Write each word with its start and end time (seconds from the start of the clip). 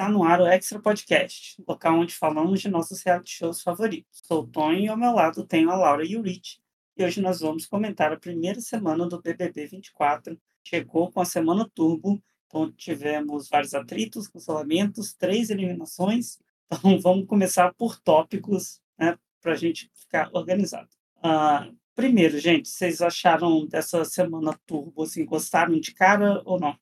Está 0.00 0.08
no 0.08 0.24
ar 0.24 0.40
o 0.40 0.46
Extra 0.46 0.80
Podcast, 0.80 1.62
local 1.68 1.98
onde 1.98 2.14
falamos 2.14 2.62
de 2.62 2.70
nossos 2.70 3.02
reality 3.02 3.32
shows 3.32 3.60
favoritos. 3.60 4.22
Sou 4.24 4.44
o 4.44 4.46
Tony 4.46 4.86
e 4.86 4.88
ao 4.88 4.96
meu 4.96 5.12
lado 5.12 5.44
tenho 5.44 5.70
a 5.70 5.76
Laura 5.76 6.02
Yurich. 6.02 6.58
E 6.96 7.04
hoje 7.04 7.20
nós 7.20 7.40
vamos 7.40 7.66
comentar 7.66 8.10
a 8.10 8.16
primeira 8.16 8.62
semana 8.62 9.06
do 9.06 9.20
BBB 9.20 9.66
24. 9.66 10.40
Chegou 10.64 11.12
com 11.12 11.20
a 11.20 11.26
semana 11.26 11.70
turbo, 11.74 12.18
então 12.46 12.72
tivemos 12.72 13.50
vários 13.50 13.74
atritos, 13.74 14.26
cancelamentos, 14.26 15.12
três 15.12 15.50
eliminações. 15.50 16.38
Então 16.72 16.98
vamos 16.98 17.26
começar 17.26 17.74
por 17.74 18.00
tópicos, 18.00 18.80
né, 18.98 19.18
para 19.42 19.52
a 19.52 19.56
gente 19.56 19.90
ficar 19.92 20.30
organizado. 20.32 20.88
Uh, 21.18 21.76
primeiro, 21.94 22.38
gente, 22.38 22.70
vocês 22.70 23.02
acharam 23.02 23.66
dessa 23.66 24.02
semana 24.06 24.58
turbo, 24.64 25.02
assim, 25.02 25.26
gostaram 25.26 25.78
de 25.78 25.92
cara 25.92 26.40
ou 26.46 26.58
não? 26.58 26.74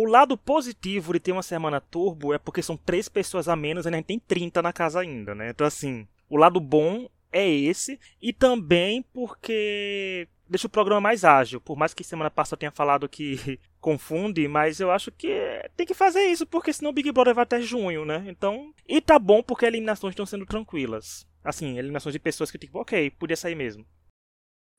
O 0.00 0.04
lado 0.04 0.38
positivo 0.38 1.12
de 1.12 1.18
ter 1.18 1.32
uma 1.32 1.42
semana 1.42 1.80
turbo 1.80 2.32
é 2.32 2.38
porque 2.38 2.62
são 2.62 2.76
três 2.76 3.08
pessoas 3.08 3.48
a 3.48 3.56
menos 3.56 3.84
e 3.84 3.88
a 3.88 3.90
gente 3.90 4.04
tem 4.04 4.16
30 4.20 4.62
na 4.62 4.72
casa 4.72 5.00
ainda, 5.00 5.34
né? 5.34 5.50
Então, 5.50 5.66
assim, 5.66 6.06
o 6.30 6.36
lado 6.36 6.60
bom 6.60 7.08
é 7.32 7.44
esse. 7.50 7.98
E 8.22 8.32
também 8.32 9.02
porque 9.12 10.28
deixa 10.48 10.68
o 10.68 10.70
programa 10.70 11.00
mais 11.00 11.24
ágil. 11.24 11.60
Por 11.60 11.76
mais 11.76 11.94
que 11.94 12.04
semana 12.04 12.30
passada 12.30 12.54
eu 12.54 12.58
tenha 12.60 12.70
falado 12.70 13.08
que 13.08 13.58
confunde, 13.82 14.46
mas 14.46 14.78
eu 14.78 14.92
acho 14.92 15.10
que 15.10 15.36
tem 15.76 15.84
que 15.84 15.94
fazer 15.94 16.26
isso, 16.26 16.46
porque 16.46 16.72
senão 16.72 16.92
o 16.92 16.94
Big 16.94 17.10
Brother 17.10 17.34
vai 17.34 17.42
até 17.42 17.60
junho, 17.60 18.04
né? 18.04 18.24
Então. 18.28 18.72
E 18.86 19.00
tá 19.00 19.18
bom 19.18 19.42
porque 19.42 19.66
eliminações 19.66 20.12
estão 20.12 20.26
sendo 20.26 20.46
tranquilas. 20.46 21.26
Assim, 21.42 21.76
eliminações 21.76 22.12
de 22.12 22.20
pessoas 22.20 22.52
que 22.52 22.58
tipo, 22.58 22.78
ok, 22.78 23.10
podia 23.10 23.36
sair 23.36 23.56
mesmo. 23.56 23.84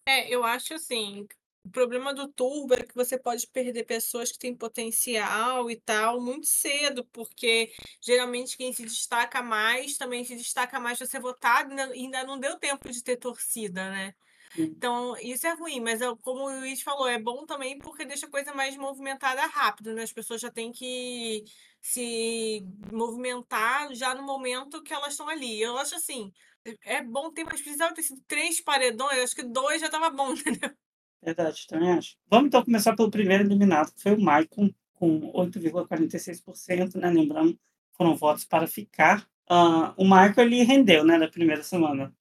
É, 0.07 0.33
eu 0.33 0.45
acho 0.45 0.75
assim, 0.75 1.27
o 1.69 1.71
problema 1.71 2.13
do 2.15 2.27
turbo 2.27 2.73
é 2.73 2.83
que 2.83 2.95
você 2.95 3.17
pode 3.17 3.45
perder 3.47 3.85
pessoas 3.85 4.31
que 4.31 4.39
têm 4.39 4.55
potencial 4.57 5.69
e 5.69 5.79
tal 5.79 6.19
muito 6.19 6.47
cedo, 6.47 7.05
porque 7.11 7.71
geralmente 8.01 8.57
quem 8.57 8.73
se 8.73 8.83
destaca 8.83 9.41
mais 9.43 9.97
também 9.97 10.25
se 10.25 10.35
destaca 10.35 10.79
mais 10.79 10.97
para 10.97 11.05
ser 11.07 11.19
votado 11.19 11.71
e 11.73 11.79
ainda 11.79 12.23
não 12.23 12.39
deu 12.39 12.57
tempo 12.57 12.89
de 12.89 13.03
ter 13.03 13.17
torcida, 13.17 13.89
né? 13.91 14.13
Então, 14.57 15.15
isso 15.21 15.45
é 15.45 15.53
ruim, 15.53 15.79
mas 15.79 15.99
como 16.21 16.45
o 16.45 16.59
Luiz 16.59 16.81
falou, 16.81 17.07
é 17.07 17.19
bom 17.19 17.45
também 17.45 17.77
porque 17.77 18.03
deixa 18.03 18.25
a 18.25 18.29
coisa 18.31 18.51
mais 18.53 18.75
movimentada 18.75 19.45
rápido, 19.45 19.93
né? 19.93 20.01
As 20.03 20.11
pessoas 20.11 20.41
já 20.41 20.49
têm 20.51 20.71
que 20.71 21.43
se 21.81 22.65
movimentar 22.91 23.93
já 23.93 24.15
no 24.15 24.23
momento 24.23 24.81
que 24.81 24.91
elas 24.93 25.11
estão 25.11 25.29
ali. 25.29 25.61
Eu 25.61 25.77
acho 25.77 25.95
assim, 25.95 26.33
é 26.83 27.03
bom 27.03 27.31
ter, 27.31 27.43
mas 27.43 27.61
precisava 27.61 27.93
ter 27.93 28.01
sido 28.03 28.21
três 28.27 28.59
paredões, 28.59 29.19
acho 29.19 29.35
que 29.35 29.43
dois 29.43 29.79
já 29.79 29.85
estava 29.85 30.09
bom, 30.09 30.33
entendeu? 30.33 30.71
Verdade, 31.21 31.67
também 31.67 31.91
acho. 31.91 32.15
Vamos 32.29 32.47
então 32.47 32.63
começar 32.63 32.95
pelo 32.95 33.11
primeiro 33.11 33.43
eliminado, 33.43 33.93
que 33.93 34.01
foi 34.01 34.13
o 34.13 34.21
Maicon, 34.21 34.69
com 34.93 35.31
8,46%, 35.33 36.95
né? 36.95 37.09
Lembrando, 37.09 37.57
foram 37.97 38.15
votos 38.15 38.45
para 38.45 38.67
ficar. 38.67 39.27
Uh, 39.49 39.93
o 39.97 40.05
Maicon, 40.05 40.41
ele 40.41 40.63
rendeu, 40.63 41.03
né, 41.03 41.17
na 41.17 41.27
primeira 41.27 41.63
semana. 41.63 42.13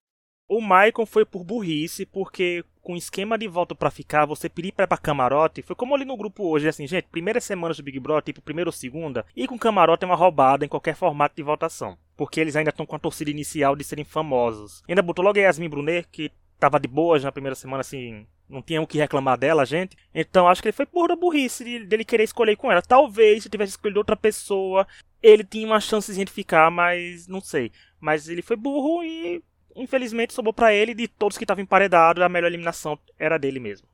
O 0.49 0.61
Maicon 0.61 1.05
foi 1.05 1.27
por 1.27 1.45
burrice, 1.45 2.07
porque 2.07 2.65
com 2.81 2.97
esquema 2.97 3.37
de 3.37 3.47
voto 3.47 3.77
para 3.77 3.91
ficar, 3.91 4.25
você 4.25 4.49
pedir 4.49 4.73
para 4.73 4.87
camarote, 4.97 5.61
foi 5.61 5.77
como 5.77 5.95
ali 5.95 6.07
no 6.07 6.17
grupo 6.17 6.49
hoje, 6.49 6.67
assim, 6.67 6.87
gente, 6.87 7.07
primeira 7.09 7.39
semana 7.39 7.75
do 7.75 7.83
Big 7.83 8.01
Brother, 8.01 8.23
tipo, 8.23 8.41
primeira 8.41 8.69
ou 8.69 8.73
segunda, 8.73 9.27
e 9.37 9.47
com 9.47 9.59
camarote 9.59 10.05
é 10.05 10.07
uma 10.07 10.17
roubada 10.17 10.65
em 10.65 10.69
qualquer 10.69 10.97
formato 10.97 11.37
de 11.37 11.43
votação. 11.43 11.99
Porque 12.17 12.41
eles 12.41 12.57
ainda 12.57 12.71
estão 12.71 12.87
com 12.87 12.97
a 12.97 12.99
torcida 12.99 13.31
inicial 13.31 13.77
de 13.77 13.85
serem 13.85 14.07
famosos. 14.07 14.83
E 14.89 14.93
ainda 14.93 15.03
botou 15.03 15.23
logo 15.23 15.39
a 15.39 15.43
Yasmin 15.43 15.69
Brunet, 15.69 16.09
que 16.11 16.33
tava 16.59 16.81
de 16.81 16.89
boas 16.89 17.25
na 17.25 17.33
primeira 17.33 17.55
semana, 17.55 17.81
assim, 17.81 18.27
não 18.49 18.63
tinha 18.63 18.81
o 18.81 18.87
que 18.87 18.99
reclamar 18.99 19.39
dela, 19.39 19.65
gente. 19.65 19.97
Então 20.15 20.49
acho 20.49 20.63
que 20.63 20.69
ele 20.69 20.77
foi 20.77 20.87
por 20.87 21.15
burrice 21.17 21.81
dele 21.81 22.05
querer 22.05 22.25
escolher 22.25 22.57
com 22.57 22.71
ela. 22.71 22.83
Talvez 22.83 23.43
se 23.43 23.49
tivesse 23.51 23.73
escolhido 23.73 24.01
outra 24.01 24.17
pessoa, 24.17 24.87
ele 25.23 25.45
tinha 25.45 25.67
uma 25.67 25.81
chance 25.81 26.13
de 26.13 26.33
ficar, 26.33 26.71
mas 26.71 27.27
não 27.27 27.41
sei. 27.41 27.71
Mas 28.01 28.29
ele 28.29 28.43
foi 28.43 28.57
burro 28.57 29.03
e 29.05 29.43
infelizmente 29.77 30.33
sobrou 30.33 30.53
para 30.53 30.73
ele 30.75 30.95
de 30.95 31.07
todos 31.07 31.39
que 31.39 31.45
estavam 31.45 31.63
emparedados, 31.63 32.23
a 32.23 32.29
melhor 32.29 32.49
eliminação 32.49 32.99
era 33.19 33.39
dele 33.39 33.61
mesmo. 33.61 33.87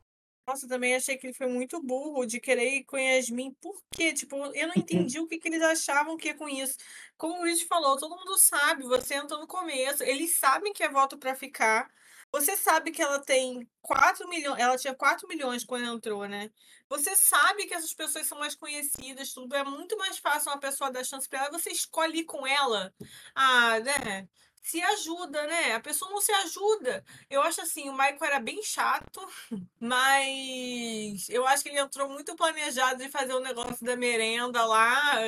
Nossa, 0.47 0.69
também 0.69 0.95
achei 0.95 1.17
que 1.17 1.27
ele 1.27 1.35
foi 1.35 1.47
muito 1.47 1.81
burro 1.81 2.27
de 2.27 2.39
querer 2.39 2.69
ir 2.77 2.85
com 2.85 2.99
Yasmin. 2.99 3.53
Por 3.63 3.83
quê? 3.91 4.13
Tipo, 4.13 4.37
eu 4.55 4.69
não 4.69 4.75
entendi 4.77 5.19
o 5.19 5.27
que, 5.27 5.39
que 5.39 5.49
eles 5.49 5.63
achavam 5.63 6.19
que 6.19 6.29
ia 6.29 6.35
com 6.35 6.47
isso. 6.47 6.77
Como 7.17 7.39
o 7.39 7.41
Luiz 7.41 7.63
falou, 7.63 7.99
todo 7.99 8.15
mundo 8.15 8.37
sabe, 8.37 8.83
você 8.83 9.15
entrou 9.15 9.41
no 9.41 9.47
começo, 9.47 10.03
eles 10.03 10.37
sabem 10.39 10.73
que 10.75 10.83
é 10.83 10.89
voto 10.89 11.17
para 11.17 11.35
ficar. 11.35 11.91
Você 12.35 12.57
sabe 12.57 12.91
que 12.91 13.01
ela 13.01 13.21
tem 13.21 13.65
4 13.81 14.29
milhões, 14.29 14.59
ela 14.59 14.77
tinha 14.77 14.93
4 14.93 15.29
milhões 15.29 15.65
quando 15.65 15.85
entrou, 15.85 16.27
né? 16.27 16.51
Você 16.89 17.15
sabe 17.15 17.65
que 17.65 17.75
essas 17.75 17.95
pessoas 17.95 18.27
são 18.27 18.37
mais 18.41 18.57
conhecidas, 18.57 19.33
tudo 19.33 19.55
é 19.55 19.63
muito 19.63 19.97
mais 19.97 20.19
fácil 20.19 20.51
uma 20.51 20.59
pessoa 20.59 20.91
dar 20.91 21.05
chance 21.05 21.29
para 21.29 21.45
ela, 21.45 21.53
você 21.57 21.71
escolhe 21.71 22.25
com 22.25 22.45
ela. 22.45 22.93
Ah, 23.37 23.79
né? 23.79 24.29
Se 24.65 24.81
ajuda, 24.81 25.47
né? 25.47 25.75
A 25.75 25.81
pessoa 25.81 26.11
não 26.11 26.23
se 26.23 26.33
ajuda. 26.33 27.05
Eu 27.29 27.43
acho 27.43 27.61
assim, 27.61 27.91
o 27.91 27.93
Michael 27.93 28.17
era 28.23 28.41
bem 28.41 28.63
chato, 28.63 29.21
mas 29.79 31.29
eu 31.29 31.47
acho 31.47 31.63
que 31.63 31.69
ele 31.69 31.79
entrou 31.79 32.09
muito 32.09 32.35
planejado 32.35 33.05
de 33.05 33.11
fazer 33.11 33.35
o 33.35 33.41
um 33.41 33.43
negócio 33.43 33.85
da 33.85 33.95
merenda 33.95 34.65
lá. 34.65 35.21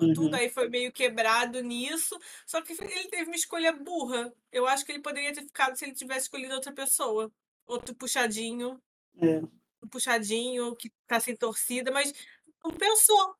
Uhum. 0.00 0.14
Tudo 0.14 0.36
aí 0.36 0.48
foi 0.48 0.68
meio 0.68 0.92
quebrado 0.92 1.60
nisso. 1.60 2.16
Só 2.46 2.62
que 2.62 2.72
ele 2.72 3.08
teve 3.08 3.24
uma 3.24 3.34
escolha 3.34 3.72
burra. 3.72 4.32
Eu 4.52 4.64
acho 4.64 4.86
que 4.86 4.92
ele 4.92 5.02
poderia 5.02 5.34
ter 5.34 5.42
ficado 5.42 5.76
se 5.76 5.84
ele 5.84 5.94
tivesse 5.94 6.26
escolhido 6.26 6.54
outra 6.54 6.72
pessoa. 6.72 7.32
Outro 7.66 7.92
puxadinho. 7.96 8.80
É. 9.20 9.40
Um 9.82 9.88
puxadinho 9.90 10.76
que 10.76 10.92
tá 11.04 11.18
sem 11.18 11.34
torcida, 11.34 11.90
mas 11.90 12.14
não 12.64 12.70
pensou. 12.70 13.34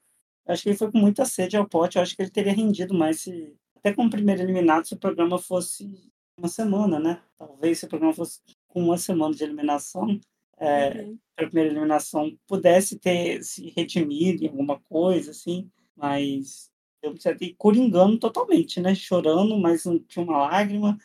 Acho 0.49 0.65
que 0.65 0.71
ele 0.71 0.79
foi 0.79 0.91
com 0.91 0.99
muita 0.99 1.25
sede 1.25 1.57
ao 1.57 1.69
pote. 1.69 1.97
Eu 1.97 2.03
acho 2.03 2.17
que 2.17 2.23
ele 2.23 2.31
teria 2.31 2.53
rendido 2.53 2.93
mais 2.93 3.21
se 3.21 3.57
até 3.79 3.93
como 3.93 4.11
primeiro 4.11 4.43
eliminado, 4.43 4.87
se 4.87 4.95
o 4.95 4.99
programa 4.99 5.39
fosse 5.39 6.11
uma 6.37 6.49
semana, 6.49 6.99
né? 6.99 7.23
Talvez 7.39 7.79
se 7.79 7.87
o 7.87 7.89
programa 7.89 8.15
fosse 8.15 8.41
com 8.67 8.83
uma 8.83 8.99
semana 8.99 9.35
de 9.35 9.45
eliminação, 9.45 10.21
é, 10.59 11.03
uhum. 11.03 11.19
a 11.37 11.43
primeira 11.45 11.71
eliminação 11.71 12.37
pudesse 12.47 12.99
ter 12.99 13.43
se 13.43 13.71
redimido 13.71 14.45
em 14.45 14.49
alguma 14.49 14.81
coisa, 14.81 15.31
assim, 15.31 15.71
mas 15.97 16.71
eu 17.03 17.15
ir 17.41 17.55
coringando 17.57 18.19
totalmente, 18.19 18.81
né? 18.81 18.95
Chorando, 18.95 19.57
mas 19.59 19.85
não 19.85 19.99
tinha 19.99 20.25
uma 20.25 20.39
lágrima, 20.39 20.99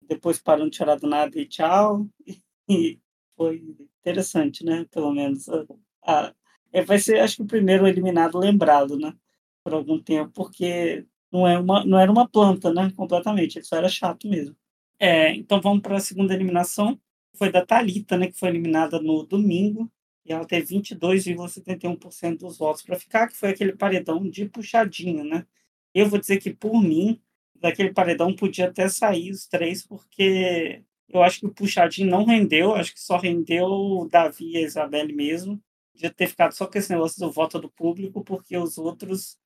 depois 0.00 0.38
parando 0.38 0.70
de 0.70 0.76
chorar 0.76 0.96
do 0.96 1.06
nada 1.06 1.38
e 1.38 1.46
tchau. 1.46 2.06
E 2.66 2.98
foi 3.36 3.62
interessante, 4.00 4.64
né? 4.64 4.86
Pelo 4.90 5.12
menos. 5.12 5.46
A, 5.50 5.66
a, 6.02 6.34
é, 6.72 6.82
vai 6.82 6.98
ser, 6.98 7.20
acho 7.20 7.36
que, 7.36 7.42
o 7.42 7.46
primeiro 7.46 7.86
eliminado 7.86 8.38
lembrado, 8.38 8.98
né? 8.98 9.14
Por 9.62 9.74
algum 9.74 10.00
tempo, 10.02 10.32
porque 10.32 11.06
não, 11.34 11.48
é 11.48 11.58
uma, 11.58 11.84
não 11.84 11.98
era 11.98 12.10
uma 12.10 12.28
planta, 12.28 12.72
né? 12.72 12.92
Completamente. 12.96 13.58
Ele 13.58 13.64
só 13.64 13.76
era 13.76 13.88
chato 13.88 14.28
mesmo. 14.28 14.56
É, 14.98 15.34
então 15.34 15.60
vamos 15.60 15.82
para 15.82 15.96
a 15.96 16.00
segunda 16.00 16.32
eliminação. 16.32 16.98
Foi 17.36 17.50
da 17.50 17.66
Talita, 17.66 18.16
né? 18.16 18.28
Que 18.28 18.38
foi 18.38 18.50
eliminada 18.50 19.00
no 19.00 19.24
domingo. 19.26 19.90
E 20.24 20.32
ela 20.32 20.46
teve 20.46 20.76
22,71% 20.76 22.38
dos 22.38 22.56
votos 22.56 22.82
para 22.82 22.98
ficar, 22.98 23.26
que 23.28 23.36
foi 23.36 23.50
aquele 23.50 23.72
paredão 23.76 24.28
de 24.30 24.46
puxadinho, 24.46 25.24
né? 25.24 25.44
Eu 25.92 26.08
vou 26.08 26.18
dizer 26.18 26.38
que, 26.38 26.54
por 26.54 26.80
mim, 26.80 27.20
daquele 27.56 27.92
paredão 27.92 28.34
podia 28.34 28.68
até 28.68 28.88
sair 28.88 29.30
os 29.30 29.46
três, 29.46 29.84
porque 29.86 30.82
eu 31.08 31.22
acho 31.22 31.40
que 31.40 31.46
o 31.46 31.52
puxadinho 31.52 32.10
não 32.10 32.24
rendeu, 32.24 32.74
acho 32.74 32.94
que 32.94 33.00
só 33.00 33.18
rendeu 33.18 33.66
o 33.66 34.08
Davi 34.08 34.52
e 34.52 34.56
a 34.58 34.62
Isabelle 34.62 35.12
mesmo. 35.12 35.60
Podia 35.92 36.10
ter 36.10 36.28
ficado 36.28 36.52
só 36.52 36.66
com 36.66 36.78
esse 36.78 36.90
negócio 36.90 37.20
do 37.20 37.30
voto 37.30 37.58
do 37.58 37.70
público, 37.70 38.24
porque 38.24 38.56
os 38.56 38.78
outros, 38.78 39.36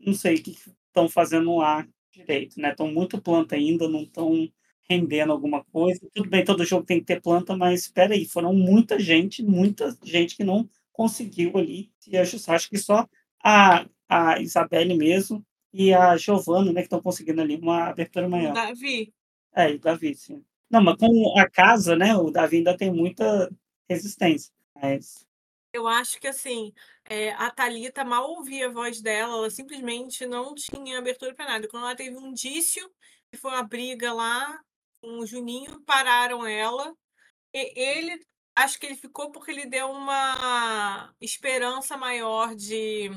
não 0.00 0.12
sei 0.12 0.36
o 0.36 0.42
que 0.42 0.56
estão 0.96 1.08
fazendo 1.08 1.56
lá 1.56 1.86
direito, 2.10 2.58
né? 2.58 2.70
Estão 2.70 2.90
muito 2.90 3.20
planta 3.20 3.54
ainda, 3.54 3.86
não 3.86 4.02
estão 4.02 4.48
rendendo 4.88 5.32
alguma 5.32 5.62
coisa. 5.64 6.00
Tudo 6.14 6.30
bem, 6.30 6.44
todo 6.44 6.64
jogo 6.64 6.86
tem 6.86 7.00
que 7.00 7.04
ter 7.04 7.20
planta, 7.20 7.56
mas 7.56 7.82
espera 7.82 8.14
aí, 8.14 8.24
foram 8.24 8.54
muita 8.54 8.98
gente, 8.98 9.42
muita 9.42 9.96
gente 10.02 10.36
que 10.36 10.44
não 10.44 10.68
conseguiu 10.92 11.56
ali 11.58 11.90
se 11.98 12.16
ajustar. 12.16 12.54
Acho 12.54 12.70
que 12.70 12.78
só 12.78 13.06
a, 13.44 13.86
a 14.08 14.40
Isabelle 14.40 14.96
mesmo 14.96 15.44
e 15.72 15.92
a 15.92 16.16
Giovana, 16.16 16.72
né, 16.72 16.80
que 16.80 16.86
estão 16.86 17.02
conseguindo 17.02 17.42
ali 17.42 17.56
uma 17.56 17.88
abertura 17.88 18.28
maior. 18.28 18.52
O 18.52 18.54
Davi. 18.54 19.12
É, 19.54 19.68
o 19.72 19.78
Davi, 19.78 20.14
sim. 20.14 20.42
Não, 20.70 20.82
mas 20.82 20.96
com 20.96 21.38
a 21.38 21.48
casa, 21.48 21.94
né, 21.94 22.16
o 22.16 22.30
Davi 22.30 22.58
ainda 22.58 22.76
tem 22.76 22.90
muita 22.90 23.50
resistência. 23.88 24.52
Mas... 24.74 25.25
Eu 25.76 25.86
acho 25.86 26.18
que, 26.18 26.26
assim, 26.26 26.72
é, 27.04 27.32
a 27.32 27.50
Thalita 27.50 28.02
mal 28.02 28.30
ouvia 28.30 28.66
a 28.66 28.72
voz 28.72 29.02
dela, 29.02 29.34
ela 29.34 29.50
simplesmente 29.50 30.24
não 30.24 30.54
tinha 30.54 30.98
abertura 30.98 31.34
para 31.34 31.44
nada. 31.44 31.68
Quando 31.68 31.84
ela 31.84 31.94
teve 31.94 32.16
um 32.16 32.28
indício, 32.28 32.90
que 33.30 33.36
foi 33.36 33.50
uma 33.50 33.62
briga 33.62 34.10
lá 34.12 34.58
com 35.02 35.18
o 35.18 35.26
Juninho, 35.26 35.78
pararam 35.82 36.46
ela. 36.46 36.96
E 37.52 37.78
ele, 37.78 38.26
acho 38.54 38.80
que 38.80 38.86
ele 38.86 38.96
ficou 38.96 39.30
porque 39.30 39.50
ele 39.50 39.66
deu 39.66 39.90
uma 39.90 41.14
esperança 41.20 41.94
maior 41.94 42.54
de, 42.54 43.10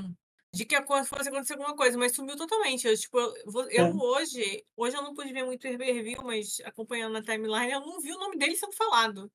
de 0.54 0.66
que 0.66 0.76
fosse 1.06 1.30
acontecer 1.30 1.54
alguma 1.54 1.78
coisa, 1.78 1.98
mas 1.98 2.14
sumiu 2.14 2.36
totalmente. 2.36 2.88
Eu, 2.88 2.98
tipo, 2.98 3.18
eu, 3.18 3.34
eu 3.70 3.86
é. 3.86 3.94
hoje, 3.94 4.66
hoje 4.76 4.98
eu 4.98 5.02
não 5.02 5.14
pude 5.14 5.32
ver 5.32 5.46
muito 5.46 5.66
o 5.66 5.72
review, 5.78 6.22
mas 6.26 6.60
acompanhando 6.66 7.14
na 7.14 7.24
timeline, 7.24 7.72
eu 7.72 7.80
não 7.80 8.02
vi 8.02 8.12
o 8.12 8.20
nome 8.20 8.38
dele 8.38 8.58
sendo 8.58 8.76
falado. 8.76 9.32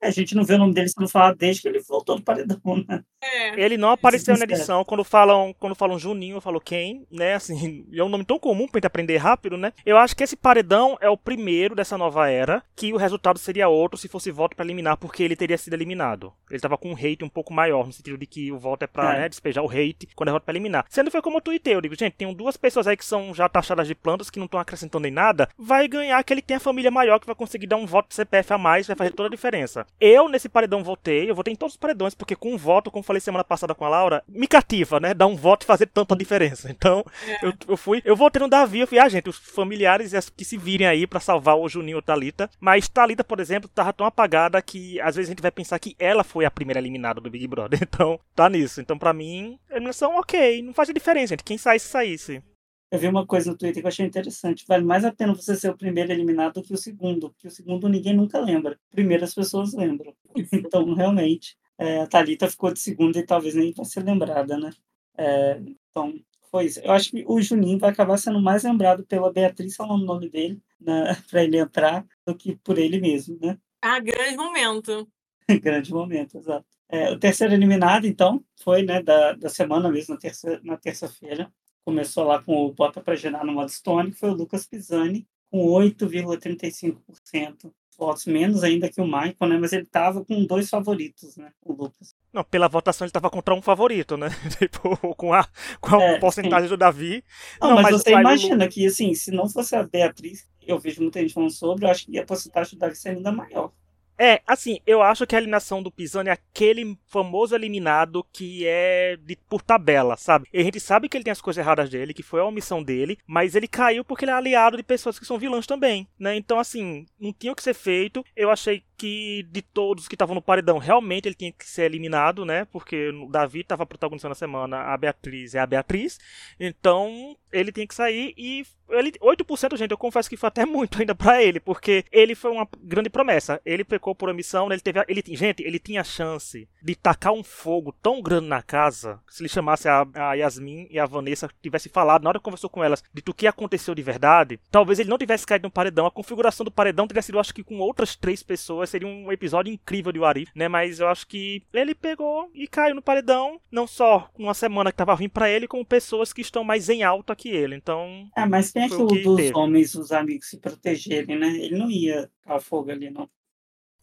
A 0.00 0.10
gente 0.10 0.34
não 0.34 0.44
vê 0.44 0.54
o 0.54 0.58
nome 0.58 0.72
dele 0.74 0.88
sendo 0.88 1.08
falado 1.08 1.36
desde 1.36 1.60
que 1.62 1.68
ele 1.68 1.80
voltou 1.80 2.16
do 2.16 2.22
paredão, 2.22 2.58
né? 2.88 3.02
É. 3.22 3.60
Ele 3.60 3.76
não 3.76 3.90
apareceu 3.90 4.36
na 4.36 4.44
edição. 4.44 4.84
Quando 4.84 5.02
falam, 5.02 5.52
quando 5.58 5.74
falam 5.74 5.98
Juninho, 5.98 6.36
eu 6.36 6.40
falo 6.40 6.60
quem, 6.60 7.04
né? 7.10 7.34
Assim, 7.34 7.84
é 7.92 8.02
um 8.04 8.08
nome 8.08 8.24
tão 8.24 8.38
comum 8.38 8.68
pra 8.68 8.78
gente 8.78 8.86
aprender 8.86 9.16
rápido, 9.16 9.56
né? 9.56 9.72
Eu 9.84 9.98
acho 9.98 10.14
que 10.14 10.22
esse 10.22 10.36
paredão 10.36 10.96
é 11.00 11.08
o 11.10 11.16
primeiro 11.16 11.74
dessa 11.74 11.98
nova 11.98 12.28
era, 12.30 12.62
que 12.76 12.92
o 12.92 12.96
resultado 12.96 13.38
seria 13.40 13.68
outro 13.68 13.98
se 13.98 14.06
fosse 14.06 14.30
voto 14.30 14.54
pra 14.54 14.64
eliminar, 14.64 14.96
porque 14.96 15.22
ele 15.22 15.34
teria 15.34 15.58
sido 15.58 15.74
eliminado. 15.74 16.32
Ele 16.48 16.60
tava 16.60 16.78
com 16.78 16.90
um 16.92 16.96
hate 16.96 17.24
um 17.24 17.28
pouco 17.28 17.52
maior, 17.52 17.84
no 17.84 17.92
sentido 17.92 18.16
de 18.16 18.26
que 18.26 18.52
o 18.52 18.58
voto 18.58 18.84
é 18.84 18.86
pra 18.86 19.16
É. 19.16 19.20
né, 19.22 19.28
despejar 19.28 19.64
o 19.64 19.68
hate 19.70 20.08
quando 20.14 20.28
é 20.28 20.32
voto 20.32 20.44
pra 20.44 20.52
eliminar. 20.52 20.84
Sendo 20.88 21.10
foi 21.10 21.20
como 21.20 21.38
eu 21.38 21.42
tuitei, 21.42 21.74
eu 21.74 21.80
digo, 21.80 21.96
gente, 21.98 22.14
tem 22.14 22.32
duas 22.32 22.56
pessoas 22.56 22.86
aí 22.86 22.96
que 22.96 23.04
são 23.04 23.34
já 23.34 23.48
taxadas 23.48 23.88
de 23.88 23.96
plantas, 23.96 24.30
que 24.30 24.38
não 24.38 24.46
estão 24.46 24.60
acrescentando 24.60 25.08
em 25.08 25.10
nada, 25.10 25.48
vai 25.58 25.88
ganhar 25.88 26.18
aquele 26.18 26.40
que 26.40 26.46
tem 26.46 26.56
a 26.56 26.60
família 26.60 26.90
maior, 26.90 27.18
que 27.18 27.26
vai 27.26 27.34
conseguir 27.34 27.66
dar 27.66 27.76
um 27.76 27.86
voto 27.86 28.10
de 28.10 28.14
CPF 28.14 28.52
a 28.52 28.58
mais, 28.58 28.86
vai 28.86 28.94
fazer 28.94 29.10
toda 29.10 29.28
a 29.28 29.30
diferença. 29.32 29.87
Eu, 30.00 30.28
nesse 30.28 30.48
paredão, 30.48 30.82
votei, 30.84 31.28
eu 31.30 31.34
votei 31.34 31.52
em 31.52 31.56
todos 31.56 31.74
os 31.74 31.78
paredões, 31.78 32.14
porque 32.14 32.36
com 32.36 32.52
um 32.52 32.56
voto, 32.56 32.90
como 32.90 33.02
falei 33.02 33.20
semana 33.20 33.42
passada 33.44 33.74
com 33.74 33.84
a 33.84 33.88
Laura, 33.88 34.22
me 34.28 34.46
cativa, 34.46 35.00
né? 35.00 35.12
Dar 35.14 35.26
um 35.26 35.34
voto 35.36 35.62
e 35.62 35.66
fazer 35.66 35.86
tanta 35.86 36.14
diferença. 36.16 36.68
Então, 36.78 37.04
É. 37.26 37.46
eu, 37.46 37.52
eu 37.68 37.76
fui, 37.76 38.00
eu 38.04 38.14
votei 38.14 38.40
no 38.40 38.48
Davi, 38.48 38.80
eu 38.80 38.86
fui, 38.86 38.98
ah, 38.98 39.08
gente, 39.08 39.28
os 39.28 39.36
familiares 39.36 40.12
que 40.30 40.44
se 40.44 40.56
virem 40.56 40.86
aí 40.86 41.06
pra 41.06 41.18
salvar 41.20 41.56
o 41.56 41.68
Juninho 41.68 41.96
ou 41.96 42.02
Thalita. 42.02 42.48
Mas 42.60 42.88
Thalita, 42.88 43.24
por 43.24 43.40
exemplo, 43.40 43.68
tava 43.68 43.92
tão 43.92 44.06
apagada 44.06 44.62
que 44.62 45.00
às 45.00 45.16
vezes 45.16 45.28
a 45.28 45.32
gente 45.32 45.42
vai 45.42 45.50
pensar 45.50 45.78
que 45.78 45.96
ela 45.98 46.22
foi 46.22 46.44
a 46.44 46.50
primeira 46.50 46.78
eliminada 46.78 47.20
do 47.20 47.30
Big 47.30 47.46
Brother. 47.46 47.78
Então, 47.88 48.20
tá 48.34 48.48
nisso. 48.48 48.80
Então, 48.80 48.96
pra 48.98 49.12
mim, 49.12 49.58
eliminação 49.70 50.16
ok, 50.18 50.62
não 50.62 50.72
faz 50.72 50.88
diferença, 50.92 51.28
gente. 51.32 51.42
Quem 51.42 51.58
saísse, 51.58 51.88
saísse. 51.88 52.42
Eu 52.90 52.98
vi 52.98 53.06
uma 53.06 53.26
coisa 53.26 53.50
no 53.50 53.56
Twitter 53.56 53.82
que 53.82 53.86
eu 53.86 53.88
achei 53.88 54.06
interessante. 54.06 54.64
Vale 54.66 54.84
mais 54.84 55.04
a 55.04 55.12
pena 55.12 55.34
você 55.34 55.54
ser 55.54 55.70
o 55.70 55.76
primeiro 55.76 56.10
eliminado 56.10 56.54
do 56.54 56.62
que 56.62 56.72
o 56.72 56.76
segundo, 56.78 57.30
porque 57.30 57.48
o 57.48 57.50
segundo 57.50 57.88
ninguém 57.88 58.14
nunca 58.14 58.40
lembra. 58.40 58.78
Primeiro 58.90 59.24
as 59.24 59.34
pessoas 59.34 59.74
lembram. 59.74 60.14
Então, 60.52 60.94
realmente, 60.94 61.56
é, 61.78 62.00
a 62.00 62.06
Thalita 62.06 62.48
ficou 62.48 62.72
de 62.72 62.80
segunda 62.80 63.18
e 63.18 63.26
talvez 63.26 63.54
nem 63.54 63.72
vai 63.72 63.84
ser 63.84 64.02
lembrada, 64.04 64.56
né? 64.58 64.70
É, 65.16 65.60
então, 65.90 66.14
foi 66.50 66.66
isso. 66.66 66.80
Eu 66.80 66.92
acho 66.92 67.10
que 67.10 67.24
o 67.26 67.40
Juninho 67.42 67.78
vai 67.78 67.90
acabar 67.90 68.16
sendo 68.16 68.40
mais 68.40 68.62
lembrado 68.62 69.04
pela 69.04 69.32
Beatriz 69.32 69.76
falando 69.76 70.02
o 70.02 70.06
nome 70.06 70.30
dele 70.30 70.60
né, 70.80 71.14
para 71.30 71.44
ele 71.44 71.58
entrar 71.58 72.06
do 72.26 72.34
que 72.34 72.56
por 72.56 72.78
ele 72.78 73.00
mesmo, 73.00 73.38
né? 73.40 73.58
Ah, 73.82 74.00
grande 74.00 74.36
momento. 74.36 75.08
Grande 75.62 75.92
momento, 75.92 76.36
exato. 76.36 76.66
É, 76.90 77.10
o 77.10 77.18
terceiro 77.18 77.54
eliminado, 77.54 78.06
então, 78.06 78.44
foi 78.62 78.82
né, 78.82 79.02
da, 79.02 79.32
da 79.32 79.48
semana 79.48 79.90
mesmo, 79.90 80.14
na 80.14 80.20
terça- 80.20 80.60
na 80.62 80.76
terça-feira. 80.76 81.50
Começou 81.88 82.24
lá 82.24 82.42
com 82.42 82.66
o 82.66 82.70
Bota 82.70 83.00
pra 83.00 83.16
Gerar 83.16 83.46
no 83.46 83.52
modo 83.54 83.70
Stone, 83.70 84.10
que 84.10 84.18
foi 84.18 84.28
o 84.28 84.34
Lucas 84.34 84.66
Pisani, 84.66 85.26
com 85.50 85.64
8,35% 85.68 87.72
votos, 87.98 88.26
menos 88.26 88.62
ainda 88.62 88.90
que 88.90 89.00
o 89.00 89.06
Michael, 89.06 89.34
né? 89.48 89.56
Mas 89.58 89.72
ele 89.72 89.86
tava 89.86 90.22
com 90.22 90.44
dois 90.44 90.68
favoritos, 90.68 91.38
né? 91.38 91.50
O 91.64 91.72
Lucas. 91.72 92.14
Não, 92.30 92.44
pela 92.44 92.68
votação 92.68 93.06
ele 93.06 93.10
tava 93.10 93.30
contra 93.30 93.54
um 93.54 93.62
favorito, 93.62 94.18
né? 94.18 94.28
tipo, 94.58 94.98
com 95.16 95.32
a, 95.32 95.48
com 95.80 95.96
a 95.96 96.02
É, 96.02 96.18
porcentagem 96.18 96.68
do 96.68 96.76
Davi. 96.76 97.24
Não, 97.58 97.68
Não, 97.70 97.76
mas, 97.76 97.84
mas- 97.90 98.02
você 98.02 98.10
imagina 98.10 98.68
que, 98.68 98.84
assim, 98.86 99.14
se 99.14 99.30
não 99.30 99.48
fosse 99.48 99.74
a 99.74 99.82
Beatriz, 99.82 100.46
eu 100.60 100.78
vejo 100.78 101.00
muita 101.00 101.20
gente 101.20 101.32
falando 101.32 101.52
sobre, 101.52 101.86
eu 101.86 101.90
acho 101.90 102.04
que 102.04 102.18
a 102.18 102.26
porcentagem 102.26 102.74
do 102.74 102.80
Davi 102.80 102.96
seria 102.96 103.16
ainda 103.18 103.32
maior. 103.32 103.72
É, 104.18 104.42
assim, 104.46 104.80
eu 104.84 105.00
acho 105.00 105.26
que 105.26 105.36
a 105.36 105.38
eliminação 105.38 105.80
do 105.80 105.92
Pisani 105.92 106.28
é 106.28 106.32
aquele 106.32 106.98
famoso 107.06 107.54
eliminado 107.54 108.26
que 108.32 108.66
é 108.66 109.16
de, 109.16 109.36
por 109.48 109.62
tabela, 109.62 110.16
sabe? 110.16 110.48
E 110.52 110.58
a 110.58 110.62
gente 110.62 110.80
sabe 110.80 111.08
que 111.08 111.16
ele 111.16 111.24
tem 111.24 111.30
as 111.30 111.40
coisas 111.40 111.64
erradas 111.64 111.88
dele, 111.88 112.12
que 112.12 112.22
foi 112.22 112.40
a 112.40 112.44
omissão 112.44 112.82
dele, 112.82 113.16
mas 113.26 113.54
ele 113.54 113.68
caiu 113.68 114.04
porque 114.04 114.24
ele 114.24 114.32
é 114.32 114.34
aliado 114.34 114.76
de 114.76 114.82
pessoas 114.82 115.18
que 115.18 115.26
são 115.26 115.38
vilãs 115.38 115.66
também, 115.66 116.08
né? 116.18 116.34
Então, 116.34 116.58
assim, 116.58 117.06
não 117.20 117.32
tinha 117.32 117.52
o 117.52 117.56
que 117.56 117.62
ser 117.62 117.74
feito. 117.74 118.24
Eu 118.34 118.50
achei 118.50 118.82
que 118.98 119.46
de 119.50 119.62
todos 119.62 120.08
que 120.08 120.16
estavam 120.16 120.34
no 120.34 120.42
paredão, 120.42 120.78
realmente 120.78 121.28
ele 121.28 121.34
tinha 121.34 121.52
que 121.52 121.66
ser 121.66 121.84
eliminado, 121.84 122.44
né? 122.44 122.64
Porque 122.66 123.10
o 123.10 123.30
Davi 123.30 123.60
estava 123.60 123.86
protagonizando 123.86 124.32
a 124.32 124.34
semana, 124.34 124.78
a 124.78 124.96
Beatriz 124.96 125.54
é 125.54 125.60
a 125.60 125.66
Beatriz. 125.66 126.18
Então, 126.58 127.36
ele 127.52 127.70
tinha 127.70 127.86
que 127.86 127.94
sair 127.94 128.34
e 128.36 128.66
ele 128.90 129.12
8%, 129.12 129.76
gente, 129.76 129.90
eu 129.90 129.98
confesso 129.98 130.28
que 130.28 130.36
foi 130.36 130.48
até 130.48 130.64
muito 130.66 130.98
ainda 130.98 131.14
pra 131.14 131.42
ele, 131.42 131.60
porque 131.60 132.04
ele 132.10 132.34
foi 132.34 132.50
uma 132.50 132.66
grande 132.80 133.08
promessa. 133.08 133.60
Ele 133.64 133.84
pecou 133.84 134.14
por 134.14 134.28
omissão, 134.28 134.68
né? 134.68 134.74
ele 134.74 134.82
teve, 134.82 135.04
ele, 135.08 135.22
gente, 135.36 135.62
ele 135.62 135.78
tinha 135.78 136.00
a 136.00 136.04
chance 136.04 136.68
de 136.82 136.94
tacar 136.94 137.32
um 137.32 137.44
fogo 137.44 137.94
tão 138.02 138.20
grande 138.20 138.48
na 138.48 138.62
casa, 138.62 139.20
se 139.28 139.42
ele 139.42 139.48
chamasse 139.48 139.88
a, 139.88 140.06
a 140.14 140.34
Yasmin 140.34 140.88
e 140.90 140.98
a 140.98 141.06
Vanessa 141.06 141.48
tivesse 141.62 141.88
falado 141.88 142.22
na 142.22 142.30
hora 142.30 142.38
que 142.38 142.44
conversou 142.44 142.70
com 142.70 142.82
elas 142.82 143.02
de 143.14 143.22
do 143.28 143.34
que 143.34 143.46
aconteceu 143.46 143.94
de 143.94 144.02
verdade, 144.02 144.58
talvez 144.70 144.98
ele 144.98 145.10
não 145.10 145.18
tivesse 145.18 145.46
caído 145.46 145.64
no 145.64 145.70
paredão. 145.70 146.06
A 146.06 146.10
configuração 146.10 146.64
do 146.64 146.70
paredão 146.70 147.06
teria 147.06 147.20
sido, 147.20 147.38
acho 147.38 147.52
que 147.52 147.62
com 147.62 147.78
outras 147.78 148.16
três 148.16 148.42
pessoas, 148.42 148.87
seria 148.88 149.08
um 149.08 149.30
episódio 149.32 149.72
incrível 149.72 150.12
de 150.12 150.18
Warif, 150.18 150.50
né? 150.54 150.68
Mas 150.68 151.00
eu 151.00 151.08
acho 151.08 151.26
que 151.26 151.62
ele 151.72 151.94
pegou 151.94 152.50
e 152.54 152.66
caiu 152.68 152.94
no 152.94 153.02
paredão, 153.02 153.60
não 153.70 153.86
só 153.86 154.30
uma 154.38 154.54
semana 154.54 154.90
que 154.90 154.96
tava 154.98 155.14
ruim 155.14 155.28
pra 155.28 155.48
ele, 155.50 155.68
como 155.68 155.84
pessoas 155.84 156.32
que 156.32 156.40
estão 156.40 156.64
mais 156.64 156.88
em 156.88 157.02
alta 157.02 157.36
que 157.36 157.48
ele. 157.50 157.74
Então, 157.76 158.30
Ah, 158.34 158.46
mas 158.46 158.72
tem 158.72 158.84
aquilo 158.84 159.06
que 159.06 159.22
dos 159.22 159.36
teve. 159.36 159.58
homens, 159.58 159.94
os 159.94 160.12
amigos 160.12 160.48
se 160.48 160.58
protegerem, 160.58 161.38
né? 161.38 161.48
Ele 161.48 161.76
não 161.76 161.90
ia 161.90 162.30
ao 162.46 162.60
fogo 162.60 162.90
ali, 162.90 163.10
não. 163.10 163.28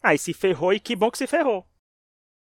Aí 0.02 0.16
se 0.16 0.32
ferrou 0.32 0.72
e 0.72 0.80
que 0.80 0.96
bom 0.96 1.10
que 1.10 1.18
se 1.18 1.26
ferrou. 1.26 1.66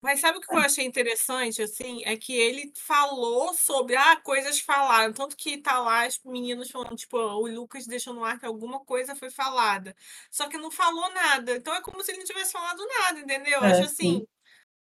Mas 0.05 0.21
sabe 0.21 0.37
o 0.37 0.41
que 0.43 0.53
eu 0.55 0.59
achei 0.59 0.85
interessante, 0.85 1.62
assim? 1.62 2.03
É 2.05 2.15
que 2.15 2.35
ele 2.37 2.71
falou 2.77 3.55
sobre, 3.55 3.97
ah, 3.97 4.17
coisas 4.21 4.61
falaram. 4.61 5.15
Tanto 5.15 5.35
que 5.35 5.56
tá 5.56 5.79
lá 5.81 6.06
os 6.06 6.21
meninos 6.27 6.71
falando, 6.71 6.95
tipo, 6.95 7.17
o 7.17 7.47
Lucas 7.49 7.87
deixou 7.87 8.12
no 8.12 8.23
ar 8.23 8.39
que 8.39 8.45
alguma 8.45 8.85
coisa 8.85 9.17
foi 9.17 9.31
falada. 9.31 9.97
Só 10.31 10.47
que 10.47 10.59
não 10.59 10.71
falou 10.71 11.11
nada. 11.15 11.56
Então 11.56 11.75
é 11.75 11.81
como 11.81 12.03
se 12.05 12.11
ele 12.12 12.19
não 12.19 12.27
tivesse 12.27 12.53
falado 12.53 12.87
nada, 12.87 13.21
entendeu? 13.21 13.55
Eu 13.55 13.65
É, 13.65 13.71
acho 13.71 13.85
assim. 13.85 14.27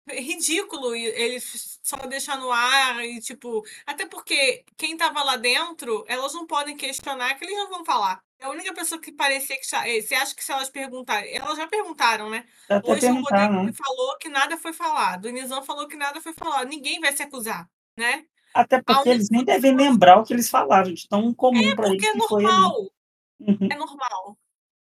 Ridículo 0.08 0.94
e- 0.94 1.06
ele 1.06 1.40
só 1.40 1.96
deixar 2.06 2.38
no 2.38 2.52
ar 2.52 3.04
e 3.04 3.20
tipo. 3.20 3.62
Até 3.86 4.06
porque 4.06 4.64
quem 4.76 4.96
tava 4.96 5.22
lá 5.24 5.36
dentro, 5.36 6.04
elas 6.08 6.34
não 6.34 6.46
podem 6.46 6.76
questionar 6.76 7.34
que 7.36 7.44
eles 7.44 7.56
não 7.56 7.70
vão 7.70 7.84
falar. 7.84 8.22
É 8.38 8.44
a 8.44 8.50
única 8.50 8.72
pessoa 8.74 9.00
que 9.00 9.12
parecia 9.12 9.56
que. 9.56 9.76
eh, 9.88 10.02
Você 10.02 10.14
acha 10.14 10.34
que 10.34 10.44
se 10.44 10.52
elas 10.52 10.68
perguntarem. 10.70 11.34
Elas 11.34 11.56
já 11.56 11.66
perguntaram, 11.66 12.28
né? 12.28 12.46
Até 12.68 12.92
Hoje 12.92 13.06
o 13.06 13.14
Rodrigo 13.22 13.62
né? 13.62 13.72
falou 13.72 14.18
que 14.18 14.28
nada 14.28 14.56
foi 14.56 14.72
falado. 14.72 15.26
O 15.26 15.30
Nizam 15.30 15.62
falou 15.62 15.88
que 15.88 15.96
nada 15.96 16.20
foi 16.20 16.32
falado. 16.32 16.68
Ninguém 16.68 17.00
vai 17.00 17.12
se 17.12 17.22
acusar, 17.22 17.68
né? 17.96 18.26
Até 18.54 18.82
porque 18.82 19.08
eles 19.08 19.28
nem 19.30 19.44
devem 19.44 19.74
lembrar 19.74 20.18
o 20.18 20.24
que 20.24 20.32
eles 20.32 20.48
falaram, 20.48 20.92
de 20.92 21.06
tão 21.08 21.32
comum 21.34 21.58
É 21.58 21.74
pra 21.74 21.88
eles 21.88 22.02
porque 22.02 22.06
é 22.06 22.14
normal. 22.14 22.90
Uhum. 23.38 23.68
É 23.70 23.76
normal 23.76 24.38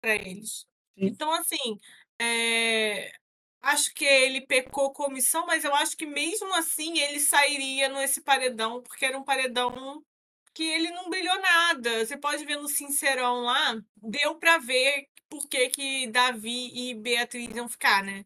para 0.02 0.16
eles. 0.16 0.66
Sim. 0.98 1.06
Então, 1.08 1.32
assim, 1.32 1.78
é, 2.20 3.12
acho 3.62 3.94
que 3.94 4.04
ele 4.04 4.42
pecou 4.42 4.92
com 4.92 5.04
omissão, 5.04 5.46
mas 5.46 5.64
eu 5.64 5.74
acho 5.76 5.96
que 5.96 6.06
mesmo 6.06 6.54
assim 6.56 7.00
ele 7.00 7.20
sairia 7.20 7.88
nesse 7.90 8.22
paredão, 8.22 8.82
porque 8.82 9.06
era 9.06 9.18
um 9.18 9.24
paredão 9.24 10.04
que 10.54 10.64
ele 10.64 10.92
não 10.92 11.10
brilhou 11.10 11.40
nada. 11.42 12.06
Você 12.06 12.18
pode 12.18 12.46
ver 12.46 12.58
no 12.58 12.68
Sincerão 12.68 13.42
lá, 13.42 13.82
deu 13.98 14.36
para 14.36 14.58
ver 14.58 15.08
por 15.30 15.48
que, 15.48 15.70
que 15.70 16.08
Davi 16.08 16.72
e 16.74 16.94
Beatriz 16.94 17.56
iam 17.56 17.70
ficar, 17.70 18.04
né? 18.04 18.26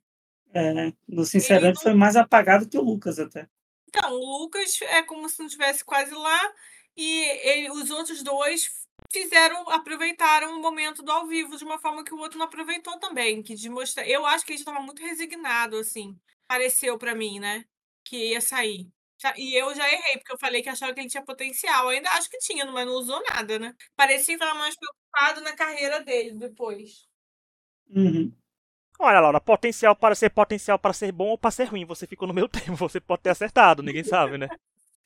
É, 0.53 0.93
no 1.07 1.25
Sincerante 1.25 1.75
não- 1.75 1.81
foi 1.83 1.93
mais 1.93 2.15
apagado 2.15 2.67
que 2.67 2.77
o 2.77 2.81
Lucas 2.81 3.19
até. 3.19 3.47
Então, 3.87 4.13
o 4.13 4.39
Lucas 4.39 4.79
é 4.81 5.03
como 5.03 5.29
se 5.29 5.39
não 5.39 5.45
estivesse 5.45 5.83
quase 5.83 6.13
lá, 6.13 6.53
e 6.97 7.21
ele- 7.47 7.71
os 7.71 7.89
outros 7.91 8.23
dois 8.23 8.69
fizeram, 9.11 9.69
aproveitaram 9.69 10.57
o 10.57 10.61
momento 10.61 11.03
do 11.03 11.11
ao 11.11 11.27
vivo 11.27 11.57
de 11.57 11.63
uma 11.63 11.77
forma 11.79 12.03
que 12.03 12.13
o 12.13 12.17
outro 12.17 12.37
não 12.37 12.45
aproveitou 12.45 12.97
também, 12.99 13.43
que 13.43 13.53
de 13.55 13.69
mostrar, 13.69 14.07
eu 14.07 14.25
acho 14.25 14.45
que 14.45 14.51
ele 14.53 14.59
estava 14.59 14.79
muito 14.81 15.01
resignado 15.01 15.77
assim. 15.77 16.17
Pareceu 16.47 16.97
pra 16.97 17.15
mim, 17.15 17.39
né, 17.39 17.65
que 18.03 18.31
ia 18.31 18.41
sair. 18.41 18.87
E 19.37 19.55
eu 19.55 19.73
já 19.75 19.87
errei, 19.91 20.17
porque 20.17 20.33
eu 20.33 20.37
falei 20.39 20.61
que 20.61 20.69
achava 20.69 20.93
que 20.93 20.99
ele 21.01 21.09
tinha 21.09 21.23
potencial. 21.25 21.89
Ainda 21.89 22.09
acho 22.11 22.29
que 22.29 22.37
tinha, 22.39 22.65
mas 22.65 22.85
não 22.85 22.93
usou 22.93 23.21
nada, 23.29 23.57
né? 23.59 23.73
Parecia 23.95 24.37
que 24.37 24.43
estava 24.43 24.57
mais 24.59 24.75
preocupado 24.77 25.41
na 25.41 25.55
carreira 25.55 26.01
dele 26.03 26.33
depois. 26.37 27.07
Uhum. 27.89 28.33
Olha, 28.99 29.19
Laura, 29.21 29.41
potencial 29.41 29.95
para 29.95 30.15
ser 30.15 30.29
potencial 30.31 30.79
para 30.79 30.93
ser 30.93 31.11
bom 31.11 31.29
ou 31.29 31.37
para 31.37 31.51
ser 31.51 31.65
ruim. 31.65 31.85
Você 31.85 32.07
ficou 32.07 32.27
no 32.27 32.33
meio 32.33 32.47
termo, 32.49 32.75
você 32.77 32.99
pode 33.01 33.23
ter 33.23 33.31
acertado, 33.31 33.83
ninguém 33.83 34.03
sabe, 34.03 34.37
né? 34.37 34.51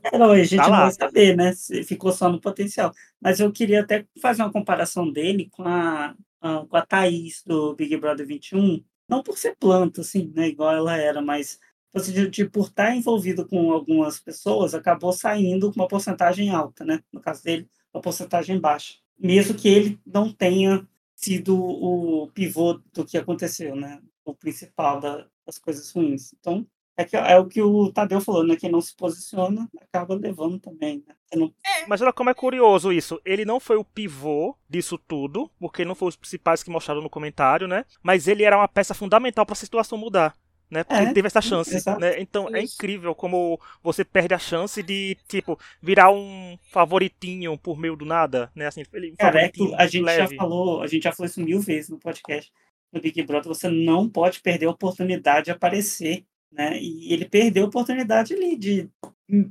É, 0.04 0.18
não, 0.18 0.32
a 0.32 0.44
gente 0.44 0.56
Tá 0.56 0.70
não 0.70 0.78
lá. 0.78 0.80
vai 0.80 0.92
saber, 0.92 1.36
né? 1.36 1.54
Se 1.54 1.84
ficou 1.84 2.12
só 2.12 2.30
no 2.30 2.40
potencial. 2.40 2.94
Mas 3.22 3.40
eu 3.40 3.52
queria 3.52 3.82
até 3.82 4.08
fazer 4.22 4.44
uma 4.44 4.52
comparação 4.52 5.12
dele 5.12 5.50
com 5.52 5.64
a, 5.64 6.16
a- 6.42 6.66
com 6.68 6.78
a 6.78 6.86
Thaís 6.86 7.44
do 7.46 7.76
Big 7.76 7.96
Brother 7.98 8.26
21. 8.26 8.84
Não 9.08 9.24
por 9.24 9.38
ser 9.38 9.56
planta, 9.58 10.02
assim, 10.02 10.32
né? 10.36 10.48
Igual 10.48 10.74
ela 10.76 10.96
era, 10.98 11.22
mas 11.22 11.60
assim, 11.94 12.12
de, 12.14 12.30
de 12.30 12.46
por 12.50 12.68
estar 12.68 12.96
envolvido 12.96 13.48
com 13.48 13.72
algumas 13.72 14.20
pessoas, 14.20 14.74
acabou 14.74 15.12
saindo 15.14 15.72
com 15.72 15.80
uma 15.80 15.88
porcentagem 15.88 16.50
alta, 16.50 16.84
né? 16.86 17.02
No 17.12 17.20
caso 17.22 17.44
dele, 17.44 17.68
uma 17.94 18.02
porcentagem 18.02 18.60
baixa. 18.60 18.96
Mesmo 19.18 19.56
que 19.56 19.68
ele 19.68 20.00
não 20.06 20.32
tenha 20.32 20.88
sido 21.16 21.58
o 21.58 22.30
pivô 22.34 22.80
do 22.94 23.06
que 23.06 23.18
aconteceu, 23.18 23.76
né? 23.76 24.00
O 24.24 24.34
principal 24.34 25.00
da- 25.00 25.26
das 25.46 25.58
coisas 25.58 25.92
ruins. 25.92 26.34
Então, 26.40 26.66
É, 26.98 27.06
que, 27.06 27.16
é 27.16 27.38
o 27.38 27.46
que 27.48 27.62
o 27.62 27.90
Tadeu 27.94 28.20
falou, 28.20 28.44
né? 28.46 28.58
Quem 28.58 28.70
não 28.70 28.82
se 28.82 28.94
posiciona 28.94 29.70
acaba 29.82 30.16
levando 30.16 30.60
também, 30.60 31.02
né? 31.08 31.16
Não... 31.34 31.48
É. 31.66 31.86
Mas 31.88 32.02
olha 32.02 32.12
como 32.12 32.30
é 32.30 32.34
curioso 32.34 32.92
isso. 32.92 33.22
Ele 33.24 33.46
não 33.46 33.58
foi 33.58 33.78
o 33.78 33.86
pivô 33.86 34.54
disso 34.70 34.98
tudo, 34.98 35.50
porque 35.58 35.86
não 35.86 35.96
foi 35.96 36.10
os 36.10 36.18
principais 36.18 36.62
que 36.62 36.70
mostraram 36.70 37.02
no 37.02 37.10
comentário, 37.10 37.70
né? 37.70 37.86
Mas 38.04 38.28
ele 38.28 38.44
era 38.44 38.58
uma 38.58 38.68
peça 38.68 38.94
fundamental 38.94 39.46
para 39.46 39.54
a 39.54 39.56
situação 39.56 39.98
mudar 39.98 40.36
né? 40.70 40.84
Porque 40.84 41.00
é, 41.00 41.04
ele 41.04 41.14
teve 41.14 41.28
essa 41.28 41.42
chance, 41.42 41.74
né? 42.00 42.20
Então 42.20 42.48
é 42.48 42.62
Isso. 42.62 42.74
é 42.74 42.76
incrível 42.76 43.16
como 43.16 43.60
você 43.82 44.06
perde 44.06 44.34
a 44.34 44.40
chance 44.40 44.82
de, 44.84 45.18
tipo, 45.28 45.60
virar 45.82 46.12
um 46.12 46.58
favoritinho 46.72 47.58
por 47.58 47.78
meio 47.78 47.96
do 47.96 48.06
nada, 48.06 48.52
né? 48.56 48.68
Assim, 48.68 48.84
ele, 48.94 49.12
um 49.12 49.16
Cara, 49.16 49.42
é 49.42 49.52
a 49.78 49.88
gente 49.88 50.04
leve. 50.04 50.36
já 50.36 50.38
falou, 50.38 50.82
a 50.82 50.88
gente 50.88 51.04
já 51.04 51.12
falou 51.12 51.28
isso 51.28 51.42
mil 51.42 51.60
vezes 51.60 51.90
no 51.90 51.98
podcast 51.98 52.52
no 52.92 53.02
Big 53.02 53.22
Brother, 53.24 53.48
você 53.48 53.70
não 53.70 54.10
pode 54.10 54.42
perder 54.42 54.66
a 54.66 54.72
oportunidade 54.72 55.46
de 55.46 55.52
aparecer, 55.52 56.26
né? 56.52 56.80
E 56.82 57.14
ele 57.14 57.26
perdeu 57.26 57.66
a 57.66 57.68
oportunidade 57.68 58.34
ali 58.34 58.56
de 58.56 58.90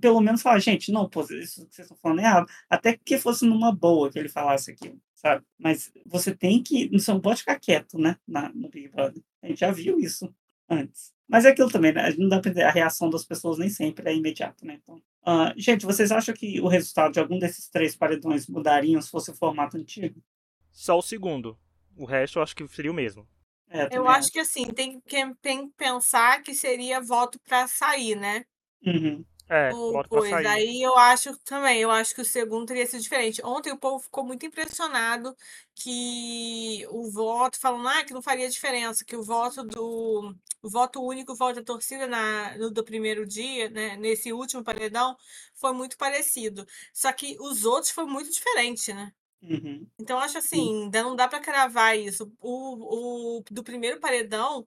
pelo 0.01 0.21
menos 0.21 0.43
falar, 0.43 0.59
gente, 0.59 0.91
não, 0.91 1.09
pô, 1.09 1.23
isso 1.23 1.65
que 1.67 1.75
vocês 1.75 1.87
estão 1.87 1.97
falando 2.03 2.19
é 2.19 2.25
errado. 2.25 2.47
Até 2.69 2.97
que 2.97 3.17
fosse 3.17 3.47
numa 3.47 3.73
boa 3.73 4.11
que 4.11 4.19
ele 4.19 4.29
falasse 4.29 4.73
aquilo, 4.73 4.99
sabe? 5.15 5.45
Mas 5.57 5.93
você 6.05 6.35
tem 6.35 6.61
que, 6.61 6.89
você 6.89 7.13
não 7.13 7.21
pode 7.21 7.41
ficar 7.41 7.61
quieto, 7.61 7.97
né? 7.97 8.17
Na, 8.27 8.49
no 8.53 8.69
Big 8.69 8.89
Brother. 8.89 9.23
A 9.41 9.47
gente 9.47 9.61
já 9.61 9.71
viu 9.71 10.01
isso 10.01 10.35
antes. 10.69 11.13
Mas 11.29 11.45
é 11.45 11.51
aquilo 11.51 11.71
também, 11.71 11.93
né? 11.93 12.15
Não 12.17 12.29
dá 12.29 12.41
pra 12.41 12.67
a 12.67 12.71
reação 12.71 13.11
das 13.11 13.25
pessoas 13.25 13.59
nem 13.59 13.69
sempre 13.69 14.09
é 14.09 14.15
imediata, 14.15 14.65
né? 14.65 14.81
Então, 14.83 14.97
uh, 14.97 15.53
gente, 15.57 15.85
vocês 15.85 16.11
acham 16.11 16.35
que 16.35 16.61
o 16.61 16.69
resultado 16.69 17.13
de 17.13 17.21
algum 17.21 17.39
desses 17.39 17.69
três 17.69 17.95
paredões 17.95 18.47
mudariam 18.47 19.01
se 19.03 19.11
fosse 19.11 19.31
o 19.31 19.37
formato 19.37 19.77
antigo? 19.77 20.23
Só 20.71 20.99
o 20.99 21.03
segundo. 21.03 21.59
O 21.97 22.05
resto 22.05 22.39
eu 22.39 22.43
acho 22.43 22.57
que 22.57 22.67
seria 22.69 22.91
o 22.91 22.95
mesmo. 22.95 23.29
É, 23.71 23.89
eu 23.95 24.09
acho 24.09 24.31
que 24.31 24.39
assim, 24.39 24.65
tem 24.69 25.01
que, 25.01 25.35
tem 25.43 25.69
que 25.69 25.75
pensar 25.77 26.43
que 26.43 26.55
seria 26.55 27.03
voto 27.03 27.39
para 27.47 27.67
sair, 27.67 28.17
né? 28.17 28.45
Uhum. 28.87 29.25
É, 29.49 29.71
voto 29.71 30.09
coisa. 30.09 30.37
Aí 30.37 30.83
eu 30.83 30.97
acho 30.97 31.37
também, 31.39 31.81
eu 31.81 31.91
acho 31.91 32.15
que 32.15 32.21
o 32.21 32.25
segundo 32.25 32.67
teria 32.67 32.87
sido 32.87 33.01
diferente. 33.01 33.41
Ontem 33.45 33.73
o 33.73 33.79
povo 33.79 33.99
ficou 34.03 34.25
muito 34.25 34.45
impressionado 34.45 35.35
que 35.75 36.87
o 36.91 37.11
voto, 37.11 37.59
falando 37.59 37.89
ah, 37.89 38.05
que 38.05 38.13
não 38.13 38.21
faria 38.21 38.49
diferença, 38.49 39.05
que 39.05 39.17
o 39.17 39.23
voto 39.23 39.65
do 39.65 40.35
o 40.63 40.69
voto 40.69 41.01
único, 41.03 41.33
o 41.33 41.37
voto 41.37 41.57
da 41.57 41.63
torcida 41.63 42.07
na, 42.07 42.57
no, 42.59 42.71
do 42.71 42.85
primeiro 42.85 43.27
dia, 43.27 43.71
né, 43.71 43.97
nesse 43.97 44.33
último 44.33 44.63
paredão, 44.63 45.17
foi 45.55 45.73
muito 45.73 45.97
parecido. 45.97 46.67
Só 46.93 47.13
que 47.13 47.37
os 47.41 47.65
outros 47.65 47.93
foi 47.93 48.05
muito 48.07 48.31
diferente, 48.31 48.93
né? 48.93 49.13
Uhum. 49.41 49.87
Então, 50.01 50.19
acho 50.19 50.39
assim, 50.39 50.85
ainda 50.85 51.03
não 51.03 51.15
dá 51.15 51.29
para 51.29 51.41
cravar 51.41 51.97
isso. 51.97 52.31
O, 52.41 53.39
o 53.39 53.45
do 53.51 53.63
primeiro 53.63 54.01
paredão, 54.01 54.65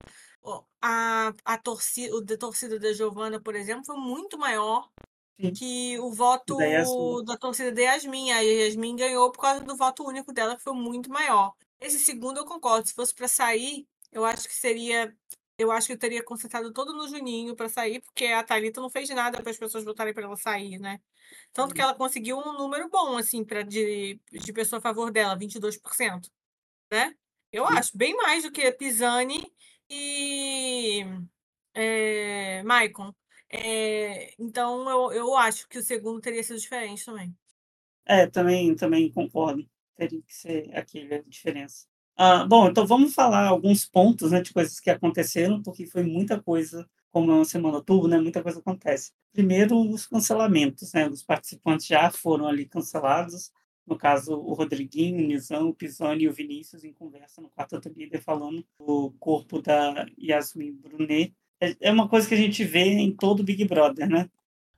a, 0.82 1.34
a 1.46 1.58
torcida, 1.58 2.16
o 2.16 2.22
da 2.22 2.38
torcida 2.38 2.80
da 2.80 2.92
Giovana, 2.94 3.40
por 3.40 3.56
exemplo, 3.56 3.86
foi 3.86 3.98
muito 3.98 4.38
maior 4.38 4.90
Sim. 5.40 5.54
que 5.54 6.00
o 6.00 6.12
voto 6.12 6.58
da, 6.58 7.34
da 7.34 7.38
torcida 7.38 7.72
da 7.72 7.82
Yasmin. 7.82 8.32
A 8.32 8.40
Yasmin 8.40 8.96
ganhou 8.96 9.32
por 9.32 9.42
causa 9.42 9.62
do 9.62 9.78
voto 9.78 10.04
único 10.04 10.34
dela, 10.34 10.56
que 10.56 10.64
foi 10.64 10.74
muito 10.74 11.10
maior. 11.10 11.54
Esse 11.80 12.00
segundo 12.00 12.38
eu 12.38 12.46
concordo. 12.46 12.88
Se 12.88 12.94
fosse 12.94 13.14
para 13.14 13.28
sair, 13.28 13.88
eu 14.12 14.26
acho 14.26 14.48
que 14.48 14.56
seria. 14.56 15.16
Eu 15.58 15.72
acho 15.72 15.88
que 15.88 15.94
eu 15.94 16.00
teria 16.00 16.24
concentrado 16.24 16.74
todo 16.74 16.94
no 16.94 17.08
Juninho 17.08 17.56
para 17.56 17.70
sair, 17.70 18.02
porque 18.02 18.26
a 18.26 18.44
Thalita 18.44 18.82
não 18.82 18.90
fez 18.90 19.08
nada 19.10 19.40
para 19.42 19.52
as 19.52 19.58
pessoas 19.58 19.84
votarem 19.84 20.14
para 20.14 20.24
ela 20.24 20.36
sair, 20.36 20.80
né? 20.80 21.00
Tanto 21.54 21.76
que 21.76 21.82
ela 21.82 21.94
conseguiu 21.94 22.40
um 22.40 22.54
número 22.54 22.90
bom, 22.90 23.16
assim, 23.16 23.44
pra, 23.44 23.62
de, 23.62 24.20
de 24.32 24.54
pessoa 24.54 24.80
a 24.80 24.82
favor 24.82 25.12
dela, 25.12 25.38
22%. 25.38 26.30
Né? 26.92 27.16
Eu 27.52 27.68
Sim. 27.68 27.74
acho 27.78 27.96
bem 27.96 28.16
mais 28.16 28.44
do 28.44 28.52
que 28.52 28.72
Pisani 28.72 29.54
e 29.92 31.06
é, 31.74 32.64
Maicon. 32.64 33.14
É, 33.50 34.34
então, 34.40 34.90
eu, 34.90 35.12
eu 35.12 35.36
acho 35.36 35.68
que 35.68 35.78
o 35.78 35.84
segundo 35.84 36.22
teria 36.22 36.42
sido 36.42 36.60
diferente 36.60 37.06
também. 37.06 37.36
É, 38.06 38.26
também, 38.26 38.74
também 38.76 39.12
concordo. 39.12 39.68
Teria 39.96 40.22
que 40.22 40.34
ser 40.34 40.76
aquele 40.76 41.16
a 41.16 41.22
diferença. 41.24 41.86
Ah, 42.16 42.46
bom, 42.46 42.68
então 42.70 42.86
vamos 42.88 43.14
falar 43.14 43.48
alguns 43.48 43.86
pontos 43.86 44.32
né, 44.32 44.42
de 44.42 44.54
coisas 44.54 44.80
que 44.80 44.90
aconteceram, 44.90 45.62
porque 45.62 45.86
foi 45.86 46.04
muita 46.04 46.42
coisa 46.42 46.88
como 47.12 47.32
é 47.32 47.36
uma 47.36 47.46
semana 47.46 47.82
turbo, 47.84 48.08
né, 48.08 48.20
muita 48.20 48.42
coisa 48.42 48.60
acontece. 48.60 49.12
Primeiro, 49.34 49.78
os 49.92 50.08
cancelamentos, 50.08 50.94
né, 50.94 51.10
os 51.10 51.24
participantes 51.24 51.86
já 51.86 52.10
foram 52.10 52.48
ali 52.48 52.66
cancelados, 52.66 53.52
no 53.86 53.98
caso, 53.98 54.34
o 54.34 54.54
Rodriguinho, 54.54 55.24
o 55.24 55.28
Nizam, 55.28 55.70
o 55.70 55.74
Pisani 55.74 56.24
e 56.24 56.28
o 56.28 56.34
Vinícius 56.34 56.84
em 56.84 56.94
conversa 56.94 57.42
no 57.42 57.50
quarto 57.50 57.80
líder 57.90 58.22
falando 58.22 58.66
do 58.80 59.12
corpo 59.20 59.62
da 59.62 60.06
Yasmin 60.20 60.74
Brunet. 60.74 61.34
É, 61.60 61.76
é 61.82 61.92
uma 61.92 62.08
coisa 62.08 62.28
que 62.28 62.34
a 62.34 62.38
gente 62.38 62.64
vê 62.64 62.86
em 62.86 63.16
todo 63.16 63.44
Big 63.44 63.66
Brother, 63.66 64.10
né? 64.10 64.30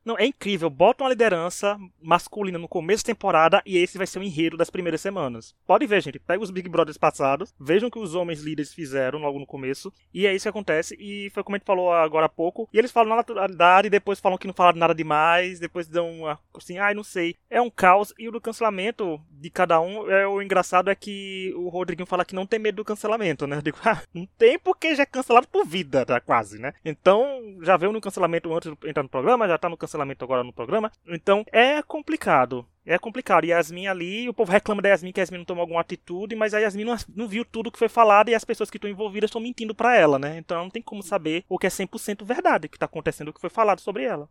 Não, 0.06 0.18
é 0.18 0.26
incrível. 0.26 0.70
Bota 0.70 1.04
uma 1.04 1.10
liderança 1.10 1.78
masculina 2.02 2.60
no 2.60 2.68
começo 2.68 3.04
da 3.04 3.14
temporada 3.14 3.62
e 3.66 3.78
esse 3.78 3.98
vai 3.98 4.06
ser 4.06 4.20
o 4.20 4.24
enredo 4.24 4.58
das 4.58 4.70
primeiras 4.70 5.00
semanas. 5.00 5.56
Pode 5.66 5.86
ver, 5.86 6.02
gente. 6.02 6.20
Pega 6.20 6.44
os 6.44 6.52
Big 6.52 6.68
Brothers 6.68 6.98
passados, 6.98 7.54
vejam 7.60 7.88
o 7.88 7.92
que 7.92 8.00
os 8.00 8.14
homens 8.14 8.42
líderes 8.42 8.74
fizeram 8.74 9.20
logo 9.20 9.40
no 9.40 9.46
começo, 9.46 9.94
e 10.14 10.28
é 10.28 10.36
isso 10.36 10.44
que 10.44 10.50
acontece. 10.50 10.96
E 11.00 11.30
foi 11.30 11.44
como 11.44 11.56
a 11.56 11.58
gente 11.58 11.66
falou 11.66 11.92
agora 11.94 12.26
há 12.26 12.30
pouco. 12.30 12.68
E 12.74 12.78
eles 12.78 12.92
falam 12.92 13.10
na 13.10 13.16
naturalidade, 13.18 13.90
depois 13.90 14.20
falam 14.20 14.38
que 14.38 14.48
não 14.48 14.54
falaram 14.54 14.78
nada 14.78 14.94
demais, 14.94 15.60
depois 15.60 15.88
dão 15.88 16.12
uma, 16.12 16.40
assim, 16.56 16.78
ai, 16.78 16.94
não 16.94 17.04
sei. 17.04 17.36
É 17.50 17.62
um 17.62 17.70
caos. 17.70 18.14
E 18.20 18.28
o 18.28 18.32
do 18.32 18.42
cancelamento 18.42 19.22
de 19.32 19.50
cada 19.50 19.80
um, 19.80 20.10
é 20.12 20.28
o 20.28 20.42
engraçado 20.42 20.90
é 20.90 20.96
que 20.96 21.54
o 21.56 21.70
Rodriguinho 21.70 22.08
fala 22.08 22.26
que 22.26 22.36
não 22.36 22.46
tem 22.46 22.60
medo 22.60 22.76
do 22.76 22.86
cancelamento, 22.86 23.48
né? 23.48 23.58
Eu 23.58 23.62
digo, 23.62 23.78
ah, 23.86 24.02
não 24.14 24.28
tem 24.38 24.60
porque 24.60 24.96
já 24.96 25.04
é 25.04 25.06
cancelado 25.06 25.48
por 25.48 25.66
vida, 25.66 26.06
tá, 26.06 26.20
quase, 26.20 26.60
né? 26.60 26.74
Então, 26.84 27.58
já 27.62 27.78
veio 27.78 27.92
no 27.92 28.02
cancelamento 28.02 28.54
antes 28.54 28.72
de 28.72 28.90
entrar 28.90 29.04
no 29.04 29.10
programa, 29.10 29.48
já 29.48 29.58
tá 29.58 29.70
no 29.70 29.78
cancelamento 29.78 29.93
cancelamento 29.94 30.26
agora 30.26 30.44
no 30.44 30.52
programa. 30.52 30.92
Então 31.08 31.46
é 31.52 31.82
complicado. 31.82 32.68
É 32.86 32.98
complicado. 32.98 33.46
Yasmin 33.46 33.88
ali, 33.88 34.28
o 34.28 34.34
povo 34.34 34.52
reclama 34.52 34.82
da 34.82 34.90
Yasmin 34.90 35.12
que 35.12 35.20
a 35.20 35.24
Yasmin 35.24 35.38
não 35.38 35.46
tomou 35.46 35.62
alguma 35.62 35.80
atitude, 35.80 36.36
mas 36.36 36.54
a 36.54 36.60
Yasmin 36.60 36.84
não, 36.84 36.96
não 37.16 37.28
viu 37.28 37.46
tudo 37.46 37.72
que 37.72 37.80
foi 37.80 37.88
falado 37.88 38.30
e 38.30 38.36
as 38.36 38.44
pessoas 38.44 38.70
que 38.70 38.78
estão 38.78 38.90
envolvidas 38.90 39.30
estão 39.30 39.42
mentindo 39.42 39.74
para 39.74 39.96
ela, 39.96 40.20
né? 40.20 40.38
Então 40.38 40.64
não 40.64 40.70
tem 40.70 40.82
como 40.82 41.02
saber 41.02 41.46
o 41.48 41.58
que 41.58 41.68
é 41.68 41.70
100% 41.70 42.26
verdade 42.26 42.68
que 42.68 42.78
tá 42.78 42.86
acontecendo, 42.86 43.30
o 43.30 43.34
que 43.34 43.42
foi 43.42 43.50
falado 43.50 43.80
sobre 43.80 44.04
ela. 44.04 44.30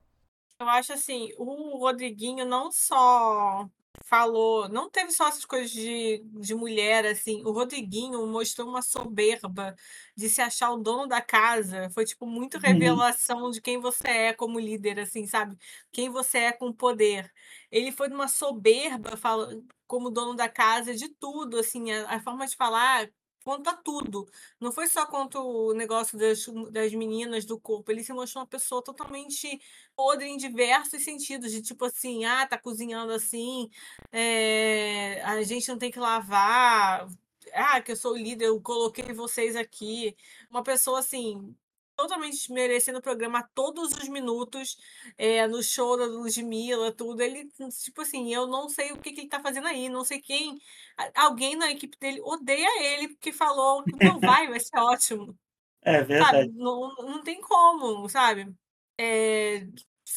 Eu 0.61 0.69
acho 0.69 0.92
assim, 0.92 1.31
o 1.38 1.78
Rodriguinho 1.78 2.45
não 2.45 2.71
só 2.71 3.66
falou, 4.04 4.68
não 4.68 4.90
teve 4.90 5.12
só 5.12 5.28
essas 5.28 5.44
coisas 5.44 5.70
de, 5.70 6.22
de 6.40 6.54
mulher, 6.54 7.06
assim, 7.06 7.42
o 7.44 7.52
Rodriguinho 7.52 8.26
mostrou 8.26 8.68
uma 8.68 8.82
soberba 8.82 9.75
de 10.16 10.28
se 10.28 10.40
achar 10.40 10.70
o 10.72 10.78
dono 10.78 11.06
da 11.06 11.20
casa, 11.20 11.90
foi, 11.90 12.04
tipo, 12.04 12.26
muito 12.26 12.54
uhum. 12.54 12.61
revelação 12.61 13.50
de 13.50 13.61
quem 13.61 13.80
você 13.80 14.08
é 14.08 14.32
como 14.32 14.58
líder, 14.58 15.00
assim, 15.00 15.26
sabe? 15.26 15.56
Quem 15.92 16.11
você 16.11 16.38
é 16.38 16.52
com 16.52 16.72
poder. 16.72 17.32
Ele 17.70 17.92
foi 17.92 18.08
numa 18.08 18.28
soberba, 18.28 19.16
fala, 19.16 19.49
como 19.87 20.11
dono 20.11 20.34
da 20.34 20.49
casa, 20.49 20.94
de 20.94 21.08
tudo, 21.08 21.58
assim, 21.58 21.90
a, 21.92 22.16
a 22.16 22.20
forma 22.20 22.46
de 22.46 22.56
falar 22.56 23.08
quanto 23.42 23.68
a 23.68 23.75
tudo. 23.75 24.28
Não 24.61 24.72
foi 24.72 24.87
só 24.87 25.06
quanto 25.06 25.38
o 25.38 25.75
negócio 25.75 26.18
das, 26.18 26.46
das 26.70 26.92
meninas 26.94 27.44
do 27.44 27.58
corpo. 27.58 27.90
Ele 27.90 28.02
se 28.04 28.12
mostrou 28.12 28.42
uma 28.42 28.49
pessoa 28.49 28.82
totalmente 28.82 29.61
podre 29.96 30.26
em 30.26 30.37
diversos 30.37 31.02
sentidos, 31.04 31.52
de 31.52 31.62
tipo 31.62 31.84
assim, 31.84 32.25
ah, 32.25 32.46
tá 32.46 32.58
cozinhando 32.58 33.12
assim, 33.12 33.70
é, 34.11 35.22
a 35.25 35.42
gente 35.42 35.68
não 35.68 35.78
tem 35.78 35.90
que 35.90 35.99
lavar. 35.99 37.06
Ah, 37.54 37.80
que 37.82 37.92
eu 37.92 37.96
sou 37.96 38.12
o 38.12 38.16
líder, 38.16 38.46
eu 38.46 38.61
coloquei 38.61 39.12
vocês 39.12 39.56
aqui. 39.56 40.16
Uma 40.50 40.62
pessoa 40.62 41.00
assim, 41.00 41.54
totalmente 42.02 42.37
desmerecendo 42.37 42.99
o 42.99 43.02
programa 43.02 43.49
todos 43.54 43.92
os 43.92 44.09
minutos, 44.09 44.76
é, 45.16 45.47
no 45.47 45.62
show 45.62 45.97
da 45.97 46.04
Ludmilla, 46.04 46.92
tudo. 46.92 47.23
Ele, 47.23 47.49
tipo 47.82 48.02
assim, 48.02 48.32
eu 48.35 48.47
não 48.47 48.68
sei 48.68 48.92
o 48.92 48.99
que, 48.99 49.12
que 49.12 49.21
ele 49.21 49.28
tá 49.28 49.40
fazendo 49.40 49.68
aí, 49.68 49.88
não 49.88 50.04
sei 50.04 50.21
quem. 50.21 50.59
Alguém 51.14 51.54
na 51.56 51.71
equipe 51.71 51.97
dele 51.99 52.21
odeia 52.23 52.82
ele 52.82 53.09
porque 53.09 53.32
falou 53.32 53.85
que 53.85 54.04
não 54.04 54.18
vai, 54.21 54.49
vai 54.49 54.61
ser 54.61 54.78
ótimo. 54.78 55.38
É 55.82 56.02
verdade. 56.02 56.50
Não, 56.54 56.94
não 56.97 57.23
tem 57.23 57.40
como, 57.40 58.09
sabe? 58.09 58.52
É, 58.99 59.66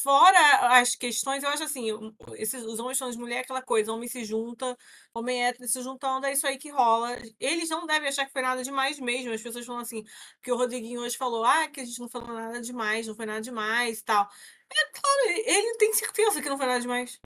Fora 0.06 0.78
as 0.78 0.94
questões, 0.94 1.42
eu 1.42 1.48
acho 1.48 1.64
assim, 1.64 1.88
esses, 2.36 2.62
os 2.62 2.78
homens 2.78 2.96
são 2.96 3.10
de 3.10 3.18
mulher, 3.18 3.40
aquela 3.40 3.60
coisa, 3.60 3.92
homem 3.92 4.08
se 4.08 4.24
junta, 4.24 4.78
homem 5.12 5.44
hétero 5.44 5.66
se 5.66 5.82
juntando, 5.82 6.26
é 6.26 6.32
isso 6.32 6.46
aí 6.46 6.58
que 6.58 6.70
rola. 6.70 7.18
Eles 7.40 7.68
não 7.68 7.88
devem 7.88 8.08
achar 8.08 8.24
que 8.24 8.32
foi 8.32 8.40
nada 8.40 8.62
demais 8.62 9.00
mesmo. 9.00 9.32
As 9.32 9.42
pessoas 9.42 9.66
falam 9.66 9.80
assim, 9.80 10.04
que 10.40 10.52
o 10.52 10.56
Rodriguinho 10.56 11.00
hoje 11.00 11.16
falou, 11.16 11.44
ah, 11.44 11.66
que 11.66 11.80
a 11.80 11.84
gente 11.84 11.98
não 11.98 12.08
falou 12.08 12.32
nada 12.32 12.60
demais, 12.60 13.08
não 13.08 13.16
foi 13.16 13.26
nada 13.26 13.40
demais 13.40 13.98
e 13.98 14.04
tal. 14.04 14.30
É 14.72 14.90
claro, 14.92 15.40
ele 15.44 15.76
tem 15.76 15.92
certeza 15.92 16.40
que 16.40 16.48
não 16.48 16.56
foi 16.56 16.66
nada 16.66 16.80
demais. 16.80 17.18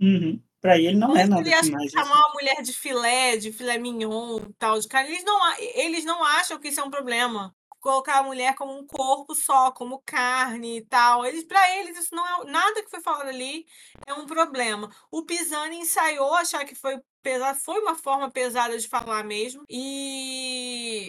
Uhum. 0.00 0.40
Pra 0.60 0.78
ele 0.78 0.96
não 0.96 1.16
é 1.16 1.26
nada 1.26 1.40
ele 1.40 1.60
demais. 1.60 1.90
Chamar 1.90 2.18
uma 2.18 2.34
mulher 2.34 2.62
de 2.62 2.72
filé, 2.72 3.36
de 3.36 3.50
filé 3.50 3.78
mignon, 3.78 4.38
tal, 4.60 4.78
de 4.78 4.86
cara, 4.86 5.08
eles 5.08 5.24
não, 5.24 5.58
eles 5.58 6.04
não 6.04 6.22
acham 6.22 6.56
que 6.60 6.68
isso 6.68 6.78
é 6.78 6.84
um 6.84 6.90
problema 6.90 7.52
colocar 7.82 8.20
a 8.20 8.22
mulher 8.22 8.54
como 8.54 8.78
um 8.78 8.86
corpo 8.86 9.34
só, 9.34 9.70
como 9.72 10.02
carne 10.06 10.78
e 10.78 10.86
tal. 10.86 11.26
Eles, 11.26 11.44
para 11.44 11.78
eles, 11.78 11.98
isso 11.98 12.14
não 12.14 12.26
é 12.26 12.50
nada 12.50 12.82
que 12.82 12.90
foi 12.90 13.02
falado 13.02 13.28
ali 13.28 13.66
é 14.06 14.14
um 14.14 14.24
problema. 14.24 14.90
O 15.10 15.24
Pisani 15.24 15.76
ensaiou 15.80 16.34
achar 16.34 16.64
que 16.64 16.74
foi 16.74 16.98
pesado, 17.22 17.58
foi 17.60 17.80
uma 17.80 17.94
forma 17.94 18.30
pesada 18.30 18.78
de 18.78 18.88
falar 18.88 19.22
mesmo. 19.24 19.64
E 19.68 20.22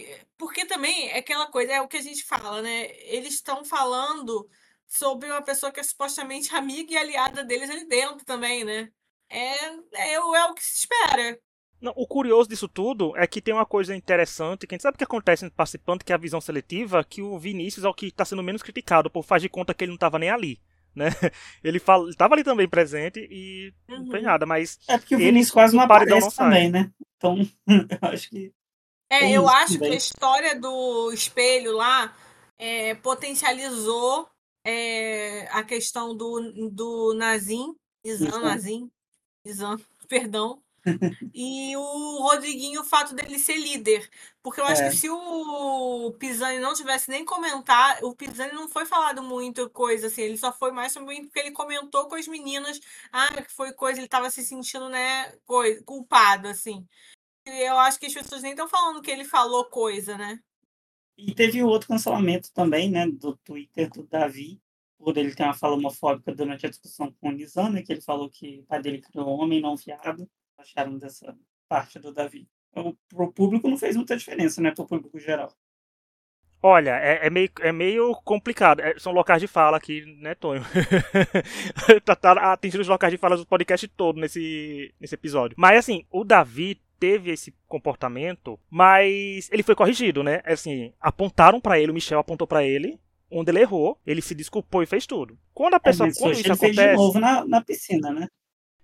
que. 0.03 0.25
Porque 0.37 0.65
também 0.65 1.09
é 1.09 1.19
aquela 1.19 1.47
coisa, 1.47 1.73
é 1.73 1.81
o 1.81 1.87
que 1.87 1.97
a 1.97 2.01
gente 2.01 2.23
fala, 2.23 2.61
né? 2.61 2.87
Eles 3.07 3.35
estão 3.35 3.63
falando 3.63 4.49
sobre 4.87 5.29
uma 5.29 5.41
pessoa 5.41 5.71
que 5.71 5.79
é 5.79 5.83
supostamente 5.83 6.53
amiga 6.55 6.93
e 6.93 6.97
aliada 6.97 7.43
deles 7.43 7.69
ali 7.69 7.85
dentro 7.85 8.25
também, 8.25 8.63
né? 8.63 8.91
É, 9.29 9.65
é, 9.93 10.13
é 10.13 10.19
o 10.19 10.53
que 10.53 10.63
se 10.63 10.79
espera. 10.79 11.39
Não, 11.83 11.91
o 11.97 12.07
curioso 12.07 12.47
disso 12.47 12.69
tudo 12.69 13.11
é 13.17 13.27
que 13.27 13.41
tem 13.41 13.53
uma 13.53 13.65
coisa 13.65 13.93
interessante, 13.93 14.65
que 14.65 14.73
a 14.73 14.75
gente 14.75 14.83
sabe 14.83 14.95
o 14.95 14.97
que 14.97 15.03
acontece 15.03 15.43
no 15.43 15.51
participante, 15.51 16.05
que 16.05 16.13
é 16.13 16.15
a 16.15 16.17
visão 16.17 16.39
seletiva, 16.39 17.03
que 17.03 17.21
o 17.21 17.37
Vinícius 17.37 17.83
é 17.83 17.89
o 17.89 17.93
que 17.93 18.05
está 18.05 18.23
sendo 18.23 18.41
menos 18.41 18.63
criticado, 18.63 19.09
por 19.09 19.21
faz 19.21 19.41
de 19.41 19.49
conta 19.49 19.73
que 19.73 19.83
ele 19.83 19.89
não 19.89 19.95
estava 19.95 20.17
nem 20.17 20.29
ali. 20.29 20.61
Né? 20.95 21.07
Ele 21.63 21.79
fala, 21.79 22.07
estava 22.07 22.35
ali 22.35 22.43
também 22.43 22.69
presente 22.69 23.27
e 23.27 23.73
uhum. 23.89 24.03
não 24.03 24.09
tem 24.09 24.21
nada, 24.21 24.45
mas. 24.45 24.77
É 24.87 24.95
porque 24.95 25.15
o 25.15 25.17
Vinícius 25.17 25.49
quase 25.49 25.75
não 25.75 25.81
aparece 25.81 26.21
não 26.21 26.29
também, 26.29 26.69
né? 26.69 26.91
Então, 27.17 27.35
eu 27.67 28.09
acho 28.09 28.29
que. 28.29 28.53
É, 29.09 29.31
eu 29.31 29.49
acho 29.49 29.73
também. 29.73 29.89
que 29.89 29.95
a 29.95 29.97
história 29.97 30.59
do 30.59 31.11
espelho 31.11 31.75
lá 31.75 32.15
é, 32.59 32.93
potencializou 32.93 34.29
é, 34.63 35.47
a 35.49 35.63
questão 35.63 36.15
do, 36.15 36.69
do 36.69 37.15
Nazim, 37.15 37.73
Izan, 38.05 38.39
Nazim, 38.41 38.91
Izan, 39.43 39.77
perdão, 40.07 40.61
e 41.33 41.75
o 41.77 42.21
Rodriguinho, 42.21 42.81
o 42.81 42.85
fato 42.85 43.15
dele 43.15 43.39
ser 43.39 43.57
líder. 43.57 44.09
Porque 44.41 44.59
eu 44.59 44.65
acho 44.65 44.81
é. 44.81 44.89
que 44.89 44.97
se 44.97 45.09
o 45.09 46.11
Pisani 46.19 46.59
não 46.59 46.73
tivesse 46.73 47.09
nem 47.09 47.23
comentado, 47.23 48.03
o 48.03 48.15
Pisani 48.15 48.53
não 48.53 48.67
foi 48.67 48.85
falado 48.85 49.23
muito 49.23 49.69
coisa 49.69 50.07
assim, 50.07 50.23
ele 50.23 50.37
só 50.37 50.51
foi 50.51 50.71
mais 50.71 50.91
sobre 50.91 51.21
porque 51.21 51.39
ele 51.39 51.51
comentou 51.51 52.07
com 52.07 52.15
as 52.15 52.27
meninas, 52.27 52.79
ah, 53.11 53.41
que 53.41 53.51
foi 53.51 53.71
coisa, 53.73 53.99
ele 53.99 54.07
estava 54.07 54.29
se 54.29 54.43
sentindo, 54.43 54.89
né, 54.89 55.31
coisa, 55.45 55.81
culpado, 55.83 56.47
assim. 56.47 56.85
E 57.45 57.67
eu 57.67 57.77
acho 57.77 57.99
que 57.99 58.05
as 58.05 58.13
pessoas 58.13 58.41
nem 58.41 58.51
estão 58.51 58.67
falando 58.67 59.01
que 59.01 59.11
ele 59.11 59.25
falou 59.25 59.65
coisa, 59.65 60.17
né? 60.17 60.39
E 61.17 61.33
teve 61.33 61.63
outro 61.63 61.87
cancelamento 61.87 62.51
também, 62.53 62.89
né, 62.89 63.07
do 63.07 63.37
Twitter 63.37 63.89
do 63.89 64.03
Davi, 64.03 64.61
por 64.97 65.17
ele 65.17 65.35
ter 65.35 65.43
uma 65.43 65.53
fala 65.53 65.75
homofóbica 65.75 66.33
durante 66.33 66.65
a 66.65 66.69
discussão 66.69 67.11
com 67.19 67.29
o 67.29 67.31
Nizam, 67.31 67.69
né, 67.69 67.81
que 67.81 67.93
ele 67.93 68.01
falou 68.01 68.29
que 68.29 68.59
o 68.59 68.63
pai 68.63 68.81
dele 68.81 69.01
criou 69.01 69.27
um 69.27 69.41
homem 69.41 69.61
não 69.61 69.75
viado 69.75 70.29
acharam 70.63 70.97
dessa 70.97 71.35
parte 71.67 71.99
do 71.99 72.13
Davi? 72.13 72.47
Então, 72.71 72.97
para 73.07 73.23
o 73.23 73.31
público 73.31 73.69
não 73.69 73.77
fez 73.77 73.95
muita 73.95 74.17
diferença, 74.17 74.61
né? 74.61 74.71
Para 74.71 74.83
o 74.83 74.87
público 74.87 75.19
geral. 75.19 75.53
Olha, 76.65 76.91
é, 76.91 77.27
é, 77.27 77.29
meio, 77.29 77.49
é 77.59 77.71
meio 77.71 78.15
complicado. 78.23 78.79
É, 78.79 78.97
são 78.97 79.11
locais 79.11 79.41
de 79.41 79.47
fala 79.47 79.75
aqui, 79.75 80.05
né, 80.19 80.33
Tonho? 80.33 80.63
tá, 82.05 82.15
tá 82.15 82.53
atingindo 82.53 82.81
os 82.81 82.87
locais 82.87 83.11
de 83.11 83.17
fala 83.17 83.35
do 83.35 83.45
podcast 83.45 83.85
todo 83.89 84.19
nesse, 84.19 84.93
nesse 84.99 85.13
episódio. 85.13 85.55
Mas, 85.59 85.79
assim, 85.79 86.05
o 86.09 86.23
Davi 86.23 86.81
teve 86.97 87.31
esse 87.31 87.53
comportamento, 87.67 88.57
mas 88.69 89.49
ele 89.51 89.61
foi 89.61 89.75
corrigido, 89.75 90.23
né? 90.23 90.41
Assim, 90.45 90.93
apontaram 91.01 91.59
para 91.59 91.77
ele, 91.77 91.91
o 91.91 91.93
Michel 91.93 92.19
apontou 92.19 92.47
para 92.47 92.63
ele, 92.63 92.97
onde 93.29 93.51
ele 93.51 93.59
errou, 93.59 93.99
ele 94.07 94.21
se 94.21 94.33
desculpou 94.33 94.81
e 94.81 94.85
fez 94.85 95.05
tudo. 95.05 95.37
Quando 95.53 95.73
a 95.73 95.77
é, 95.77 95.79
pessoa. 95.79 96.07
É, 96.07 96.13
quando 96.13 96.31
isso 96.31 96.41
ele 96.43 96.53
acontece. 96.53 96.75
Fez 96.75 96.89
de 96.91 96.95
novo 96.95 97.19
na, 97.19 97.45
na 97.45 97.61
piscina, 97.61 98.09
né? 98.09 98.29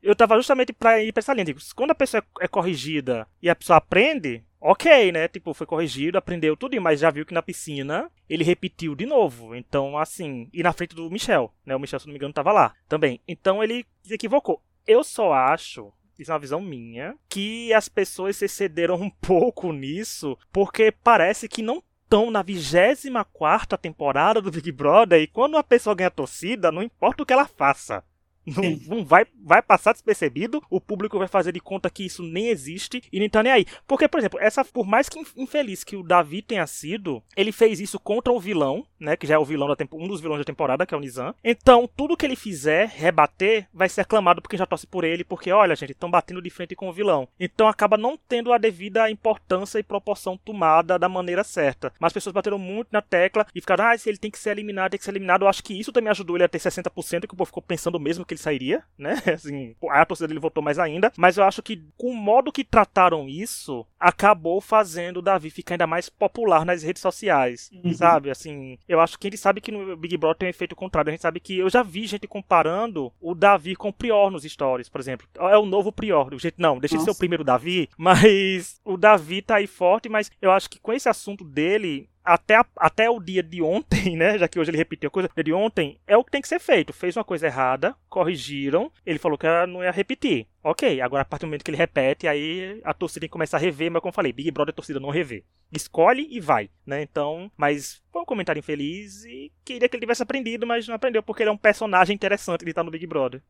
Eu 0.01 0.15
tava 0.15 0.35
justamente 0.35 0.73
pra 0.73 1.01
ir 1.01 1.11
pra 1.11 1.19
essa 1.19 1.33
linha. 1.33 1.55
Quando 1.75 1.91
a 1.91 1.95
pessoa 1.95 2.23
é 2.39 2.47
corrigida 2.47 3.27
e 3.41 3.49
a 3.49 3.55
pessoa 3.55 3.77
aprende, 3.77 4.43
ok, 4.59 5.11
né? 5.11 5.27
Tipo, 5.27 5.53
foi 5.53 5.67
corrigido, 5.67 6.17
aprendeu 6.17 6.55
tudo, 6.55 6.79
mas 6.81 6.99
já 6.99 7.09
viu 7.09 7.25
que 7.25 7.33
na 7.33 7.41
piscina 7.41 8.09
ele 8.29 8.43
repetiu 8.43 8.95
de 8.95 9.05
novo. 9.05 9.55
Então, 9.55 9.97
assim, 9.97 10.49
e 10.53 10.63
na 10.63 10.73
frente 10.73 10.95
do 10.95 11.09
Michel, 11.09 11.53
né? 11.65 11.75
O 11.75 11.79
Michel, 11.79 11.99
se 11.99 12.07
não 12.07 12.13
me 12.13 12.17
engano, 12.17 12.33
tava 12.33 12.51
lá 12.51 12.73
também. 12.87 13.19
Então 13.27 13.63
ele 13.63 13.85
se 14.03 14.13
equivocou. 14.13 14.61
Eu 14.87 15.03
só 15.03 15.33
acho 15.33 15.91
isso 16.21 16.31
é 16.31 16.33
uma 16.33 16.39
visão 16.39 16.59
minha, 16.59 17.15
que 17.29 17.73
as 17.73 17.87
pessoas 17.87 18.35
se 18.35 18.43
excederam 18.43 18.95
um 18.95 19.09
pouco 19.21 19.71
nisso, 19.71 20.37
porque 20.51 20.91
parece 20.91 21.47
que 21.47 21.61
não 21.61 21.81
estão 22.03 22.31
na 22.31 22.41
24 22.41 23.77
temporada 23.77 24.41
do 24.41 24.51
Big 24.51 24.71
Brother 24.71 25.21
e 25.21 25.27
quando 25.27 25.53
uma 25.53 25.63
pessoa 25.63 25.95
ganha 25.95 26.11
torcida, 26.11 26.71
não 26.71 26.83
importa 26.83 27.23
o 27.23 27.25
que 27.25 27.31
ela 27.31 27.45
faça. 27.47 28.03
Não, 28.45 28.97
não, 28.97 29.05
vai, 29.05 29.25
vai 29.43 29.61
passar 29.61 29.93
despercebido, 29.93 30.61
o 30.69 30.81
público 30.81 31.17
vai 31.17 31.27
fazer 31.27 31.51
de 31.51 31.59
conta 31.59 31.89
que 31.89 32.05
isso 32.05 32.23
nem 32.23 32.47
existe 32.47 33.01
e 33.11 33.19
nem 33.19 33.29
tá 33.29 33.43
nem 33.43 33.51
aí. 33.51 33.65
Porque, 33.87 34.07
por 34.07 34.19
exemplo, 34.19 34.39
essa, 34.39 34.65
por 34.65 34.85
mais 34.85 35.07
que 35.07 35.19
infeliz 35.37 35.83
que 35.83 35.95
o 35.95 36.03
Davi 36.03 36.41
tenha 36.41 36.65
sido, 36.65 37.21
ele 37.35 37.51
fez 37.51 37.79
isso 37.79 37.99
contra 37.99 38.33
o 38.33 38.39
vilão, 38.39 38.85
né? 38.99 39.15
Que 39.15 39.27
já 39.27 39.35
é 39.35 39.37
o 39.37 39.45
vilão 39.45 39.67
da 39.67 39.77
um 39.93 40.07
dos 40.07 40.21
vilões 40.21 40.39
da 40.39 40.45
temporada, 40.45 40.85
que 40.85 40.93
é 40.93 40.97
o 40.97 40.99
Nizam. 40.99 41.33
Então, 41.43 41.89
tudo 41.95 42.17
que 42.17 42.25
ele 42.25 42.35
fizer, 42.35 42.87
rebater, 42.87 43.67
vai 43.73 43.89
ser 43.89 44.01
aclamado 44.01 44.41
porque 44.41 44.57
já 44.57 44.65
torce 44.65 44.85
por 44.85 45.03
ele, 45.03 45.23
porque, 45.23 45.51
olha, 45.51 45.75
gente, 45.75 45.91
estão 45.91 46.09
batendo 46.09 46.41
de 46.41 46.49
frente 46.49 46.75
com 46.75 46.89
o 46.89 46.93
vilão. 46.93 47.27
Então 47.39 47.67
acaba 47.67 47.97
não 47.97 48.17
tendo 48.17 48.53
a 48.53 48.57
devida 48.57 49.09
importância 49.09 49.79
e 49.79 49.83
proporção 49.83 50.37
tomada 50.37 50.99
da 50.99 51.09
maneira 51.09 51.43
certa. 51.43 51.91
Mas 51.99 52.09
as 52.09 52.13
pessoas 52.13 52.33
bateram 52.33 52.57
muito 52.57 52.89
na 52.91 53.01
tecla 53.01 53.45
e 53.53 53.61
ficaram, 53.61 53.85
ah, 53.85 53.97
se 53.97 54.09
ele 54.09 54.17
tem 54.17 54.31
que 54.31 54.39
ser 54.39 54.51
eliminado, 54.51 54.91
tem 54.91 54.97
que 54.97 55.03
ser 55.03 55.11
eliminado. 55.11 55.43
Eu 55.43 55.47
acho 55.47 55.63
que 55.63 55.77
isso 55.77 55.91
também 55.91 56.11
ajudou 56.11 56.35
ele 56.35 56.43
a 56.43 56.49
ter 56.49 56.59
60%, 56.59 57.27
que 57.27 57.33
o 57.33 57.37
povo 57.37 57.47
ficou 57.47 57.63
pensando 57.63 57.99
mesmo 57.99 58.25
que 58.29 58.35
ele 58.35 58.41
sairia, 58.41 58.83
né? 58.97 59.15
Assim, 59.33 59.75
a 59.89 60.05
torcida 60.05 60.27
dele 60.27 60.39
votou 60.39 60.63
mais 60.63 60.79
ainda. 60.79 61.11
Mas 61.17 61.37
eu 61.37 61.43
acho 61.43 61.61
que 61.61 61.83
com 61.97 62.11
o 62.11 62.15
modo 62.15 62.51
que 62.51 62.63
trataram 62.63 63.27
isso, 63.27 63.85
acabou 63.99 64.61
fazendo 64.61 65.17
o 65.17 65.21
Davi 65.21 65.49
ficar 65.49 65.73
ainda 65.73 65.87
mais 65.87 66.07
popular 66.09 66.65
nas 66.65 66.83
redes 66.83 67.01
sociais, 67.01 67.69
uhum. 67.73 67.93
sabe? 67.93 68.29
Assim, 68.29 68.77
eu 68.87 68.99
acho 68.99 69.17
que 69.17 69.27
ele 69.27 69.37
sabe 69.37 69.59
que 69.59 69.71
no 69.71 69.97
Big 69.97 70.15
Brother 70.15 70.37
tem 70.37 70.47
um 70.47 70.49
efeito 70.49 70.75
contrário. 70.75 71.09
A 71.09 71.11
gente 71.11 71.21
sabe 71.21 71.39
que 71.39 71.57
eu 71.57 71.69
já 71.69 71.83
vi 71.83 72.05
gente 72.05 72.27
comparando 72.27 73.11
o 73.19 73.33
Davi 73.33 73.75
com 73.75 73.89
o 73.89 73.93
Prior 73.93 74.29
nos 74.29 74.43
stories, 74.43 74.87
por 74.87 75.01
exemplo. 75.01 75.27
É 75.37 75.57
o 75.57 75.65
novo 75.65 75.91
Prior. 75.91 76.29
Gente, 76.37 76.55
não, 76.57 76.79
deixa 76.79 76.95
ele 76.95 77.03
ser 77.03 77.11
o 77.11 77.17
primeiro 77.17 77.43
Davi, 77.43 77.89
mas 77.97 78.79
o 78.85 78.95
Davi 78.95 79.41
tá 79.41 79.55
aí 79.55 79.67
forte, 79.67 80.07
mas 80.07 80.31
eu 80.41 80.51
acho 80.51 80.69
que 80.69 80.79
com 80.79 80.93
esse 80.93 81.09
assunto 81.09 81.43
dele, 81.43 82.09
até, 82.29 82.55
a, 82.55 82.65
até 82.77 83.09
o 83.09 83.19
dia 83.19 83.41
de 83.41 83.61
ontem, 83.61 84.15
né? 84.17 84.37
Já 84.37 84.47
que 84.47 84.59
hoje 84.59 84.69
ele 84.69 84.77
repetiu 84.77 85.07
a 85.07 85.11
coisa, 85.11 85.29
de 85.43 85.53
ontem, 85.53 85.99
é 86.05 86.15
o 86.15 86.23
que 86.23 86.31
tem 86.31 86.41
que 86.41 86.47
ser 86.47 86.59
feito. 86.59 86.93
Fez 86.93 87.17
uma 87.17 87.23
coisa 87.23 87.47
errada, 87.47 87.95
corrigiram, 88.07 88.91
ele 89.05 89.17
falou 89.17 89.37
que 89.37 89.47
não 89.67 89.83
ia 89.83 89.91
repetir. 89.91 90.47
Ok, 90.63 91.01
agora 91.01 91.23
a 91.23 91.25
partir 91.25 91.45
do 91.45 91.47
momento 91.47 91.63
que 91.63 91.71
ele 91.71 91.77
repete, 91.77 92.27
aí 92.27 92.79
a 92.83 92.93
torcida 92.93 93.21
tem 93.21 93.29
que 93.29 93.33
começar 93.33 93.57
a 93.57 93.59
rever, 93.59 93.89
mas 93.89 94.01
como 94.01 94.09
eu 94.09 94.15
falei, 94.15 94.31
Big 94.31 94.51
Brother 94.51 94.71
a 94.71 94.75
torcida 94.75 94.99
não 94.99 95.09
rever. 95.09 95.43
Escolhe 95.71 96.27
e 96.29 96.39
vai, 96.39 96.69
né? 96.85 97.01
Então, 97.01 97.51
mas 97.57 98.03
foi 98.11 98.21
um 98.21 98.25
comentário 98.25 98.59
infeliz 98.59 99.23
e 99.25 99.51
queria 99.65 99.87
que 99.87 99.95
ele 99.95 100.01
tivesse 100.01 100.21
aprendido, 100.21 100.67
mas 100.67 100.87
não 100.87 100.95
aprendeu 100.95 101.23
porque 101.23 101.43
ele 101.43 101.49
é 101.49 101.53
um 101.53 101.57
personagem 101.57 102.13
interessante 102.13 102.63
de 102.63 102.71
estar 102.71 102.83
no 102.83 102.91
Big 102.91 103.07
Brother. 103.07 103.41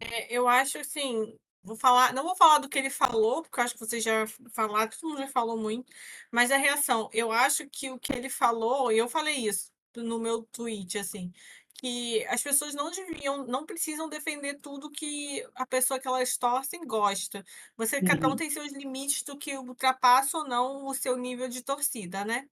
É, 0.00 0.32
eu 0.34 0.48
acho 0.48 0.78
assim, 0.78 1.34
Vou 1.68 1.76
falar, 1.76 2.14
não 2.14 2.24
vou 2.24 2.34
falar 2.34 2.58
do 2.58 2.68
que 2.68 2.78
ele 2.78 2.90
falou, 2.90 3.42
porque 3.42 3.60
eu 3.60 3.64
acho 3.64 3.74
que 3.74 3.80
vocês 3.80 4.02
já 4.02 4.26
falaram, 4.54 4.90
todo 4.90 5.10
mundo 5.10 5.18
já 5.18 5.28
falou 5.28 5.56
muito, 5.58 5.92
mas 6.30 6.50
a 6.50 6.56
reação, 6.56 7.10
eu 7.12 7.30
acho 7.30 7.68
que 7.68 7.90
o 7.90 7.98
que 7.98 8.12
ele 8.12 8.30
falou, 8.30 8.90
e 8.90 8.98
eu 8.98 9.08
falei 9.08 9.36
isso 9.36 9.70
no 9.94 10.18
meu 10.18 10.42
tweet, 10.44 10.96
assim, 10.98 11.30
que 11.74 12.26
as 12.26 12.42
pessoas 12.42 12.74
não 12.74 12.90
deviam, 12.90 13.46
não 13.46 13.66
precisam 13.66 14.08
defender 14.08 14.58
tudo 14.60 14.90
que 14.90 15.46
a 15.54 15.66
pessoa 15.66 16.00
que 16.00 16.08
elas 16.08 16.36
torcem 16.36 16.86
gosta. 16.86 17.44
Você, 17.76 18.00
cada 18.02 18.26
um 18.26 18.30
uhum. 18.30 18.36
tem 18.36 18.50
seus 18.50 18.72
limites 18.72 19.22
do 19.22 19.36
que 19.36 19.56
ultrapassa 19.56 20.38
ou 20.38 20.48
não 20.48 20.86
o 20.86 20.94
seu 20.94 21.16
nível 21.16 21.48
de 21.48 21.62
torcida, 21.62 22.24
né? 22.24 22.48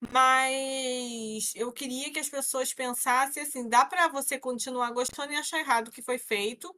Mas 0.00 1.52
eu 1.54 1.72
queria 1.72 2.12
que 2.12 2.18
as 2.18 2.28
pessoas 2.28 2.74
pensassem 2.74 3.42
assim, 3.42 3.68
dá 3.68 3.84
para 3.84 4.08
você 4.08 4.38
continuar 4.38 4.90
gostando 4.92 5.32
e 5.32 5.36
achar 5.36 5.60
errado 5.60 5.88
o 5.88 5.92
que 5.92 6.02
foi 6.02 6.18
feito 6.18 6.74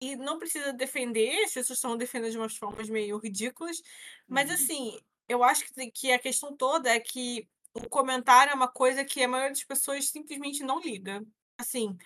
e 0.00 0.16
não 0.16 0.38
precisa 0.38 0.72
defender, 0.72 1.44
as 1.44 1.52
pessoas 1.52 1.78
estão 1.78 1.96
defendendo 1.96 2.30
de 2.30 2.38
umas 2.38 2.56
formas 2.56 2.88
meio 2.88 3.18
ridículas, 3.18 3.80
mas 4.26 4.48
uhum. 4.48 4.54
assim, 4.54 4.98
eu 5.28 5.42
acho 5.42 5.64
que, 5.66 5.90
que 5.90 6.12
a 6.12 6.18
questão 6.18 6.56
toda 6.56 6.90
é 6.90 7.00
que 7.00 7.48
o 7.74 7.88
comentário 7.88 8.52
é 8.52 8.54
uma 8.54 8.68
coisa 8.68 9.04
que 9.04 9.22
a 9.22 9.28
maioria 9.28 9.52
das 9.52 9.64
pessoas 9.64 10.08
simplesmente 10.08 10.62
não 10.62 10.80
liga. 10.80 11.24
Assim, 11.56 11.96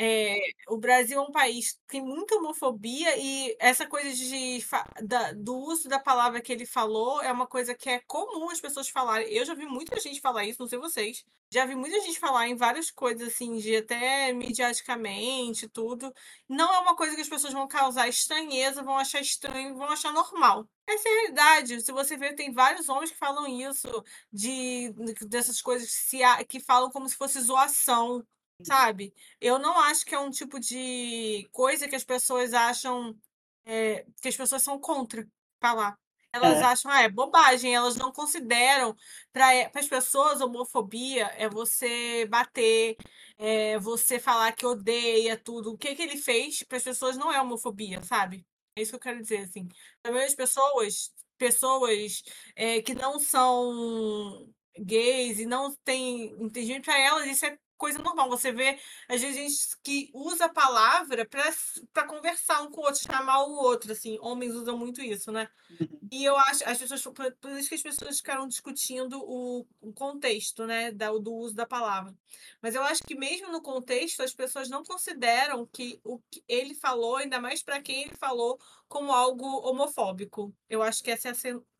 é, 0.00 0.38
o 0.68 0.76
Brasil 0.76 1.18
é 1.18 1.20
um 1.20 1.32
país 1.32 1.72
que 1.72 1.78
tem 1.88 2.00
muita 2.00 2.36
homofobia 2.36 3.16
e 3.18 3.56
essa 3.58 3.84
coisa 3.84 4.12
de, 4.14 4.64
da, 5.02 5.32
do 5.32 5.56
uso 5.56 5.88
da 5.88 5.98
palavra 5.98 6.40
que 6.40 6.52
ele 6.52 6.64
falou 6.64 7.20
é 7.20 7.32
uma 7.32 7.48
coisa 7.48 7.74
que 7.74 7.90
é 7.90 7.98
comum 8.06 8.48
as 8.48 8.60
pessoas 8.60 8.88
falarem. 8.88 9.28
Eu 9.28 9.44
já 9.44 9.54
vi 9.54 9.66
muita 9.66 9.98
gente 9.98 10.20
falar 10.20 10.44
isso, 10.44 10.60
não 10.60 10.68
sei 10.68 10.78
vocês. 10.78 11.24
Já 11.50 11.64
vi 11.64 11.74
muita 11.74 12.00
gente 12.02 12.18
falar 12.20 12.46
em 12.46 12.54
várias 12.54 12.90
coisas, 12.90 13.28
assim, 13.28 13.56
de 13.56 13.74
até 13.76 14.32
mediaticamente, 14.32 15.68
tudo. 15.68 16.12
Não 16.48 16.72
é 16.72 16.78
uma 16.78 16.94
coisa 16.94 17.14
que 17.16 17.22
as 17.22 17.28
pessoas 17.28 17.52
vão 17.52 17.66
causar 17.66 18.06
estranheza, 18.06 18.82
vão 18.82 18.98
achar 18.98 19.20
estranho, 19.20 19.74
vão 19.74 19.88
achar 19.88 20.12
normal. 20.12 20.68
Essa 20.86 21.08
é 21.08 21.12
a 21.12 21.14
realidade. 21.14 21.80
Se 21.80 21.90
você 21.90 22.16
ver, 22.16 22.34
tem 22.34 22.52
vários 22.52 22.88
homens 22.88 23.10
que 23.10 23.16
falam 23.16 23.46
isso, 23.48 23.88
de, 24.32 24.92
dessas 25.26 25.60
coisas 25.60 25.88
que, 25.88 25.94
se, 25.94 26.44
que 26.46 26.60
falam 26.60 26.90
como 26.90 27.08
se 27.08 27.16
fosse 27.16 27.40
zoação 27.40 28.24
Sabe? 28.62 29.14
Eu 29.40 29.58
não 29.58 29.78
acho 29.80 30.04
que 30.04 30.14
é 30.14 30.18
um 30.18 30.30
tipo 30.30 30.58
de 30.58 31.48
coisa 31.52 31.86
que 31.88 31.94
as 31.94 32.04
pessoas 32.04 32.52
acham 32.52 33.16
é, 33.64 34.04
que 34.20 34.28
as 34.28 34.36
pessoas 34.36 34.62
são 34.62 34.78
contra 34.80 35.26
falar. 35.60 35.98
Elas 36.32 36.58
é. 36.58 36.62
acham, 36.62 36.90
ah, 36.90 37.02
é 37.02 37.08
bobagem, 37.08 37.74
elas 37.74 37.96
não 37.96 38.12
consideram. 38.12 38.96
Para 39.32 39.70
as 39.74 39.88
pessoas, 39.88 40.40
homofobia 40.40 41.26
é 41.36 41.48
você 41.48 42.26
bater, 42.26 42.96
é 43.38 43.78
você 43.78 44.18
falar 44.18 44.52
que 44.52 44.66
odeia 44.66 45.36
tudo. 45.36 45.72
O 45.72 45.78
que, 45.78 45.94
que 45.94 46.02
ele 46.02 46.16
fez 46.16 46.62
para 46.62 46.76
as 46.78 46.84
pessoas 46.84 47.16
não 47.16 47.32
é 47.32 47.40
homofobia, 47.40 48.02
sabe? 48.02 48.46
É 48.76 48.82
isso 48.82 48.92
que 48.92 48.96
eu 48.96 49.00
quero 49.00 49.22
dizer, 49.22 49.38
assim. 49.38 49.68
Também 50.02 50.24
as 50.24 50.34
pessoas, 50.34 51.12
pessoas 51.38 52.22
é, 52.54 52.82
que 52.82 52.94
não 52.94 53.18
são 53.18 54.48
gays 54.78 55.38
e 55.38 55.46
não 55.46 55.74
têm 55.84 56.32
entendimento 56.42 56.84
para 56.84 56.98
elas, 56.98 57.26
isso 57.26 57.46
é 57.46 57.58
coisa 57.78 57.98
normal. 58.00 58.28
Você 58.28 58.52
vê, 58.52 58.78
às 59.08 59.22
vezes, 59.22 59.36
gente 59.36 59.78
que 59.82 60.10
usa 60.12 60.46
a 60.46 60.52
palavra 60.52 61.26
para 61.26 62.06
conversar 62.06 62.60
um 62.62 62.70
com 62.70 62.82
o 62.82 62.84
outro, 62.84 63.00
chamar 63.00 63.44
o 63.44 63.52
outro, 63.52 63.92
assim. 63.92 64.18
Homens 64.20 64.54
usam 64.54 64.76
muito 64.76 65.00
isso, 65.00 65.32
né? 65.32 65.48
Uhum. 65.80 65.98
E 66.12 66.24
eu 66.24 66.36
acho, 66.36 66.68
as 66.68 66.78
pessoas, 66.78 67.02
por 67.02 67.50
isso 67.52 67.68
que 67.68 67.74
as 67.74 67.82
pessoas 67.82 68.18
ficaram 68.18 68.46
discutindo 68.46 69.20
o, 69.22 69.66
o 69.80 69.92
contexto, 69.92 70.66
né, 70.66 70.90
da, 70.90 71.10
do 71.12 71.32
uso 71.32 71.54
da 71.54 71.66
palavra. 71.66 72.14
Mas 72.60 72.74
eu 72.74 72.82
acho 72.82 73.02
que 73.04 73.14
mesmo 73.14 73.50
no 73.50 73.62
contexto, 73.62 74.22
as 74.22 74.34
pessoas 74.34 74.68
não 74.68 74.82
consideram 74.82 75.66
que 75.66 76.00
o 76.04 76.18
que 76.30 76.42
ele 76.48 76.74
falou, 76.74 77.16
ainda 77.16 77.40
mais 77.40 77.62
para 77.62 77.80
quem 77.80 78.02
ele 78.02 78.14
falou, 78.18 78.58
como 78.88 79.12
algo 79.12 79.46
homofóbico. 79.68 80.54
Eu 80.68 80.82
acho 80.82 81.02
que 81.02 81.10
esse 81.10 81.28
é 81.28 81.32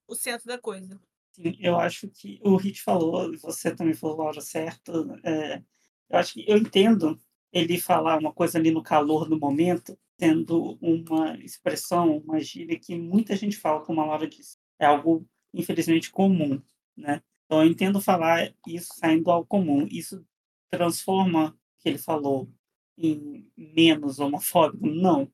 o 0.06 0.14
centro 0.14 0.46
da 0.46 0.58
coisa. 0.58 1.00
Sim, 1.32 1.56
eu 1.60 1.78
acho 1.78 2.08
que 2.08 2.40
o 2.42 2.56
Hit 2.56 2.82
falou, 2.82 3.36
você 3.38 3.74
também 3.74 3.94
falou 3.94 4.22
a 4.22 4.24
hora 4.24 4.40
certa, 4.40 4.92
é, 5.22 5.62
eu 6.10 6.18
acho 6.18 6.34
que 6.34 6.44
eu 6.46 6.56
entendo 6.56 7.18
ele 7.52 7.78
falar 7.78 8.18
uma 8.18 8.32
coisa 8.32 8.58
ali 8.58 8.70
no 8.70 8.82
calor 8.82 9.28
do 9.28 9.38
momento, 9.38 9.98
sendo 10.18 10.78
uma 10.80 11.36
expressão, 11.38 12.18
uma 12.18 12.40
gíria 12.40 12.78
que 12.78 12.96
muita 12.96 13.36
gente 13.36 13.56
fala, 13.56 13.80
como 13.80 14.00
a 14.00 14.06
Laura 14.06 14.28
disse. 14.28 14.56
É 14.78 14.86
algo, 14.86 15.26
infelizmente, 15.52 16.10
comum, 16.10 16.60
né? 16.96 17.22
Então, 17.46 17.62
eu 17.62 17.70
entendo 17.70 18.00
falar 18.00 18.52
isso 18.66 18.88
saindo 18.94 19.30
ao 19.30 19.44
comum. 19.44 19.86
Isso 19.90 20.24
transforma 20.70 21.48
o 21.48 21.82
que 21.82 21.88
ele 21.88 21.98
falou 21.98 22.50
em 22.96 23.50
menos 23.56 24.18
homofóbico? 24.18 24.86
Não, 24.86 25.30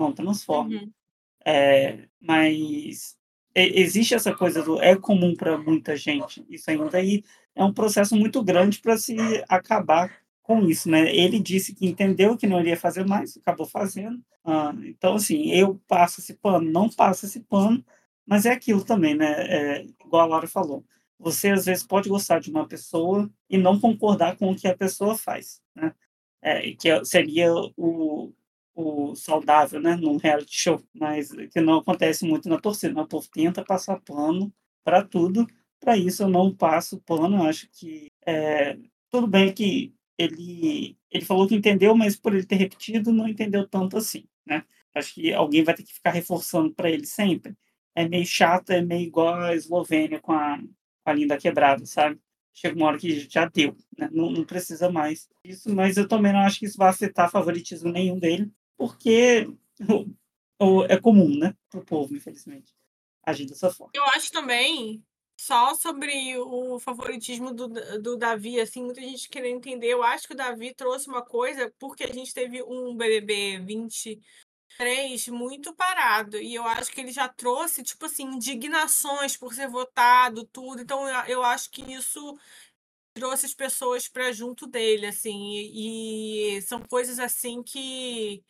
não 0.00 0.12
transforma. 0.12 0.74
Uhum. 0.74 0.92
É, 1.44 2.08
mas 2.20 3.18
existe 3.54 4.14
essa 4.14 4.34
coisa 4.34 4.62
do 4.62 4.80
é 4.80 4.96
comum 4.96 5.34
para 5.34 5.58
muita 5.58 5.96
gente. 5.96 6.44
Isso 6.48 6.70
ainda 6.70 6.96
aí 6.96 7.22
é 7.58 7.64
um 7.64 7.72
processo 7.74 8.16
muito 8.16 8.42
grande 8.42 8.80
para 8.80 8.96
se 8.96 9.16
acabar 9.48 10.16
com 10.42 10.64
isso, 10.66 10.88
né? 10.88 11.14
Ele 11.14 11.40
disse 11.40 11.74
que 11.74 11.86
entendeu 11.86 12.36
que 12.36 12.46
não 12.46 12.60
iria 12.60 12.76
fazer 12.76 13.04
mais, 13.04 13.36
acabou 13.36 13.66
fazendo. 13.66 14.22
Ah, 14.44 14.72
então, 14.84 15.16
assim, 15.16 15.50
eu 15.50 15.74
passo 15.88 16.20
esse 16.20 16.34
pano, 16.34 16.70
não 16.70 16.88
passo 16.88 17.26
esse 17.26 17.40
pano, 17.40 17.84
mas 18.24 18.46
é 18.46 18.52
aquilo 18.52 18.84
também, 18.84 19.14
né? 19.16 19.26
É, 19.26 19.86
igual 20.04 20.22
a 20.22 20.26
Laura 20.26 20.46
falou. 20.46 20.84
Você, 21.18 21.50
às 21.50 21.66
vezes, 21.66 21.84
pode 21.84 22.08
gostar 22.08 22.38
de 22.38 22.48
uma 22.50 22.66
pessoa 22.66 23.28
e 23.50 23.58
não 23.58 23.80
concordar 23.80 24.36
com 24.36 24.50
o 24.52 24.56
que 24.56 24.68
a 24.68 24.76
pessoa 24.76 25.18
faz, 25.18 25.60
né? 25.74 25.92
É, 26.40 26.72
que 26.72 27.04
seria 27.04 27.52
o, 27.76 28.32
o 28.74 29.16
saudável, 29.16 29.80
né? 29.80 29.96
Num 29.96 30.16
reality 30.16 30.56
show, 30.56 30.80
mas 30.94 31.30
que 31.52 31.60
não 31.60 31.78
acontece 31.78 32.24
muito 32.24 32.48
na 32.48 32.58
torcida. 32.60 32.94
Né? 32.94 33.02
O 33.02 33.08
povo 33.08 33.28
tenta 33.32 33.64
passar 33.64 34.00
pano 34.00 34.52
para 34.84 35.04
tudo, 35.04 35.46
para 35.80 35.96
isso 35.96 36.22
eu 36.22 36.28
não 36.28 36.54
passo 36.54 37.00
pano. 37.00 37.42
Acho 37.44 37.68
que 37.70 38.10
é, 38.26 38.76
tudo 39.10 39.26
bem 39.26 39.52
que 39.52 39.94
ele, 40.16 40.96
ele 41.10 41.24
falou 41.24 41.46
que 41.46 41.54
entendeu, 41.54 41.94
mas 41.94 42.16
por 42.16 42.34
ele 42.34 42.44
ter 42.44 42.56
repetido, 42.56 43.12
não 43.12 43.28
entendeu 43.28 43.66
tanto 43.66 43.96
assim, 43.96 44.24
né? 44.44 44.64
Acho 44.94 45.14
que 45.14 45.32
alguém 45.32 45.62
vai 45.62 45.74
ter 45.74 45.84
que 45.84 45.94
ficar 45.94 46.10
reforçando 46.10 46.74
para 46.74 46.90
ele 46.90 47.06
sempre. 47.06 47.56
É 47.94 48.08
meio 48.08 48.26
chato, 48.26 48.70
é 48.70 48.82
meio 48.82 49.06
igual 49.06 49.34
a 49.34 49.54
Eslovênia 49.54 50.20
com 50.20 50.32
a, 50.32 50.58
com 50.58 51.10
a 51.10 51.12
linda 51.12 51.36
quebrada, 51.36 51.86
sabe? 51.86 52.20
Chega 52.52 52.76
uma 52.76 52.86
hora 52.86 52.98
que 52.98 53.20
já 53.30 53.46
deu, 53.46 53.76
né? 53.96 54.08
não, 54.12 54.30
não 54.30 54.44
precisa 54.44 54.90
mais 54.90 55.28
isso, 55.44 55.72
mas 55.72 55.96
eu 55.96 56.08
também 56.08 56.32
não 56.32 56.40
acho 56.40 56.58
que 56.58 56.66
isso 56.66 56.76
vai 56.76 56.88
afetar 56.88 57.30
favoritismo 57.30 57.92
nenhum 57.92 58.18
dele, 58.18 58.50
porque 58.76 59.48
é 60.88 60.96
comum, 60.96 61.38
né, 61.38 61.54
para 61.70 61.80
o 61.80 61.84
povo, 61.84 62.16
infelizmente, 62.16 62.74
agir 63.24 63.46
dessa 63.46 63.70
forma. 63.70 63.92
Eu 63.94 64.04
acho 64.06 64.32
também 64.32 65.04
só 65.38 65.72
sobre 65.74 66.36
o 66.36 66.80
favoritismo 66.80 67.54
do, 67.54 67.68
do 68.02 68.16
Davi, 68.16 68.60
assim, 68.60 68.82
muita 68.82 69.00
gente 69.00 69.28
querendo 69.28 69.58
entender. 69.58 69.86
Eu 69.86 70.02
acho 70.02 70.26
que 70.26 70.34
o 70.34 70.36
Davi 70.36 70.74
trouxe 70.74 71.08
uma 71.08 71.22
coisa 71.22 71.72
porque 71.78 72.02
a 72.02 72.12
gente 72.12 72.34
teve 72.34 72.60
um 72.64 72.96
BBB 72.96 73.60
23 73.60 75.28
muito 75.28 75.72
parado. 75.74 76.38
E 76.38 76.54
eu 76.54 76.64
acho 76.64 76.90
que 76.90 77.00
ele 77.00 77.12
já 77.12 77.28
trouxe, 77.28 77.84
tipo 77.84 78.06
assim, 78.06 78.24
indignações 78.24 79.36
por 79.36 79.54
ser 79.54 79.68
votado, 79.68 80.44
tudo. 80.44 80.82
Então 80.82 81.08
eu, 81.08 81.24
eu 81.26 81.42
acho 81.44 81.70
que 81.70 81.82
isso 81.82 82.36
trouxe 83.14 83.46
as 83.46 83.54
pessoas 83.54 84.08
para 84.08 84.32
junto 84.32 84.66
dele, 84.66 85.06
assim. 85.06 85.52
E, 85.52 86.56
e 86.56 86.62
são 86.62 86.82
coisas 86.82 87.20
assim 87.20 87.62
que 87.62 88.42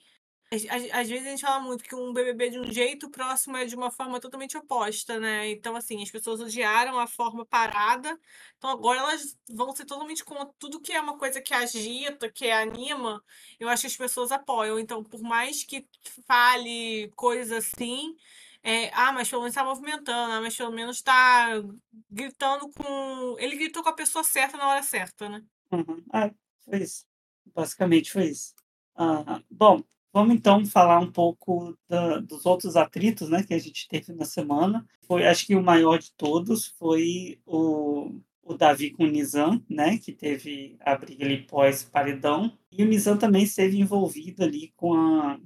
às, 0.50 1.08
vezes 1.08 1.26
a 1.26 1.30
gente 1.30 1.42
fala 1.42 1.60
muito 1.60 1.84
que 1.84 1.94
um 1.94 2.10
BBB 2.12 2.50
de 2.50 2.58
um 2.58 2.72
jeito, 2.72 3.10
próximo 3.10 3.56
é 3.56 3.66
de 3.66 3.74
uma 3.74 3.90
forma 3.90 4.18
totalmente 4.18 4.56
oposta, 4.56 5.20
né? 5.20 5.50
Então, 5.50 5.76
assim, 5.76 6.02
as 6.02 6.10
pessoas 6.10 6.40
odiaram 6.40 6.98
a 6.98 7.06
forma 7.06 7.44
parada, 7.44 8.18
então 8.56 8.70
agora 8.70 9.00
elas 9.00 9.36
vão 9.50 9.76
ser 9.76 9.84
totalmente 9.84 10.24
contra 10.24 10.48
tudo 10.58 10.80
que 10.80 10.92
é 10.92 11.00
uma 11.00 11.18
coisa 11.18 11.42
que 11.42 11.52
agita, 11.52 12.30
que 12.30 12.50
anima, 12.50 13.22
eu 13.60 13.68
acho 13.68 13.82
que 13.82 13.88
as 13.88 13.96
pessoas 13.96 14.32
apoiam. 14.32 14.78
Então, 14.78 15.04
por 15.04 15.20
mais 15.20 15.64
que 15.64 15.86
fale 16.26 17.12
coisas 17.14 17.52
assim, 17.52 18.16
é, 18.62 18.90
ah, 18.94 19.12
mas 19.12 19.28
pelo 19.28 19.42
menos 19.42 19.52
está 19.52 19.64
movimentando, 19.64 20.32
ah, 20.32 20.40
mas 20.40 20.56
pelo 20.56 20.72
menos 20.72 20.96
está 20.96 21.62
gritando 22.10 22.70
com. 22.72 23.36
Ele 23.38 23.56
gritou 23.56 23.82
com 23.82 23.90
a 23.90 23.94
pessoa 23.94 24.24
certa 24.24 24.56
na 24.56 24.66
hora 24.66 24.82
certa, 24.82 25.28
né? 25.28 25.44
Uhum. 25.70 26.02
Ah, 26.10 26.30
foi 26.64 26.78
isso. 26.82 27.06
Basicamente 27.54 28.10
foi 28.12 28.28
isso. 28.28 28.54
Ah, 28.94 29.42
bom, 29.50 29.82
Vamos 30.12 30.34
então 30.34 30.64
falar 30.64 30.98
um 31.00 31.12
pouco 31.12 31.76
da, 31.86 32.18
dos 32.18 32.46
outros 32.46 32.76
atritos 32.76 33.28
né, 33.28 33.42
que 33.42 33.52
a 33.52 33.58
gente 33.58 33.86
teve 33.88 34.12
na 34.12 34.24
semana. 34.24 34.86
Foi, 35.06 35.26
acho 35.26 35.46
que 35.46 35.54
o 35.54 35.62
maior 35.62 35.98
de 35.98 36.12
todos 36.12 36.66
foi 36.78 37.38
o, 37.44 38.18
o 38.42 38.54
Davi 38.54 38.90
com 38.90 39.04
o 39.04 39.06
Nizam, 39.06 39.62
né, 39.68 39.98
que 39.98 40.12
teve 40.12 40.76
a 40.80 40.96
briga 40.96 41.24
ali 41.24 41.42
pós-paredão. 41.42 42.56
E 42.72 42.82
o 42.82 42.86
Nizam 42.86 43.18
também 43.18 43.42
esteve 43.42 43.78
envolvido 43.78 44.42
ali 44.42 44.72
com 44.76 44.94
a, 44.94 45.38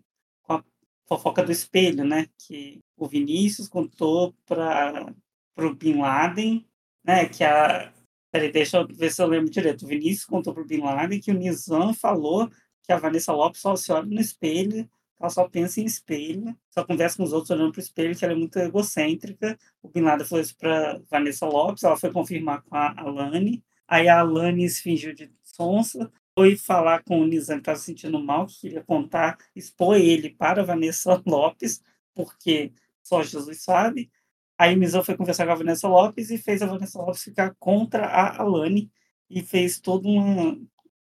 com 0.42 0.52
a 0.54 0.64
fofoca 1.08 1.42
do 1.42 1.50
espelho, 1.50 2.04
né, 2.04 2.28
que 2.46 2.80
o 2.96 3.08
Vinícius 3.08 3.68
contou 3.68 4.32
para 4.46 5.12
o 5.58 5.74
Bin 5.74 5.98
Laden, 5.98 6.64
né, 7.04 7.28
que 7.28 7.42
a... 7.42 7.92
Peraí, 8.30 8.50
deixa 8.50 8.78
eu 8.78 8.86
ver 8.86 9.12
se 9.12 9.20
eu 9.20 9.26
lembro 9.26 9.50
direito. 9.50 9.84
O 9.84 9.88
Vinícius 9.88 10.24
contou 10.24 10.54
para 10.54 10.62
o 10.62 10.66
Bin 10.66 10.78
Laden 10.78 11.20
que 11.20 11.30
o 11.30 11.34
Nizam 11.34 11.92
falou 11.92 12.48
que 12.82 12.92
a 12.92 12.96
Vanessa 12.96 13.32
Lopes 13.32 13.60
só 13.60 13.76
se 13.76 13.92
olha 13.92 14.06
no 14.06 14.20
espelho, 14.20 14.88
ela 15.22 15.30
só 15.30 15.48
pensa 15.48 15.80
em 15.80 15.84
espelho, 15.84 16.56
só 16.68 16.84
conversa 16.84 17.16
com 17.16 17.22
os 17.22 17.32
outros 17.32 17.50
olhando 17.50 17.72
para 17.72 17.78
o 17.78 17.82
espelho, 17.82 18.16
que 18.16 18.24
ela 18.24 18.34
é 18.34 18.36
muito 18.36 18.58
egocêntrica. 18.58 19.56
O 19.80 19.88
Bin 19.88 20.00
Laden 20.00 20.26
falou 20.26 20.42
isso 20.42 20.56
para 20.56 21.00
Vanessa 21.08 21.46
Lopes, 21.46 21.84
ela 21.84 21.96
foi 21.96 22.10
confirmar 22.10 22.62
com 22.62 22.74
a 22.74 22.92
Alane, 23.00 23.62
aí 23.86 24.08
a 24.08 24.18
Alane 24.18 24.68
se 24.68 24.82
fingiu 24.82 25.14
de 25.14 25.30
sonsa, 25.44 26.10
foi 26.34 26.56
falar 26.56 27.04
com 27.04 27.20
o 27.20 27.26
Nizam 27.26 27.56
que 27.56 27.62
estava 27.62 27.78
se 27.78 27.84
sentindo 27.84 28.18
mal, 28.18 28.46
que 28.46 28.62
queria 28.62 28.82
contar, 28.82 29.38
expor 29.54 29.96
ele 29.96 30.30
para 30.30 30.64
Vanessa 30.64 31.22
Lopes, 31.26 31.80
porque 32.14 32.72
só 33.02 33.22
Jesus 33.22 33.62
sabe. 33.62 34.10
Aí 34.58 34.74
o 34.74 34.78
Nizam 34.78 35.04
foi 35.04 35.16
conversar 35.16 35.46
com 35.46 35.52
a 35.52 35.56
Vanessa 35.56 35.88
Lopes 35.88 36.30
e 36.30 36.38
fez 36.38 36.62
a 36.62 36.66
Vanessa 36.66 36.98
Lopes 36.98 37.22
ficar 37.22 37.54
contra 37.58 38.06
a 38.06 38.40
Alane 38.40 38.90
e 39.30 39.42
fez 39.42 39.78
toda 39.80 40.08
uma, 40.08 40.58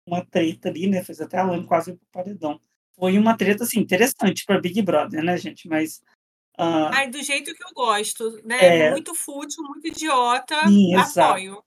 uma 0.07 0.25
treta 0.25 0.69
ali, 0.69 0.87
né? 0.87 1.03
Fez 1.03 1.21
até 1.21 1.39
a 1.39 1.45
Lane 1.45 1.67
quase 1.67 1.95
pro 1.95 2.07
paredão. 2.13 2.61
Foi 2.95 3.19
uma 3.19 3.37
treta, 3.37 3.65
assim, 3.65 3.81
interessante 3.81 4.45
para 4.45 4.61
Big 4.61 4.81
Brother, 4.83 5.23
né, 5.23 5.37
gente? 5.37 5.69
Mas. 5.69 6.03
Uh, 6.59 6.93
Ai, 6.93 7.11
do 7.11 7.23
jeito 7.23 7.55
que 7.55 7.65
eu 7.65 7.73
gosto, 7.75 8.41
né? 8.45 8.87
É... 8.87 8.91
Muito 8.91 9.15
fútil, 9.15 9.63
muito 9.65 9.89
idiota. 9.89 10.69
Sim, 10.69 10.95
apoio. 10.95 11.63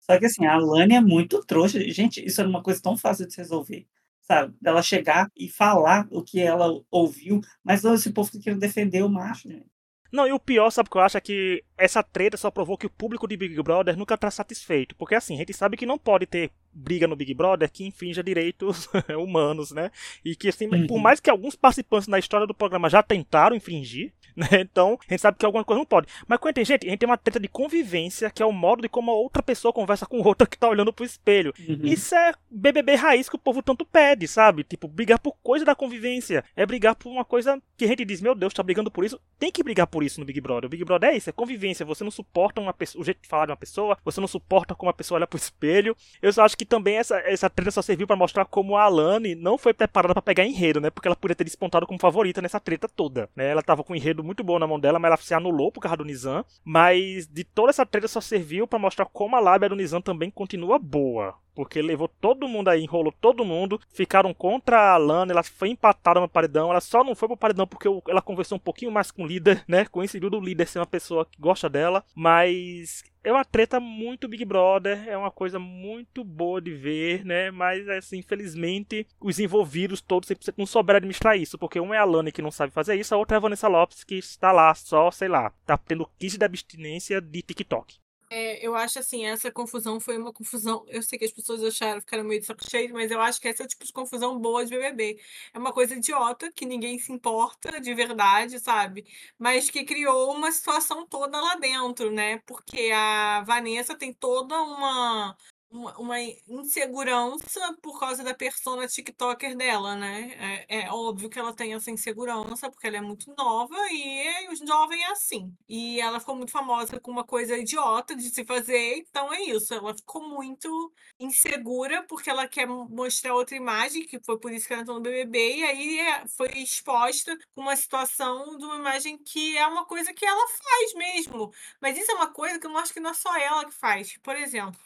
Só 0.00 0.18
que 0.18 0.26
assim, 0.26 0.44
a 0.44 0.56
Lani 0.56 0.96
é 0.96 1.00
muito 1.00 1.42
trouxa. 1.44 1.80
Gente, 1.88 2.24
isso 2.24 2.40
era 2.40 2.48
uma 2.48 2.62
coisa 2.62 2.80
tão 2.80 2.96
fácil 2.96 3.26
de 3.26 3.32
se 3.32 3.40
resolver. 3.40 3.86
Sabe? 4.20 4.54
Ela 4.64 4.82
chegar 4.82 5.30
e 5.36 5.48
falar 5.48 6.06
o 6.10 6.22
que 6.22 6.40
ela 6.40 6.82
ouviu, 6.90 7.40
mas 7.62 7.82
não, 7.82 7.94
esse 7.94 8.10
povo 8.10 8.30
que 8.30 8.38
querendo 8.38 8.60
defender 8.60 9.02
o 9.02 9.08
macho, 9.08 9.48
gente. 9.48 9.66
Não, 10.10 10.26
e 10.26 10.32
o 10.32 10.38
pior, 10.38 10.70
sabe 10.70 10.86
o 10.86 10.92
que 10.92 10.96
eu 10.96 11.02
acho? 11.02 11.16
É 11.16 11.20
que 11.20 11.64
essa 11.76 12.02
treta 12.02 12.36
só 12.36 12.50
provou 12.50 12.78
que 12.78 12.86
o 12.86 12.90
público 12.90 13.26
de 13.26 13.36
Big 13.36 13.60
Brother 13.62 13.96
nunca 13.96 14.16
tá 14.16 14.30
satisfeito. 14.30 14.94
Porque 14.94 15.14
assim, 15.14 15.34
a 15.34 15.38
gente 15.38 15.52
sabe 15.52 15.76
que 15.76 15.84
não 15.84 15.98
pode 15.98 16.24
ter 16.26 16.50
briga 16.74 17.06
no 17.06 17.16
Big 17.16 17.32
Brother 17.34 17.70
que 17.70 17.86
infrinja 17.86 18.22
direitos 18.22 18.88
humanos, 19.18 19.70
né? 19.70 19.90
E 20.24 20.34
que 20.34 20.48
assim, 20.48 20.66
uhum. 20.66 20.86
por 20.86 20.98
mais 20.98 21.20
que 21.20 21.30
alguns 21.30 21.54
participantes 21.54 22.08
na 22.08 22.18
história 22.18 22.46
do 22.46 22.54
programa 22.54 22.90
já 22.90 23.02
tentaram 23.02 23.56
infringir, 23.56 24.12
né? 24.36 24.48
Então, 24.60 24.98
a 25.08 25.12
gente 25.12 25.20
sabe 25.20 25.38
que 25.38 25.46
alguma 25.46 25.64
coisa 25.64 25.78
não 25.78 25.86
pode. 25.86 26.08
Mas 26.26 26.38
quando 26.38 26.54
tem 26.54 26.64
gente, 26.64 26.86
a 26.86 26.90
gente 26.90 26.98
tem 26.98 27.08
uma 27.08 27.16
treta 27.16 27.38
de 27.38 27.48
convivência, 27.48 28.30
que 28.30 28.42
é 28.42 28.46
o 28.46 28.52
modo 28.52 28.82
de 28.82 28.88
como 28.88 29.10
a 29.10 29.14
outra 29.14 29.42
pessoa 29.42 29.72
conversa 29.72 30.06
com 30.06 30.20
outra 30.20 30.46
que 30.48 30.58
tá 30.58 30.68
olhando 30.68 30.92
pro 30.92 31.04
espelho. 31.04 31.54
Uhum. 31.68 31.80
Isso 31.84 32.14
é 32.14 32.34
BBB 32.50 32.94
raiz 32.96 33.28
que 33.28 33.36
o 33.36 33.38
povo 33.38 33.62
tanto 33.62 33.84
pede, 33.84 34.26
sabe? 34.26 34.64
Tipo, 34.64 34.88
brigar 34.88 35.18
por 35.18 35.36
coisa 35.42 35.64
da 35.64 35.74
convivência. 35.74 36.44
É 36.56 36.66
brigar 36.66 36.94
por 36.94 37.10
uma 37.10 37.24
coisa 37.24 37.60
que 37.76 37.84
a 37.84 37.88
gente 37.88 38.04
diz, 38.04 38.20
meu 38.20 38.34
Deus, 38.34 38.52
tá 38.52 38.62
brigando 38.62 38.90
por 38.90 39.04
isso. 39.04 39.20
Tem 39.38 39.50
que 39.50 39.62
brigar 39.62 39.86
por 39.86 40.02
isso 40.02 40.20
no 40.20 40.26
Big 40.26 40.40
Brother. 40.40 40.66
O 40.66 40.70
Big 40.70 40.84
Brother 40.84 41.10
é 41.10 41.16
isso, 41.16 41.30
é 41.30 41.32
convivência. 41.32 41.86
Você 41.86 42.02
não 42.02 42.10
suporta 42.10 42.60
uma 42.60 42.72
pessoa, 42.72 43.02
o 43.02 43.04
jeito 43.04 43.22
de 43.22 43.28
falar 43.28 43.46
de 43.46 43.52
uma 43.52 43.56
pessoa, 43.56 43.96
você 44.04 44.20
não 44.20 44.28
suporta 44.28 44.74
como 44.74 44.90
a 44.90 44.94
pessoa 44.94 45.18
olha 45.18 45.26
pro 45.26 45.38
espelho. 45.38 45.96
Eu 46.20 46.32
só 46.32 46.42
acho 46.42 46.56
que 46.56 46.63
que 46.64 46.70
também 46.70 46.96
essa, 46.96 47.18
essa 47.20 47.50
treta 47.50 47.70
só 47.70 47.82
serviu 47.82 48.06
para 48.06 48.16
mostrar 48.16 48.44
como 48.46 48.76
a 48.76 48.84
Alane 48.84 49.34
não 49.34 49.58
foi 49.58 49.74
preparada 49.74 50.14
para 50.14 50.22
pegar 50.22 50.44
enredo, 50.44 50.80
né? 50.80 50.90
Porque 50.90 51.06
ela 51.06 51.16
podia 51.16 51.36
ter 51.36 51.44
despontado 51.44 51.86
como 51.86 52.00
favorita 52.00 52.40
nessa 52.40 52.58
treta 52.58 52.88
toda, 52.88 53.28
né? 53.36 53.50
Ela 53.50 53.62
tava 53.62 53.84
com 53.84 53.92
um 53.92 53.96
enredo 53.96 54.24
muito 54.24 54.42
bom 54.42 54.58
na 54.58 54.66
mão 54.66 54.80
dela, 54.80 54.98
mas 54.98 55.08
ela 55.08 55.16
se 55.18 55.34
anulou 55.34 55.70
por 55.70 55.80
causa 55.80 55.98
do 55.98 56.04
Nizam. 56.04 56.44
Mas 56.64 57.26
de 57.26 57.44
toda 57.44 57.70
essa 57.70 57.84
treta 57.84 58.08
só 58.08 58.20
serviu 58.20 58.66
para 58.66 58.78
mostrar 58.78 59.04
como 59.04 59.36
a 59.36 59.40
lábia 59.40 59.68
do 59.68 59.76
Nizam 59.76 60.00
também 60.00 60.30
continua 60.30 60.78
boa 60.78 61.34
porque 61.54 61.80
levou 61.80 62.08
todo 62.08 62.48
mundo 62.48 62.68
aí, 62.68 62.82
enrolou 62.82 63.12
todo 63.20 63.44
mundo, 63.44 63.80
ficaram 63.92 64.34
contra 64.34 64.92
a 64.92 64.96
Lana, 64.96 65.32
ela 65.32 65.42
foi 65.42 65.68
empatada 65.68 66.20
no 66.20 66.28
paredão, 66.28 66.70
ela 66.70 66.80
só 66.80 67.04
não 67.04 67.14
foi 67.14 67.28
pro 67.28 67.36
paredão 67.36 67.66
porque 67.66 67.88
ela 68.08 68.22
conversou 68.22 68.56
um 68.56 68.60
pouquinho 68.60 68.90
mais 68.90 69.10
com 69.10 69.24
o 69.24 69.26
líder, 69.26 69.64
né? 69.68 69.84
Coincidiu 69.86 70.30
do 70.30 70.40
líder 70.40 70.66
ser 70.66 70.78
uma 70.78 70.86
pessoa 70.86 71.26
que 71.26 71.40
gosta 71.40 71.68
dela, 71.68 72.04
mas 72.14 73.02
é 73.24 73.32
uma 73.32 73.44
treta 73.44 73.80
muito 73.80 74.28
Big 74.28 74.44
Brother, 74.44 75.08
é 75.08 75.16
uma 75.16 75.30
coisa 75.30 75.58
muito 75.58 76.22
boa 76.22 76.60
de 76.60 76.72
ver, 76.72 77.24
né? 77.24 77.50
Mas, 77.50 77.88
assim, 77.88 78.18
infelizmente, 78.18 79.06
os 79.18 79.38
envolvidos 79.38 80.02
todos 80.02 80.30
não 80.56 80.66
souberam 80.66 80.98
administrar 80.98 81.36
isso, 81.36 81.58
porque 81.58 81.80
um 81.80 81.94
é 81.94 81.98
a 81.98 82.04
Lana 82.04 82.30
que 82.30 82.42
não 82.42 82.50
sabe 82.50 82.72
fazer 82.72 82.96
isso, 82.96 83.14
a 83.14 83.18
outra 83.18 83.36
é 83.36 83.38
a 83.38 83.40
Vanessa 83.40 83.66
Lopes 83.66 84.04
que 84.04 84.16
está 84.16 84.52
lá 84.52 84.74
só, 84.74 85.10
sei 85.10 85.28
lá, 85.28 85.50
tá 85.64 85.78
tendo 85.78 86.08
kit 86.18 86.36
de 86.36 86.44
abstinência 86.44 87.20
de 87.20 87.42
TikTok. 87.42 88.03
É, 88.36 88.66
eu 88.66 88.74
acho 88.74 88.98
assim, 88.98 89.24
essa 89.24 89.48
confusão 89.52 90.00
foi 90.00 90.18
uma 90.18 90.32
confusão. 90.32 90.84
Eu 90.88 91.02
sei 91.04 91.16
que 91.16 91.24
as 91.24 91.30
pessoas 91.30 91.62
acharam, 91.62 92.00
ficaram 92.00 92.24
meio 92.24 92.40
de 92.40 92.46
saco 92.46 92.68
cheio, 92.68 92.92
mas 92.92 93.08
eu 93.12 93.20
acho 93.20 93.40
que 93.40 93.46
essa 93.46 93.62
é 93.62 93.66
o 93.66 93.68
tipo 93.68 93.84
de 93.84 93.92
confusão 93.92 94.36
boa 94.40 94.64
de 94.66 94.72
BBB. 94.76 95.20
É 95.52 95.58
uma 95.58 95.72
coisa 95.72 95.94
idiota, 95.94 96.50
que 96.50 96.66
ninguém 96.66 96.98
se 96.98 97.12
importa 97.12 97.80
de 97.80 97.94
verdade, 97.94 98.58
sabe? 98.58 99.06
Mas 99.38 99.70
que 99.70 99.84
criou 99.84 100.32
uma 100.34 100.50
situação 100.50 101.06
toda 101.06 101.40
lá 101.40 101.54
dentro, 101.56 102.10
né? 102.10 102.38
Porque 102.44 102.90
a 102.92 103.42
Vanessa 103.46 103.94
tem 103.96 104.12
toda 104.12 104.60
uma 104.62 105.36
uma, 105.74 105.98
uma 105.98 106.20
insegurança 106.20 107.76
por 107.82 107.98
causa 107.98 108.22
da 108.22 108.32
persona 108.32 108.86
TikToker 108.86 109.56
dela, 109.56 109.96
né? 109.96 110.64
É, 110.68 110.82
é, 110.82 110.90
óbvio 110.92 111.28
que 111.28 111.38
ela 111.38 111.52
tem 111.52 111.74
essa 111.74 111.90
insegurança, 111.90 112.70
porque 112.70 112.86
ela 112.86 112.98
é 112.98 113.00
muito 113.00 113.34
nova 113.36 113.74
e 113.90 114.48
o 114.48 114.66
jovem 114.66 115.02
é 115.02 115.10
assim. 115.10 115.52
E 115.68 116.00
ela 116.00 116.20
ficou 116.20 116.36
muito 116.36 116.52
famosa 116.52 117.00
com 117.00 117.10
uma 117.10 117.24
coisa 117.24 117.58
idiota 117.58 118.14
de 118.14 118.30
se 118.30 118.44
fazer, 118.44 118.98
então 118.98 119.32
é 119.32 119.42
isso. 119.42 119.74
Ela 119.74 119.94
ficou 119.94 120.22
muito 120.28 120.92
insegura 121.18 122.04
porque 122.04 122.30
ela 122.30 122.46
quer 122.46 122.66
mostrar 122.66 123.34
outra 123.34 123.56
imagem, 123.56 124.06
que 124.06 124.20
foi 124.20 124.38
por 124.38 124.52
isso 124.52 124.66
que 124.68 124.72
ela 124.72 124.82
entrou 124.82 124.98
no 124.98 125.02
BBB, 125.02 125.56
e 125.56 125.64
aí 125.64 125.98
é, 125.98 126.28
foi 126.28 126.50
exposta 126.58 127.36
com 127.54 127.62
uma 127.62 127.76
situação 127.76 128.56
de 128.56 128.64
uma 128.64 128.76
imagem 128.76 129.18
que 129.18 129.56
é 129.58 129.66
uma 129.66 129.84
coisa 129.84 130.12
que 130.14 130.24
ela 130.24 130.46
faz 130.48 130.94
mesmo. 130.94 131.50
Mas 131.80 131.98
isso 131.98 132.12
é 132.12 132.14
uma 132.14 132.28
coisa 132.32 132.58
que 132.60 132.66
eu 132.66 132.76
acho 132.78 132.92
que 132.92 133.00
não 133.00 133.10
é 133.10 133.14
só 133.14 133.36
ela 133.36 133.64
que 133.64 133.72
faz. 133.72 134.16
Por 134.22 134.36
exemplo, 134.36 134.78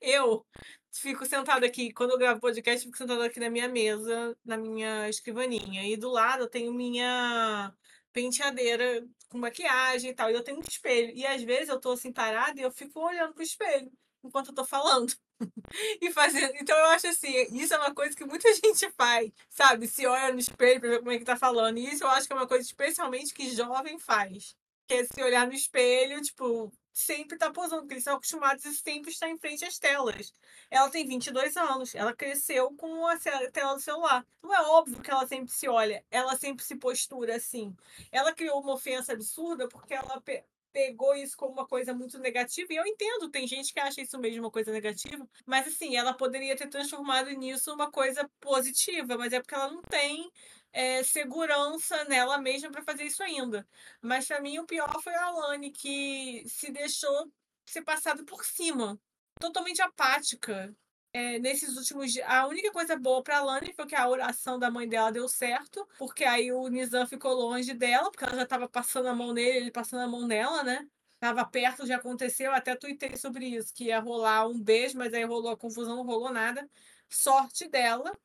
eu 0.00 0.46
fico 0.92 1.24
sentada 1.26 1.66
aqui, 1.66 1.92
quando 1.92 2.10
eu 2.12 2.18
gravo 2.18 2.40
podcast, 2.40 2.84
fico 2.84 2.96
sentada 2.98 3.24
aqui 3.24 3.40
na 3.40 3.50
minha 3.50 3.68
mesa, 3.68 4.36
na 4.44 4.56
minha 4.56 5.08
escrivaninha. 5.08 5.86
E 5.86 5.96
do 5.96 6.10
lado 6.10 6.44
eu 6.44 6.48
tenho 6.48 6.72
minha 6.72 7.72
penteadeira 8.12 9.06
com 9.28 9.38
maquiagem 9.38 10.10
e 10.10 10.14
tal. 10.14 10.30
E 10.30 10.34
eu 10.34 10.44
tenho 10.44 10.58
um 10.58 10.62
espelho. 10.62 11.12
E 11.16 11.26
às 11.26 11.42
vezes 11.42 11.68
eu 11.68 11.80
tô 11.80 11.92
assim 11.92 12.12
parada 12.12 12.60
e 12.60 12.62
eu 12.64 12.70
fico 12.70 13.00
olhando 13.00 13.34
pro 13.34 13.42
espelho 13.42 13.90
enquanto 14.22 14.48
eu 14.48 14.54
tô 14.54 14.64
falando. 14.64 15.12
e 16.00 16.12
fazendo. 16.12 16.54
Então 16.56 16.76
eu 16.76 16.86
acho 16.86 17.06
assim, 17.06 17.32
isso 17.52 17.72
é 17.74 17.78
uma 17.78 17.94
coisa 17.94 18.14
que 18.14 18.24
muita 18.24 18.52
gente 18.54 18.90
faz, 18.92 19.30
sabe? 19.48 19.86
Se 19.86 20.06
olha 20.06 20.32
no 20.32 20.38
espelho 20.38 20.80
pra 20.80 20.90
ver 20.90 20.98
como 20.98 21.12
é 21.12 21.18
que 21.18 21.24
tá 21.24 21.36
falando. 21.36 21.78
E 21.78 21.92
isso 21.92 22.04
eu 22.04 22.08
acho 22.08 22.26
que 22.26 22.32
é 22.32 22.36
uma 22.36 22.46
coisa 22.46 22.64
especialmente 22.64 23.34
que 23.34 23.54
jovem 23.54 23.98
faz. 23.98 24.54
Que 24.86 24.94
é 24.94 25.04
se 25.04 25.22
olhar 25.22 25.46
no 25.46 25.54
espelho, 25.54 26.20
tipo, 26.20 26.72
sempre 26.92 27.38
tá 27.38 27.50
posando, 27.50 27.82
porque 27.82 27.94
eles 27.94 28.04
são 28.04 28.16
acostumados 28.16 28.64
a 28.66 28.72
sempre 28.72 29.10
estar 29.10 29.28
em 29.28 29.38
frente 29.38 29.64
às 29.64 29.78
telas. 29.78 30.32
Ela 30.70 30.90
tem 30.90 31.06
22 31.06 31.56
anos, 31.56 31.94
ela 31.94 32.14
cresceu 32.14 32.70
com 32.76 33.06
a 33.06 33.16
tela 33.52 33.74
do 33.74 33.80
celular. 33.80 34.26
Não 34.42 34.54
é 34.54 34.60
óbvio 34.62 35.00
que 35.00 35.10
ela 35.10 35.26
sempre 35.26 35.52
se 35.52 35.68
olha, 35.68 36.04
ela 36.10 36.36
sempre 36.36 36.64
se 36.64 36.76
postura 36.76 37.36
assim. 37.36 37.74
Ela 38.12 38.34
criou 38.34 38.60
uma 38.60 38.74
ofensa 38.74 39.12
absurda 39.12 39.68
porque 39.68 39.94
ela 39.94 40.20
pe 40.20 40.42
pegou 40.72 41.14
isso 41.16 41.36
como 41.36 41.52
uma 41.52 41.66
coisa 41.66 41.92
muito 41.92 42.16
negativa, 42.18 42.72
e 42.72 42.76
eu 42.76 42.86
entendo, 42.86 43.28
tem 43.28 43.46
gente 43.46 43.72
que 43.72 43.80
acha 43.80 44.00
isso 44.00 44.16
mesmo 44.18 44.44
uma 44.44 44.50
coisa 44.50 44.70
negativa, 44.70 45.28
mas 45.44 45.66
assim, 45.66 45.96
ela 45.96 46.14
poderia 46.14 46.56
ter 46.56 46.68
transformado 46.68 47.28
nisso 47.30 47.72
uma 47.74 47.90
coisa 47.90 48.30
positiva, 48.40 49.16
mas 49.18 49.32
é 49.32 49.40
porque 49.40 49.54
ela 49.54 49.68
não 49.68 49.82
tem 49.82 50.30
é, 50.72 51.02
segurança 51.02 52.04
nela 52.04 52.38
mesma 52.38 52.70
para 52.70 52.82
fazer 52.82 53.04
isso 53.04 53.22
ainda. 53.22 53.66
Mas 54.00 54.26
para 54.26 54.40
mim 54.40 54.58
o 54.58 54.66
pior 54.66 54.90
foi 55.02 55.14
a 55.14 55.26
Alane, 55.26 55.70
que 55.70 56.44
se 56.48 56.70
deixou 56.70 57.32
ser 57.66 57.82
passada 57.82 58.24
por 58.24 58.44
cima, 58.44 58.98
totalmente 59.38 59.82
apática. 59.82 60.74
É, 61.12 61.40
nesses 61.40 61.76
últimos 61.76 62.12
dias, 62.12 62.24
a 62.28 62.46
única 62.46 62.70
coisa 62.70 62.96
boa 62.96 63.22
para 63.22 63.38
Alane 63.38 63.72
foi 63.74 63.86
que 63.86 63.96
a 63.96 64.08
oração 64.08 64.58
da 64.58 64.70
mãe 64.70 64.88
dela 64.88 65.10
deu 65.10 65.28
certo, 65.28 65.86
porque 65.98 66.24
aí 66.24 66.52
o 66.52 66.68
Nizam 66.68 67.06
ficou 67.06 67.32
longe 67.34 67.74
dela, 67.74 68.10
porque 68.10 68.24
ela 68.24 68.36
já 68.36 68.44
estava 68.44 68.68
passando 68.68 69.06
a 69.08 69.14
mão 69.14 69.32
nele, 69.32 69.58
ele 69.58 69.70
passando 69.72 70.02
a 70.02 70.08
mão 70.08 70.26
nela, 70.26 70.62
né? 70.62 70.88
Tava 71.18 71.44
perto, 71.44 71.86
já 71.86 71.96
aconteceu, 71.96 72.52
até 72.52 72.76
tuitei 72.76 73.16
sobre 73.16 73.46
isso, 73.46 73.74
que 73.74 73.84
ia 73.86 73.98
rolar 74.00 74.46
um 74.48 74.58
beijo, 74.58 74.96
mas 74.96 75.12
aí 75.12 75.24
rolou 75.24 75.50
a 75.52 75.56
confusão, 75.56 75.96
não 75.96 76.04
rolou 76.04 76.32
nada. 76.32 76.68
Sorte 77.08 77.68
dela. 77.68 78.16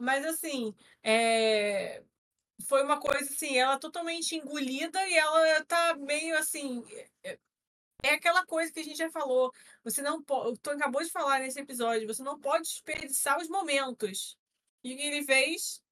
Mas 0.00 0.24
assim, 0.24 0.74
é... 1.02 2.02
foi 2.66 2.82
uma 2.82 2.98
coisa 2.98 3.30
assim, 3.30 3.58
ela 3.58 3.78
totalmente 3.78 4.34
engolida 4.34 5.06
e 5.06 5.14
ela 5.14 5.64
tá 5.66 5.94
meio 5.98 6.36
assim. 6.38 6.82
É, 7.22 7.38
é 8.02 8.10
aquela 8.14 8.46
coisa 8.46 8.72
que 8.72 8.80
a 8.80 8.82
gente 8.82 8.96
já 8.96 9.10
falou. 9.10 9.52
Você 9.84 10.00
não 10.00 10.22
pode. 10.22 10.52
O 10.52 10.56
Tom 10.56 10.70
acabou 10.70 11.02
de 11.02 11.10
falar 11.10 11.40
nesse 11.40 11.60
episódio, 11.60 12.08
você 12.08 12.22
não 12.22 12.40
pode 12.40 12.64
desperdiçar 12.64 13.38
os 13.38 13.48
momentos. 13.48 14.38
E 14.82 14.94
o 14.94 14.96
que 14.96 15.02
ele 15.02 15.22
fez? 15.22 15.82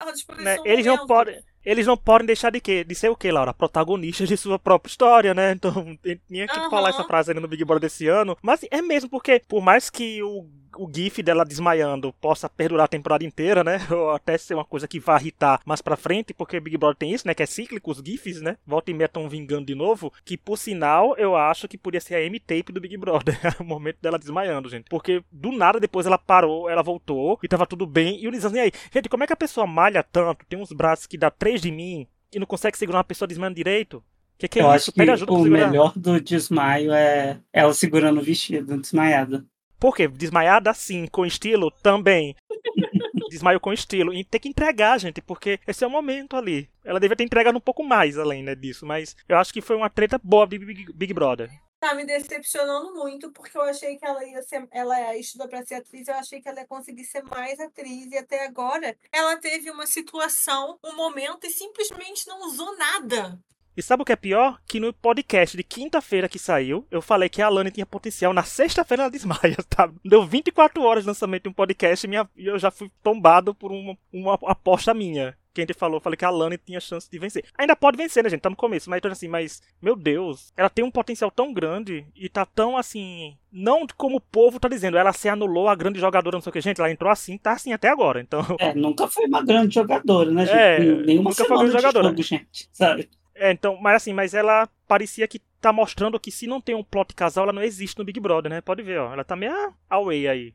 Ela 0.00 0.10
desperdiçou 0.10 0.64
né? 0.64 0.72
Eles 0.72 0.84
não 0.84 1.06
podem. 1.06 1.40
Eles 1.64 1.86
não 1.86 1.96
podem 1.96 2.26
deixar 2.26 2.50
de 2.50 2.60
quê? 2.60 2.84
De 2.84 2.94
ser 2.94 3.08
o 3.08 3.16
quê, 3.16 3.30
Laura? 3.30 3.54
Protagonistas 3.54 4.28
de 4.28 4.36
sua 4.36 4.58
própria 4.58 4.90
história, 4.90 5.34
né? 5.34 5.52
Então, 5.62 5.96
tinha 6.26 6.48
que 6.48 6.58
uhum. 6.58 6.70
falar 6.70 6.88
essa 6.88 7.04
frase 7.04 7.30
ainda 7.30 7.40
no 7.40 7.46
Big 7.46 7.64
Brother 7.64 7.82
desse 7.82 8.08
ano. 8.08 8.36
Mas 8.42 8.64
é 8.68 8.82
mesmo 8.82 9.08
porque, 9.08 9.40
por 9.46 9.62
mais 9.62 9.88
que 9.88 10.20
o 10.22 10.44
o 10.76 10.90
GIF 10.92 11.22
dela 11.22 11.44
desmaiando 11.44 12.12
possa 12.14 12.48
perdurar 12.48 12.84
a 12.84 12.88
temporada 12.88 13.24
inteira, 13.24 13.62
né? 13.62 13.78
Ou 13.90 14.10
até 14.10 14.36
ser 14.38 14.54
uma 14.54 14.64
coisa 14.64 14.88
que 14.88 14.98
vai 14.98 15.20
irritar 15.20 15.60
mais 15.64 15.82
pra 15.82 15.96
frente, 15.96 16.34
porque 16.34 16.60
Big 16.60 16.76
Brother 16.76 16.96
tem 16.96 17.12
isso, 17.12 17.26
né? 17.26 17.34
Que 17.34 17.42
é 17.42 17.46
cíclico, 17.46 17.90
os 17.90 17.98
GIFs, 17.98 18.40
né? 18.40 18.56
Volta 18.66 18.90
e 18.90 18.94
meia 18.94 19.06
estão 19.06 19.28
vingando 19.28 19.66
de 19.66 19.74
novo. 19.74 20.12
Que 20.24 20.36
por 20.36 20.56
sinal, 20.56 21.14
eu 21.16 21.36
acho 21.36 21.68
que 21.68 21.78
podia 21.78 22.00
ser 22.00 22.14
a 22.14 22.22
M-Tape 22.22 22.72
do 22.72 22.80
Big 22.80 22.96
Brother. 22.96 23.38
o 23.60 23.64
momento 23.64 23.98
dela 24.00 24.18
desmaiando, 24.18 24.68
gente. 24.68 24.86
Porque 24.88 25.22
do 25.30 25.52
nada 25.52 25.80
depois 25.80 26.06
ela 26.06 26.18
parou, 26.18 26.68
ela 26.68 26.82
voltou 26.82 27.38
e 27.42 27.48
tava 27.48 27.66
tudo 27.66 27.86
bem. 27.86 28.22
E 28.22 28.28
o 28.28 28.30
Lisandro, 28.30 28.58
e 28.58 28.60
aí? 28.60 28.72
Gente, 28.92 29.08
como 29.08 29.24
é 29.24 29.26
que 29.26 29.32
a 29.32 29.36
pessoa 29.36 29.66
malha 29.66 30.02
tanto? 30.02 30.44
Tem 30.46 30.58
uns 30.58 30.72
braços 30.72 31.06
que 31.06 31.18
dá 31.18 31.30
três 31.30 31.51
de 31.60 31.70
mim 31.70 32.06
e 32.32 32.38
não 32.38 32.46
consegue 32.46 32.78
segurar 32.78 32.98
uma 32.98 33.04
pessoa 33.04 33.28
desmaiando 33.28 33.56
direito? 33.56 34.02
Que 34.38 34.48
que 34.48 34.58
é 34.58 34.62
eu 34.62 34.66
isso? 34.74 34.90
acho 34.90 35.26
que 35.26 35.32
o 35.32 35.42
melhor 35.42 35.92
do 35.94 36.20
desmaio 36.20 36.92
é 36.92 37.38
ela 37.52 37.72
segurando 37.72 38.20
o 38.20 38.24
vestido 38.24 38.76
desmaiada. 38.76 39.44
Por 39.78 39.96
quê? 39.96 40.08
Desmaiada 40.08 40.72
sim, 40.74 41.06
com 41.06 41.26
estilo 41.26 41.70
também. 41.82 42.36
Desmaio 43.30 43.58
com 43.58 43.72
estilo. 43.72 44.12
E 44.12 44.24
tem 44.24 44.40
que 44.40 44.48
entregar, 44.48 44.98
gente, 44.98 45.20
porque 45.22 45.58
esse 45.66 45.82
é 45.82 45.86
o 45.86 45.90
momento 45.90 46.36
ali. 46.36 46.68
Ela 46.84 47.00
deveria 47.00 47.16
ter 47.16 47.24
entregado 47.24 47.56
um 47.56 47.60
pouco 47.60 47.82
mais 47.82 48.18
além 48.18 48.42
né, 48.42 48.54
disso, 48.54 48.84
mas 48.84 49.16
eu 49.28 49.36
acho 49.38 49.52
que 49.52 49.60
foi 49.60 49.74
uma 49.74 49.88
treta 49.88 50.20
boa 50.22 50.46
de 50.46 50.58
Big, 50.58 50.92
Big 50.92 51.14
Brother. 51.14 51.50
Tá 51.82 51.96
me 51.96 52.06
decepcionando 52.06 52.94
muito, 52.94 53.32
porque 53.32 53.58
eu 53.58 53.62
achei 53.62 53.96
que 53.96 54.06
ela 54.06 54.24
ia 54.24 54.40
ser. 54.42 54.68
Ela 54.70 55.16
estuda 55.16 55.48
pra 55.48 55.66
ser 55.66 55.74
atriz, 55.74 56.06
eu 56.06 56.14
achei 56.14 56.40
que 56.40 56.48
ela 56.48 56.60
ia 56.60 56.66
conseguir 56.68 57.02
ser 57.02 57.24
mais 57.24 57.58
atriz, 57.58 58.12
e 58.12 58.16
até 58.16 58.46
agora 58.46 58.96
ela 59.10 59.36
teve 59.36 59.68
uma 59.68 59.84
situação, 59.84 60.78
um 60.84 60.94
momento, 60.94 61.44
e 61.44 61.50
simplesmente 61.50 62.28
não 62.28 62.46
usou 62.46 62.78
nada. 62.78 63.36
E 63.76 63.82
sabe 63.82 64.02
o 64.02 64.04
que 64.04 64.12
é 64.12 64.16
pior? 64.16 64.60
Que 64.64 64.78
no 64.78 64.92
podcast 64.92 65.56
de 65.56 65.64
quinta-feira 65.64 66.28
que 66.28 66.38
saiu, 66.38 66.86
eu 66.88 67.02
falei 67.02 67.28
que 67.28 67.42
a 67.42 67.46
Alane 67.46 67.72
tinha 67.72 67.84
potencial. 67.84 68.32
Na 68.32 68.44
sexta-feira 68.44 69.02
ela 69.02 69.10
desmaia, 69.10 69.56
tá? 69.68 69.92
Deu 70.04 70.24
24 70.24 70.80
horas 70.82 71.02
de 71.02 71.08
lançamento 71.08 71.42
de 71.42 71.48
um 71.48 71.52
podcast 71.52 72.06
e 72.06 72.46
eu 72.46 72.60
já 72.60 72.70
fui 72.70 72.92
tombado 73.02 73.56
por 73.56 73.72
uma, 73.72 73.98
uma 74.12 74.38
aposta 74.44 74.94
minha. 74.94 75.36
Que 75.52 75.60
a 75.60 75.64
gente 75.64 75.74
falou, 75.74 75.96
eu 75.96 76.00
falei 76.00 76.16
que 76.16 76.24
a 76.24 76.28
Alane 76.28 76.56
tinha 76.56 76.80
chance 76.80 77.10
de 77.10 77.18
vencer. 77.18 77.44
Ainda 77.58 77.76
pode 77.76 77.96
vencer, 77.96 78.24
né, 78.24 78.30
gente? 78.30 78.40
Tá 78.40 78.48
no 78.48 78.56
começo, 78.56 78.88
mas 78.88 79.02
assim, 79.04 79.28
mas, 79.28 79.62
meu 79.82 79.94
Deus, 79.94 80.52
ela 80.56 80.70
tem 80.70 80.84
um 80.84 80.90
potencial 80.90 81.30
tão 81.30 81.52
grande 81.52 82.06
e 82.16 82.28
tá 82.28 82.46
tão 82.46 82.76
assim. 82.76 83.36
Não 83.50 83.86
como 83.96 84.16
o 84.16 84.20
povo 84.20 84.58
tá 84.58 84.66
dizendo, 84.66 84.96
ela 84.96 85.12
se 85.12 85.28
anulou 85.28 85.68
a 85.68 85.74
grande 85.74 86.00
jogadora, 86.00 86.36
não 86.36 86.42
sei 86.42 86.50
o 86.50 86.52
que, 86.52 86.60
gente. 86.60 86.80
Ela 86.80 86.90
entrou 86.90 87.10
assim, 87.10 87.36
tá 87.36 87.52
assim 87.52 87.72
até 87.72 87.88
agora, 87.88 88.20
então. 88.20 88.40
É, 88.58 88.74
nunca 88.74 89.06
foi 89.06 89.26
uma 89.26 89.44
grande 89.44 89.74
jogadora, 89.74 90.30
né, 90.30 90.46
gente? 90.46 90.56
É, 90.56 90.78
Nenhuma 90.78 91.30
nunca 91.30 91.44
foi 91.44 91.56
uma 91.56 91.64
grande 91.64 91.82
jogadora. 91.82 92.08
Jogo, 92.08 92.22
gente, 92.22 92.68
sabe? 92.72 93.10
É, 93.34 93.50
então, 93.50 93.76
mas 93.76 93.96
assim, 93.96 94.12
mas 94.12 94.34
ela 94.34 94.68
parecia 94.86 95.26
que 95.26 95.40
tá 95.60 95.72
mostrando 95.72 96.18
que 96.18 96.30
se 96.30 96.46
não 96.46 96.60
tem 96.60 96.74
um 96.74 96.84
plot 96.84 97.14
casal, 97.14 97.44
ela 97.44 97.52
não 97.52 97.62
existe 97.62 97.98
no 97.98 98.04
Big 98.04 98.18
Brother, 98.18 98.50
né? 98.50 98.60
Pode 98.60 98.82
ver, 98.82 98.98
ó. 99.00 99.12
Ela 99.12 99.24
tá 99.24 99.36
meio 99.36 99.52
away 99.90 100.28
aí. 100.28 100.54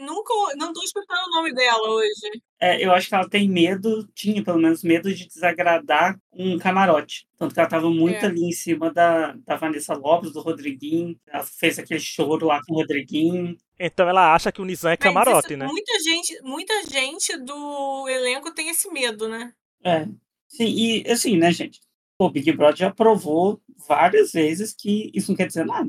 Nunca, 0.00 0.32
não 0.56 0.72
tô 0.72 0.82
escutando 0.82 1.26
o 1.28 1.30
nome 1.36 1.52
dela 1.54 1.90
hoje. 1.90 2.42
É, 2.58 2.82
eu 2.84 2.90
acho 2.92 3.08
que 3.08 3.14
ela 3.14 3.28
tem 3.28 3.48
medo, 3.48 4.08
tinha 4.14 4.42
pelo 4.42 4.58
menos 4.58 4.82
medo 4.82 5.12
de 5.14 5.26
desagradar 5.28 6.18
um 6.32 6.58
camarote. 6.58 7.26
Tanto 7.38 7.52
que 7.54 7.60
ela 7.60 7.68
tava 7.68 7.90
muito 7.90 8.16
É. 8.24 8.26
ali 8.26 8.44
em 8.44 8.52
cima 8.52 8.90
da, 8.92 9.32
da 9.46 9.56
Vanessa 9.56 9.94
Lopes, 9.94 10.32
do 10.32 10.40
Rodriguinho. 10.40 11.18
Ela 11.26 11.44
fez 11.44 11.78
aquele 11.78 12.00
choro 12.00 12.46
lá 12.46 12.60
com 12.66 12.74
o 12.74 12.76
Rodriguinho. 12.78 13.56
Então 13.78 14.08
ela 14.08 14.34
acha 14.34 14.50
que 14.50 14.60
o 14.60 14.64
Nizam 14.64 14.90
é 14.90 14.96
camarote, 14.96 15.48
isso- 15.48 15.56
né? 15.58 15.66
Muita 15.66 15.98
gente, 16.00 16.40
muita 16.42 16.82
gente 16.84 17.36
do 17.38 18.08
elenco 18.08 18.52
tem 18.54 18.68
esse 18.70 18.90
medo, 18.90 19.28
né? 19.28 19.52
É. 19.84 20.06
Sim, 20.48 20.66
e 20.66 21.10
assim, 21.10 21.36
né, 21.36 21.52
gente? 21.52 21.78
O 22.18 22.28
Big 22.28 22.52
Brother 22.52 22.76
já 22.76 22.90
provou 22.90 23.60
várias 23.88 24.32
vezes 24.32 24.74
que 24.74 25.10
isso 25.14 25.30
não 25.30 25.36
quer 25.36 25.46
dizer 25.46 25.64
nada. 25.64 25.88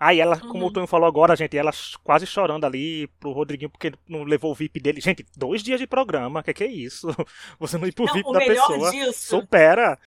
Aí 0.00 0.20
ela, 0.20 0.38
como 0.38 0.60
Uhum. 0.60 0.66
o 0.66 0.72
Tonho 0.72 0.86
falou 0.86 1.08
agora, 1.08 1.34
gente, 1.36 1.56
ela 1.56 1.72
quase 2.04 2.26
chorando 2.26 2.64
ali 2.64 3.08
pro 3.18 3.32
Rodriguinho 3.32 3.70
porque 3.70 3.92
não 4.08 4.22
levou 4.22 4.52
o 4.52 4.54
VIP 4.54 4.78
dele. 4.80 5.00
Gente, 5.00 5.26
dois 5.36 5.62
dias 5.62 5.80
de 5.80 5.86
programa, 5.86 6.42
que 6.42 6.54
que 6.54 6.64
é 6.64 6.68
isso? 6.68 7.08
Você 7.58 7.76
não 7.78 7.86
ir 7.88 7.92
pro 7.92 8.04
Não, 8.06 8.14
VIP 8.14 8.32
da 8.32 8.38
pessoa. 8.40 8.90
disso, 8.90 9.12
Supera. 9.40 9.98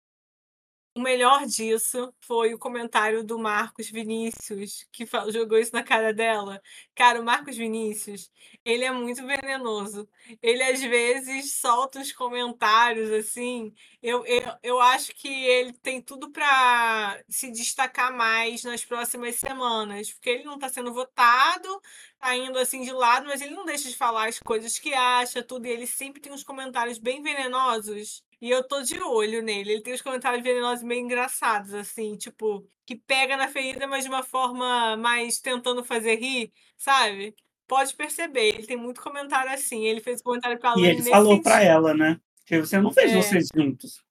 O 0.94 1.00
melhor 1.00 1.46
disso 1.46 2.12
foi 2.20 2.52
o 2.52 2.58
comentário 2.58 3.22
do 3.24 3.38
Marcos 3.38 3.88
Vinícius, 3.90 4.86
que 4.92 5.06
fa- 5.06 5.30
jogou 5.30 5.58
isso 5.58 5.72
na 5.72 5.82
cara 5.84 6.12
dela. 6.12 6.60
Cara, 6.94 7.20
o 7.20 7.24
Marcos 7.24 7.56
Vinícius, 7.56 8.30
ele 8.64 8.84
é 8.84 8.90
muito 8.90 9.24
venenoso. 9.26 10.08
Ele 10.42 10.62
às 10.62 10.80
vezes 10.82 11.54
solta 11.54 12.00
uns 12.00 12.12
comentários 12.12 13.10
assim. 13.12 13.72
Eu, 14.02 14.24
eu, 14.26 14.42
eu 14.62 14.80
acho 14.80 15.14
que 15.14 15.28
ele 15.28 15.72
tem 15.74 16.00
tudo 16.02 16.30
para 16.30 17.22
se 17.28 17.50
destacar 17.52 18.12
mais 18.16 18.64
nas 18.64 18.84
próximas 18.84 19.36
semanas, 19.36 20.12
porque 20.12 20.30
ele 20.30 20.44
não 20.44 20.54
está 20.54 20.68
sendo 20.68 20.92
votado, 20.92 21.80
tá 22.18 22.34
indo 22.36 22.58
assim 22.58 22.82
de 22.82 22.92
lado, 22.92 23.26
mas 23.26 23.40
ele 23.40 23.54
não 23.54 23.64
deixa 23.64 23.88
de 23.88 23.96
falar 23.96 24.28
as 24.28 24.38
coisas 24.40 24.78
que 24.78 24.92
acha, 24.94 25.42
tudo, 25.42 25.66
e 25.66 25.70
ele 25.70 25.86
sempre 25.86 26.20
tem 26.20 26.32
uns 26.32 26.44
comentários 26.44 26.98
bem 26.98 27.22
venenosos. 27.22 28.22
E 28.40 28.50
eu 28.50 28.66
tô 28.66 28.82
de 28.82 28.98
olho 29.02 29.42
nele. 29.42 29.72
Ele 29.72 29.82
tem 29.82 29.92
uns 29.94 30.00
comentários 30.02 30.42
venenosos 30.42 30.82
meio 30.82 31.00
engraçados, 31.02 31.74
assim, 31.74 32.16
tipo, 32.16 32.66
que 32.86 32.96
pega 32.96 33.36
na 33.36 33.48
ferida, 33.48 33.86
mas 33.86 34.04
de 34.04 34.08
uma 34.10 34.22
forma 34.22 34.96
mais 34.96 35.38
tentando 35.40 35.84
fazer 35.84 36.16
rir, 36.16 36.50
sabe? 36.78 37.34
Pode 37.68 37.94
perceber, 37.94 38.48
ele 38.48 38.66
tem 38.66 38.76
muito 38.76 39.00
comentário 39.00 39.52
assim. 39.52 39.84
Ele 39.84 40.00
fez 40.00 40.22
comentário 40.22 40.58
com 40.58 40.66
a 40.66 40.70
E 40.72 40.80
Lani 40.80 40.88
ele 40.88 41.02
falou 41.10 41.40
pra 41.42 41.52
sentido. 41.58 41.70
ela, 41.70 41.94
né? 41.94 42.20
Que 42.46 42.58
você 42.58 42.80
não 42.80 42.90
fez 42.90 43.12
É. 43.12 43.16
vocês 43.16 43.48
juntos. 43.54 44.02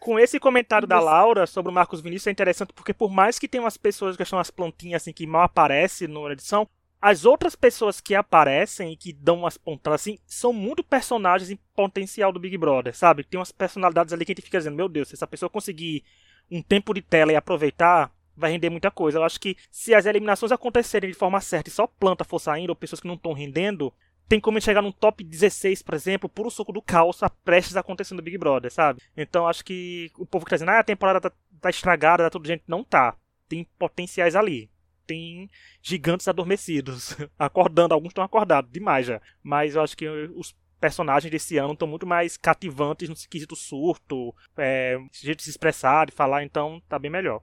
Com 0.00 0.18
esse 0.18 0.40
comentário 0.40 0.88
da. 0.88 0.98
Laura 0.98 1.46
sobre 1.46 1.70
o 1.70 1.74
Marcos 1.74 2.00
Vinícius 2.00 2.26
é 2.26 2.30
interessante 2.32 2.72
porque 2.72 2.92
por 2.92 3.08
mais 3.10 3.38
que 3.38 3.46
tenha 3.46 3.62
umas 3.62 3.76
pessoas 3.76 4.16
que 4.16 4.24
são 4.24 4.38
as 4.38 4.50
plantinhas 4.50 5.02
assim 5.02 5.12
que 5.12 5.26
mal 5.28 5.42
aparecem 5.42 6.08
na 6.08 6.20
edição, 6.32 6.68
as 7.02 7.24
outras 7.24 7.56
pessoas 7.56 8.00
que 8.00 8.14
aparecem 8.14 8.92
e 8.92 8.96
que 8.96 9.12
dão 9.12 9.38
umas 9.38 9.58
pontadas 9.58 10.00
assim 10.00 10.18
são 10.24 10.52
muito 10.52 10.84
personagens 10.84 11.50
em 11.50 11.58
potencial 11.74 12.32
do 12.32 12.38
Big 12.38 12.56
Brother, 12.56 12.96
sabe? 12.96 13.24
Tem 13.24 13.40
umas 13.40 13.50
personalidades 13.50 14.14
ali 14.14 14.24
que 14.24 14.30
a 14.30 14.34
gente 14.34 14.44
fica 14.44 14.58
dizendo, 14.58 14.76
meu 14.76 14.88
Deus, 14.88 15.08
se 15.08 15.14
essa 15.16 15.26
pessoa 15.26 15.50
conseguir 15.50 16.04
um 16.48 16.62
tempo 16.62 16.94
de 16.94 17.02
tela 17.02 17.32
e 17.32 17.36
aproveitar, 17.36 18.12
vai 18.36 18.52
render 18.52 18.70
muita 18.70 18.88
coisa. 18.88 19.18
Eu 19.18 19.24
acho 19.24 19.40
que 19.40 19.56
se 19.68 19.92
as 19.92 20.06
eliminações 20.06 20.52
acontecerem 20.52 21.10
de 21.10 21.16
forma 21.16 21.40
certa 21.40 21.68
e 21.68 21.72
só 21.72 21.88
planta 21.88 22.22
for 22.22 22.38
saindo, 22.38 22.70
ou 22.70 22.76
pessoas 22.76 23.00
que 23.00 23.08
não 23.08 23.16
estão 23.16 23.32
rendendo, 23.32 23.92
tem 24.28 24.38
como 24.38 24.60
chegar 24.60 24.80
num 24.80 24.92
top 24.92 25.24
16, 25.24 25.82
por 25.82 25.94
exemplo, 25.94 26.28
puro 26.28 26.52
suco 26.52 26.72
do 26.72 26.80
caos 26.80 27.18
prestes 27.44 27.76
a 27.76 27.80
acontecer 27.80 28.14
no 28.14 28.22
Big 28.22 28.38
Brother, 28.38 28.72
sabe? 28.72 29.02
Então 29.16 29.48
acho 29.48 29.64
que 29.64 30.10
o 30.16 30.24
povo 30.24 30.44
que 30.44 30.50
tá 30.50 30.56
dizendo, 30.56 30.70
ah, 30.70 30.78
a 30.78 30.84
temporada 30.84 31.20
tá, 31.20 31.32
tá 31.60 31.68
estragada, 31.68 32.22
tá 32.22 32.30
tudo 32.30 32.46
gente. 32.46 32.62
Não 32.68 32.84
tá. 32.84 33.16
Tem 33.48 33.66
potenciais 33.76 34.36
ali. 34.36 34.70
Tem 35.06 35.48
gigantes 35.80 36.28
adormecidos, 36.28 37.16
acordando. 37.38 37.94
Alguns 37.94 38.10
estão 38.10 38.24
acordados 38.24 38.70
demais 38.70 39.06
já. 39.06 39.20
Mas 39.42 39.74
eu 39.74 39.82
acho 39.82 39.96
que 39.96 40.08
os 40.08 40.54
personagens 40.80 41.30
desse 41.30 41.56
ano 41.58 41.74
estão 41.74 41.86
muito 41.86 42.06
mais 42.06 42.36
cativantes 42.36 43.08
no 43.08 43.14
quesito 43.14 43.54
surto, 43.54 44.34
é, 44.56 44.98
jeito 45.12 45.38
de 45.38 45.44
se 45.44 45.50
expressar, 45.50 46.06
de 46.06 46.12
falar, 46.12 46.42
então 46.42 46.82
tá 46.88 46.98
bem 46.98 47.10
melhor. 47.10 47.40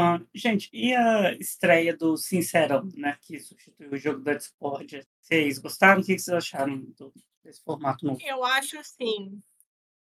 Ah, 0.00 0.20
gente, 0.32 0.70
e 0.72 0.94
a 0.94 1.32
estreia 1.32 1.96
do 1.96 2.16
Sincerão, 2.16 2.88
né? 2.94 3.18
Que 3.20 3.40
substituiu 3.40 3.90
o 3.90 3.96
jogo 3.96 4.20
da 4.20 4.34
Discord? 4.34 5.04
Vocês 5.20 5.58
gostaram? 5.58 6.00
O 6.00 6.04
que 6.04 6.16
vocês 6.16 6.28
acharam 6.28 6.78
do, 6.96 7.12
desse 7.42 7.60
formato 7.64 8.06
novo? 8.06 8.20
Eu 8.22 8.44
acho 8.44 8.78
assim, 8.78 9.42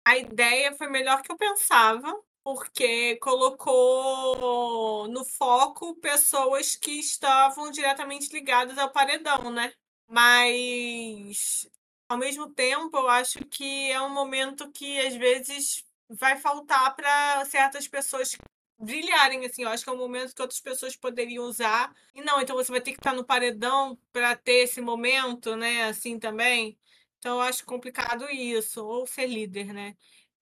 a 0.04 0.18
ideia 0.18 0.74
foi 0.74 0.90
melhor 0.90 1.22
que 1.22 1.32
eu 1.32 1.36
pensava, 1.38 2.12
porque 2.46 3.16
colocou 3.16 5.08
no 5.08 5.24
foco 5.24 5.96
pessoas 5.96 6.76
que 6.76 6.92
estavam 6.92 7.72
diretamente 7.72 8.32
ligadas 8.32 8.78
ao 8.78 8.88
paredão, 8.88 9.50
né? 9.50 9.72
Mas 10.06 11.68
ao 12.08 12.16
mesmo 12.16 12.48
tempo, 12.48 12.96
eu 12.96 13.08
acho 13.08 13.40
que 13.46 13.90
é 13.90 14.00
um 14.00 14.14
momento 14.14 14.70
que 14.70 14.96
às 15.00 15.16
vezes 15.16 15.84
vai 16.08 16.36
faltar 16.36 16.94
para 16.94 17.44
certas 17.46 17.88
pessoas 17.88 18.36
brilharem, 18.78 19.44
assim. 19.44 19.64
Eu 19.64 19.70
acho 19.70 19.82
que 19.82 19.90
é 19.90 19.92
um 19.92 19.96
momento 19.96 20.32
que 20.32 20.40
outras 20.40 20.60
pessoas 20.60 20.94
poderiam 20.94 21.46
usar. 21.46 21.92
E 22.14 22.22
não, 22.22 22.40
então 22.40 22.54
você 22.54 22.70
vai 22.70 22.80
ter 22.80 22.92
que 22.92 22.98
estar 22.98 23.12
no 23.12 23.24
paredão 23.24 23.98
para 24.12 24.36
ter 24.36 24.62
esse 24.62 24.80
momento, 24.80 25.56
né? 25.56 25.86
Assim 25.86 26.16
também. 26.16 26.78
Então 27.18 27.34
eu 27.38 27.40
acho 27.40 27.64
complicado 27.66 28.30
isso, 28.30 28.86
ou 28.86 29.04
ser 29.04 29.26
líder, 29.26 29.72
né? 29.72 29.96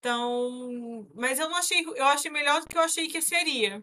Então, 0.04 1.08
mas 1.14 1.38
eu 1.38 1.48
não 1.48 1.56
achei, 1.56 1.82
eu 1.82 2.04
achei 2.04 2.30
melhor 2.30 2.60
do 2.60 2.66
que 2.66 2.76
eu 2.76 2.82
achei 2.82 3.08
que 3.08 3.22
seria. 3.22 3.82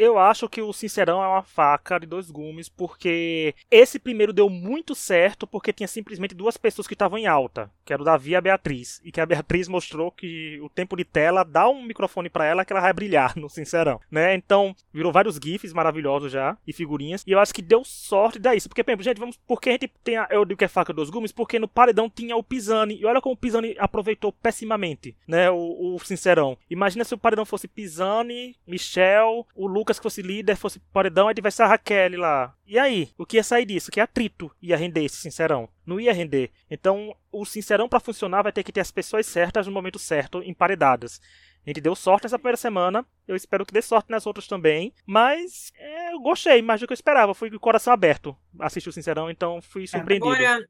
Eu 0.00 0.18
acho 0.18 0.48
que 0.48 0.62
o 0.62 0.72
Sincerão 0.72 1.22
é 1.22 1.28
uma 1.28 1.42
faca 1.42 2.00
de 2.00 2.06
dois 2.06 2.30
gumes, 2.30 2.70
porque 2.70 3.54
esse 3.70 3.98
primeiro 3.98 4.32
deu 4.32 4.48
muito 4.48 4.94
certo, 4.94 5.46
porque 5.46 5.74
tinha 5.74 5.86
simplesmente 5.86 6.34
duas 6.34 6.56
pessoas 6.56 6.86
que 6.86 6.94
estavam 6.94 7.18
em 7.18 7.26
alta, 7.26 7.70
que 7.84 7.92
era 7.92 8.00
o 8.00 8.04
Davi 8.04 8.30
e 8.30 8.34
a 8.34 8.40
Beatriz. 8.40 8.98
E 9.04 9.12
que 9.12 9.20
a 9.20 9.26
Beatriz 9.26 9.68
mostrou 9.68 10.10
que 10.10 10.58
o 10.62 10.70
tempo 10.70 10.96
de 10.96 11.04
tela 11.04 11.44
dá 11.44 11.68
um 11.68 11.82
microfone 11.82 12.30
para 12.30 12.46
ela 12.46 12.64
que 12.64 12.72
ela 12.72 12.80
vai 12.80 12.94
brilhar 12.94 13.36
no 13.36 13.50
Sincerão, 13.50 14.00
né? 14.10 14.34
Então, 14.34 14.74
virou 14.90 15.12
vários 15.12 15.36
GIFs 15.36 15.74
maravilhosos 15.74 16.32
já, 16.32 16.56
e 16.66 16.72
figurinhas. 16.72 17.22
E 17.26 17.32
eu 17.32 17.38
acho 17.38 17.52
que 17.52 17.60
deu 17.60 17.84
sorte 17.84 18.38
disso. 18.38 18.70
Porque, 18.70 18.82
por 18.82 18.92
exemplo, 18.92 19.04
gente, 19.04 19.20
vamos. 19.20 19.38
Porque 19.46 19.68
a 19.68 19.72
gente 19.72 19.88
tem. 20.02 20.16
A, 20.16 20.28
eu 20.30 20.46
digo 20.46 20.56
que 20.56 20.64
é 20.64 20.68
faca 20.68 20.94
de 20.94 20.96
dois 20.96 21.10
gumes, 21.10 21.30
porque 21.30 21.58
no 21.58 21.68
paredão 21.68 22.08
tinha 22.08 22.34
o 22.36 22.42
Pisani. 22.42 22.98
E 22.98 23.04
olha 23.04 23.20
como 23.20 23.34
o 23.34 23.38
Pisani 23.38 23.76
aproveitou 23.78 24.32
pessimamente, 24.32 25.14
né? 25.28 25.50
O, 25.50 25.94
o 25.94 25.98
Sincerão. 25.98 26.56
Imagina 26.70 27.04
se 27.04 27.12
o 27.12 27.18
paredão 27.18 27.44
fosse 27.44 27.68
Pisani, 27.68 28.56
Michel, 28.66 29.46
o 29.54 29.66
Lucas 29.66 29.89
que 29.98 30.02
fosse 30.02 30.22
líder, 30.22 30.56
fosse 30.56 30.78
paredão, 30.92 31.28
aí 31.28 31.34
tivesse 31.34 31.62
a 31.62 31.66
Raquel 31.66 32.18
lá. 32.18 32.54
E 32.66 32.78
aí? 32.78 33.10
O 33.18 33.26
que 33.26 33.36
ia 33.36 33.44
sair 33.44 33.64
disso? 33.64 33.90
Que 33.90 34.00
atrito 34.00 34.50
ia 34.60 34.76
render 34.76 35.04
esse 35.04 35.16
Sincerão? 35.16 35.68
Não 35.84 36.00
ia 36.00 36.12
render. 36.12 36.50
Então, 36.70 37.16
o 37.32 37.44
Sincerão 37.44 37.88
para 37.88 38.00
funcionar 38.00 38.42
vai 38.42 38.52
ter 38.52 38.62
que 38.62 38.72
ter 38.72 38.80
as 38.80 38.90
pessoas 38.90 39.26
certas 39.26 39.66
no 39.66 39.72
momento 39.72 39.98
certo, 39.98 40.42
emparedadas. 40.42 41.20
A 41.64 41.70
gente 41.70 41.80
deu 41.80 41.94
sorte 41.94 42.24
nessa 42.24 42.38
primeira 42.38 42.56
semana. 42.56 43.06
Eu 43.28 43.36
espero 43.36 43.66
que 43.66 43.72
dê 43.72 43.82
sorte 43.82 44.10
nas 44.10 44.26
outras 44.26 44.46
também. 44.46 44.94
Mas 45.04 45.72
é, 45.76 46.12
eu 46.12 46.20
gostei 46.20 46.62
mais 46.62 46.80
do 46.80 46.86
que 46.86 46.92
eu 46.92 46.94
esperava. 46.94 47.34
Fui 47.34 47.50
com 47.50 47.56
o 47.56 47.60
coração 47.60 47.92
aberto 47.92 48.36
assistir 48.58 48.88
o 48.88 48.92
Sincerão, 48.92 49.30
então 49.30 49.60
fui 49.60 49.86
surpreendido. 49.86 50.32
Agora, 50.32 50.66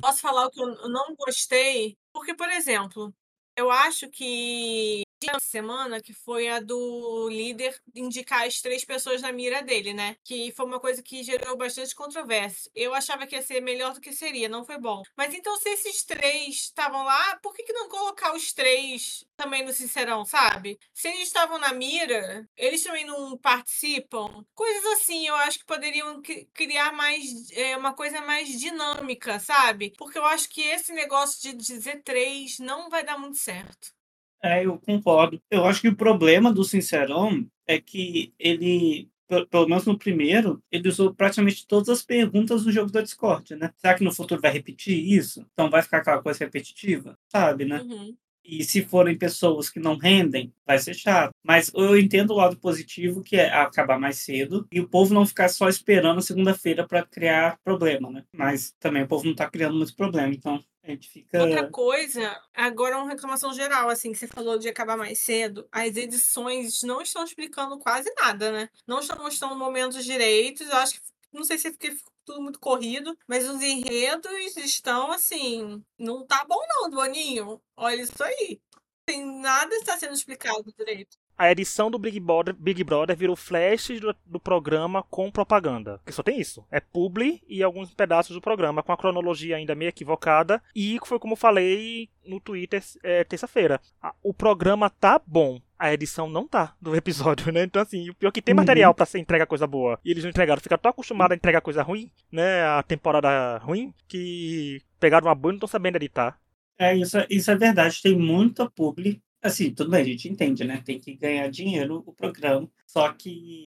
posso 0.00 0.20
falar 0.20 0.46
o 0.46 0.50
que 0.50 0.62
eu 0.62 0.88
não 0.88 1.14
gostei? 1.14 1.96
Porque, 2.12 2.34
por 2.34 2.48
exemplo, 2.48 3.12
eu 3.56 3.70
acho 3.70 4.08
que 4.08 5.02
tinha 5.20 5.34
uma 5.34 5.40
semana 5.40 6.00
que 6.00 6.14
foi 6.14 6.48
a 6.48 6.60
do 6.60 7.28
líder 7.28 7.78
indicar 7.94 8.46
as 8.46 8.60
três 8.60 8.84
pessoas 8.84 9.20
na 9.20 9.30
mira 9.30 9.62
dele, 9.62 9.92
né? 9.92 10.16
Que 10.24 10.50
foi 10.52 10.64
uma 10.64 10.80
coisa 10.80 11.02
que 11.02 11.22
gerou 11.22 11.56
bastante 11.58 11.94
controvérsia. 11.94 12.70
Eu 12.74 12.94
achava 12.94 13.26
que 13.26 13.36
ia 13.36 13.42
ser 13.42 13.60
melhor 13.60 13.92
do 13.92 14.00
que 14.00 14.12
seria, 14.12 14.48
não 14.48 14.64
foi 14.64 14.78
bom. 14.78 15.02
Mas 15.16 15.34
então, 15.34 15.54
se 15.58 15.68
esses 15.68 16.04
três 16.04 16.54
estavam 16.54 17.04
lá, 17.04 17.38
por 17.42 17.54
que, 17.54 17.62
que 17.62 17.72
não 17.72 17.88
colocar 17.88 18.34
os 18.34 18.52
três 18.52 19.24
também 19.36 19.64
no 19.64 19.72
Sincerão, 19.72 20.24
sabe? 20.24 20.78
Se 20.94 21.08
eles 21.08 21.22
estavam 21.24 21.58
na 21.58 21.72
mira, 21.74 22.48
eles 22.56 22.82
também 22.82 23.04
não 23.04 23.36
participam. 23.36 24.44
Coisas 24.54 24.84
assim, 24.92 25.26
eu 25.26 25.34
acho 25.36 25.58
que 25.58 25.66
poderiam 25.66 26.22
criar 26.54 26.92
mais 26.92 27.50
é, 27.52 27.76
uma 27.76 27.92
coisa 27.92 28.22
mais 28.22 28.48
dinâmica, 28.58 29.38
sabe? 29.38 29.92
Porque 29.98 30.18
eu 30.18 30.24
acho 30.24 30.48
que 30.48 30.62
esse 30.62 30.92
negócio 30.92 31.42
de 31.42 31.54
dizer 31.54 32.02
três 32.02 32.58
não 32.58 32.88
vai 32.88 33.04
dar 33.04 33.18
muito 33.18 33.36
certo. 33.36 33.99
É, 34.42 34.64
eu 34.64 34.78
concordo. 34.78 35.40
Eu 35.50 35.64
acho 35.64 35.80
que 35.80 35.88
o 35.88 35.96
problema 35.96 36.52
do 36.52 36.64
Sincerão 36.64 37.46
é 37.66 37.80
que 37.80 38.32
ele, 38.38 39.08
pelo 39.50 39.68
menos 39.68 39.84
no 39.84 39.98
primeiro, 39.98 40.62
ele 40.72 40.88
usou 40.88 41.14
praticamente 41.14 41.66
todas 41.66 41.88
as 41.88 42.02
perguntas 42.02 42.64
do 42.64 42.72
jogo 42.72 42.90
da 42.90 43.02
Discord, 43.02 43.54
né? 43.56 43.70
Será 43.76 43.94
que 43.94 44.04
no 44.04 44.12
futuro 44.12 44.40
vai 44.40 44.50
repetir 44.50 44.98
isso? 44.98 45.46
Então 45.52 45.68
vai 45.68 45.82
ficar 45.82 45.98
aquela 45.98 46.22
coisa 46.22 46.44
repetitiva? 46.44 47.18
Sabe, 47.28 47.64
né? 47.64 47.80
Uhum. 47.82 48.16
E 48.42 48.64
se 48.64 48.82
forem 48.82 49.16
pessoas 49.16 49.68
que 49.68 49.78
não 49.78 49.96
rendem, 49.96 50.52
vai 50.66 50.78
ser 50.78 50.94
chato. 50.94 51.30
Mas 51.44 51.70
eu 51.74 51.96
entendo 51.98 52.32
o 52.32 52.36
lado 52.36 52.56
positivo, 52.56 53.22
que 53.22 53.36
é 53.36 53.52
acabar 53.52 54.00
mais 54.00 54.16
cedo, 54.16 54.66
e 54.72 54.80
o 54.80 54.88
povo 54.88 55.14
não 55.14 55.26
ficar 55.26 55.48
só 55.48 55.68
esperando 55.68 56.22
segunda-feira 56.22 56.86
para 56.86 57.04
criar 57.06 57.58
problema, 57.62 58.10
né? 58.10 58.24
Mas 58.34 58.74
também 58.80 59.02
o 59.02 59.06
povo 59.06 59.26
não 59.26 59.34
tá 59.34 59.48
criando 59.48 59.76
muito 59.76 59.94
problema, 59.94 60.32
então 60.34 60.60
fica. 61.08 61.42
Outra 61.42 61.70
coisa, 61.70 62.40
agora 62.54 62.98
uma 62.98 63.08
reclamação 63.08 63.52
geral, 63.52 63.88
assim, 63.88 64.12
que 64.12 64.18
você 64.18 64.26
falou 64.26 64.58
de 64.58 64.68
acabar 64.68 64.96
mais 64.96 65.18
cedo, 65.20 65.68
as 65.70 65.96
edições 65.96 66.82
não 66.82 67.00
estão 67.02 67.24
explicando 67.24 67.78
quase 67.78 68.12
nada, 68.20 68.50
né? 68.50 68.68
Não 68.86 69.00
estão 69.00 69.18
mostrando 69.22 69.56
momentos 69.56 70.04
direitos. 70.04 70.68
Eu 70.68 70.76
acho 70.76 70.94
que 70.94 71.00
não 71.32 71.44
sei 71.44 71.58
se 71.58 71.70
fica 71.72 71.94
tudo 72.24 72.42
muito 72.42 72.58
corrido, 72.58 73.16
mas 73.26 73.48
os 73.48 73.60
enredos 73.62 74.56
estão 74.56 75.12
assim, 75.12 75.84
não 75.98 76.26
tá 76.26 76.44
bom 76.44 76.60
não, 76.68 76.90
Boninho. 76.90 77.60
Olha 77.76 78.02
isso 78.02 78.22
aí. 78.22 78.60
Tem 79.04 79.24
nada 79.40 79.74
está 79.74 79.98
sendo 79.98 80.14
explicado 80.14 80.72
direito 80.76 81.16
a 81.40 81.50
edição 81.50 81.90
do 81.90 81.98
Big 81.98 82.20
Brother, 82.20 82.54
Big 82.54 82.84
Brother 82.84 83.16
virou 83.16 83.34
flashes 83.34 83.98
do, 83.98 84.14
do, 84.26 84.38
programa 84.38 85.02
com 85.04 85.30
propaganda. 85.30 85.98
Que 86.04 86.12
só 86.12 86.22
tem 86.22 86.38
isso. 86.38 86.66
É 86.70 86.80
publi 86.80 87.42
e 87.48 87.62
alguns 87.62 87.94
pedaços 87.94 88.36
do 88.36 88.42
programa, 88.42 88.82
com 88.82 88.92
a 88.92 88.96
cronologia 88.96 89.56
ainda 89.56 89.74
meio 89.74 89.88
equivocada. 89.88 90.62
E 90.76 90.98
foi 91.02 91.18
como 91.18 91.32
eu 91.32 91.38
falei 91.38 92.10
no 92.26 92.40
Twitter 92.40 92.82
é, 93.02 93.24
terça-feira. 93.24 93.80
O 94.22 94.34
programa 94.34 94.90
tá 94.90 95.18
bom. 95.26 95.58
A 95.78 95.94
edição 95.94 96.28
não 96.28 96.46
tá 96.46 96.74
do 96.78 96.94
episódio, 96.94 97.50
né? 97.50 97.62
Então, 97.62 97.80
assim, 97.80 98.10
o 98.10 98.14
pior 98.14 98.28
é 98.28 98.32
que 98.32 98.42
tem 98.42 98.52
uhum. 98.52 98.60
material 98.60 98.92
para 98.92 99.06
ser 99.06 99.18
entregar 99.18 99.46
coisa 99.46 99.66
boa. 99.66 99.98
E 100.04 100.10
eles 100.10 100.22
não 100.22 100.28
entregaram. 100.28 100.60
Ficaram 100.60 100.82
tão 100.82 100.90
acostumados 100.90 101.32
a 101.32 101.36
entregar 101.36 101.62
coisa 101.62 101.82
ruim, 101.82 102.10
né? 102.30 102.64
A 102.64 102.82
temporada 102.82 103.56
ruim, 103.56 103.94
que 104.06 104.82
pegaram 105.00 105.26
uma 105.26 105.34
boa 105.34 105.52
e 105.52 105.54
não 105.54 105.56
estão 105.56 105.68
sabendo 105.68 105.96
editar. 105.96 106.38
É, 106.78 106.94
isso, 106.94 107.16
é, 107.16 107.26
isso 107.30 107.50
é 107.50 107.56
verdade. 107.56 108.02
Tem 108.02 108.14
muita 108.14 108.68
publi 108.68 109.22
Assim, 109.42 109.72
tudo 109.72 109.90
bem, 109.90 110.02
a 110.02 110.04
gente 110.04 110.28
entende, 110.28 110.64
né? 110.64 110.82
Tem 110.84 110.98
que 111.00 111.14
ganhar 111.14 111.48
dinheiro 111.48 112.02
o 112.06 112.12
programa, 112.12 112.68
só 112.86 113.12
que 113.12 113.64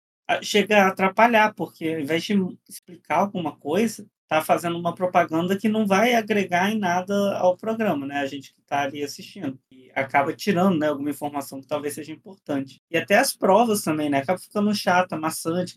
chega 0.42 0.84
a 0.84 0.88
atrapalhar, 0.88 1.54
porque 1.54 1.88
ao 1.90 2.00
invés 2.00 2.24
de 2.24 2.34
explicar 2.68 3.20
alguma 3.20 3.56
coisa, 3.56 4.08
tá 4.28 4.42
fazendo 4.42 4.78
uma 4.78 4.94
propaganda 4.94 5.58
que 5.58 5.70
não 5.70 5.88
vai 5.88 6.14
agregar 6.14 6.70
em 6.70 6.78
nada 6.78 7.38
ao 7.38 7.56
programa, 7.56 8.06
né? 8.06 8.20
A 8.20 8.26
gente 8.26 8.54
que 8.54 8.62
tá 8.62 8.82
ali 8.82 9.04
assistindo. 9.04 9.58
E 9.72 9.90
acaba 9.96 10.34
tirando, 10.34 10.78
né, 10.78 10.88
alguma 10.88 11.10
informação 11.10 11.62
que 11.62 11.68
talvez 11.68 11.94
seja 11.94 12.12
importante. 12.12 12.82
E 12.92 12.98
até 12.98 13.18
as 13.18 13.34
provas 13.34 13.82
também, 13.82 14.10
né? 14.10 14.20
Acaba 14.20 14.38
ficando 14.38 14.74
chata, 14.76 15.18
maçante 15.18 15.76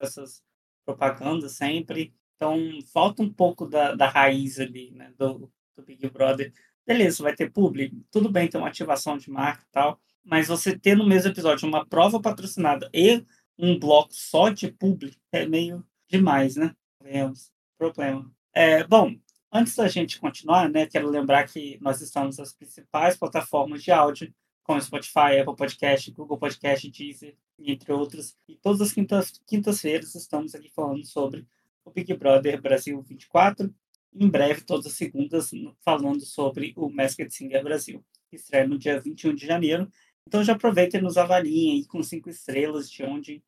essas 0.00 0.42
propagandas 0.84 1.52
sempre. 1.52 2.12
Então, 2.36 2.58
falta 2.92 3.22
um 3.22 3.32
pouco 3.32 3.66
da, 3.66 3.94
da 3.94 4.08
raiz 4.08 4.58
ali, 4.58 4.90
né, 4.90 5.12
do, 5.16 5.50
do 5.76 5.84
Big 5.84 6.08
Brother 6.10 6.52
beleza, 6.86 7.22
vai 7.22 7.34
ter 7.34 7.50
público, 7.50 7.96
tudo 8.10 8.30
bem, 8.30 8.48
tem 8.48 8.60
uma 8.60 8.68
ativação 8.68 9.16
de 9.16 9.30
marca 9.30 9.62
e 9.62 9.72
tal, 9.72 10.00
mas 10.24 10.48
você 10.48 10.78
ter 10.78 10.96
no 10.96 11.06
mesmo 11.06 11.30
episódio 11.30 11.68
uma 11.68 11.86
prova 11.86 12.20
patrocinada 12.20 12.88
e 12.92 13.24
um 13.58 13.78
bloco 13.78 14.12
só 14.12 14.48
de 14.48 14.70
público 14.70 15.16
é 15.32 15.46
meio 15.46 15.84
demais, 16.08 16.56
né? 16.56 16.74
Vemos, 17.00 17.52
problema. 17.78 18.30
É, 18.52 18.84
bom, 18.84 19.14
antes 19.52 19.74
da 19.76 19.88
gente 19.88 20.18
continuar, 20.18 20.68
né, 20.68 20.86
quero 20.86 21.08
lembrar 21.08 21.46
que 21.46 21.78
nós 21.80 22.00
estamos 22.00 22.38
nas 22.38 22.52
principais 22.52 23.16
plataformas 23.16 23.82
de 23.82 23.90
áudio, 23.90 24.34
como 24.62 24.80
Spotify, 24.80 25.38
Apple 25.40 25.56
Podcast, 25.56 26.10
Google 26.10 26.38
Podcast, 26.38 26.90
Deezer, 26.90 27.36
entre 27.58 27.92
outros. 27.92 28.36
E 28.48 28.56
todas 28.56 28.80
as 28.80 28.92
quintas-feiras 28.92 29.42
quintas 29.46 30.14
estamos 30.14 30.54
aqui 30.54 30.70
falando 30.70 31.04
sobre 31.04 31.46
o 31.84 31.90
Big 31.90 32.14
Brother 32.14 32.60
Brasil 32.60 33.00
24 33.02 33.72
em 34.14 34.28
breve, 34.28 34.60
todas 34.62 34.86
as 34.86 34.92
segundas, 34.92 35.50
falando 35.84 36.24
sobre 36.24 36.72
o 36.76 36.88
Masked 36.88 37.34
Singer 37.34 37.62
Brasil, 37.62 38.04
que 38.30 38.36
estreia 38.36 38.66
no 38.66 38.78
dia 38.78 39.00
21 39.00 39.34
de 39.34 39.46
janeiro. 39.46 39.90
Então 40.26 40.42
já 40.42 40.54
aproveitem 40.54 41.00
e 41.00 41.02
nos 41.02 41.16
avaliem 41.16 41.72
aí 41.72 41.86
com 41.86 42.02
cinco 42.02 42.30
estrelas 42.30 42.90
de 42.90 43.02
onde 43.02 43.42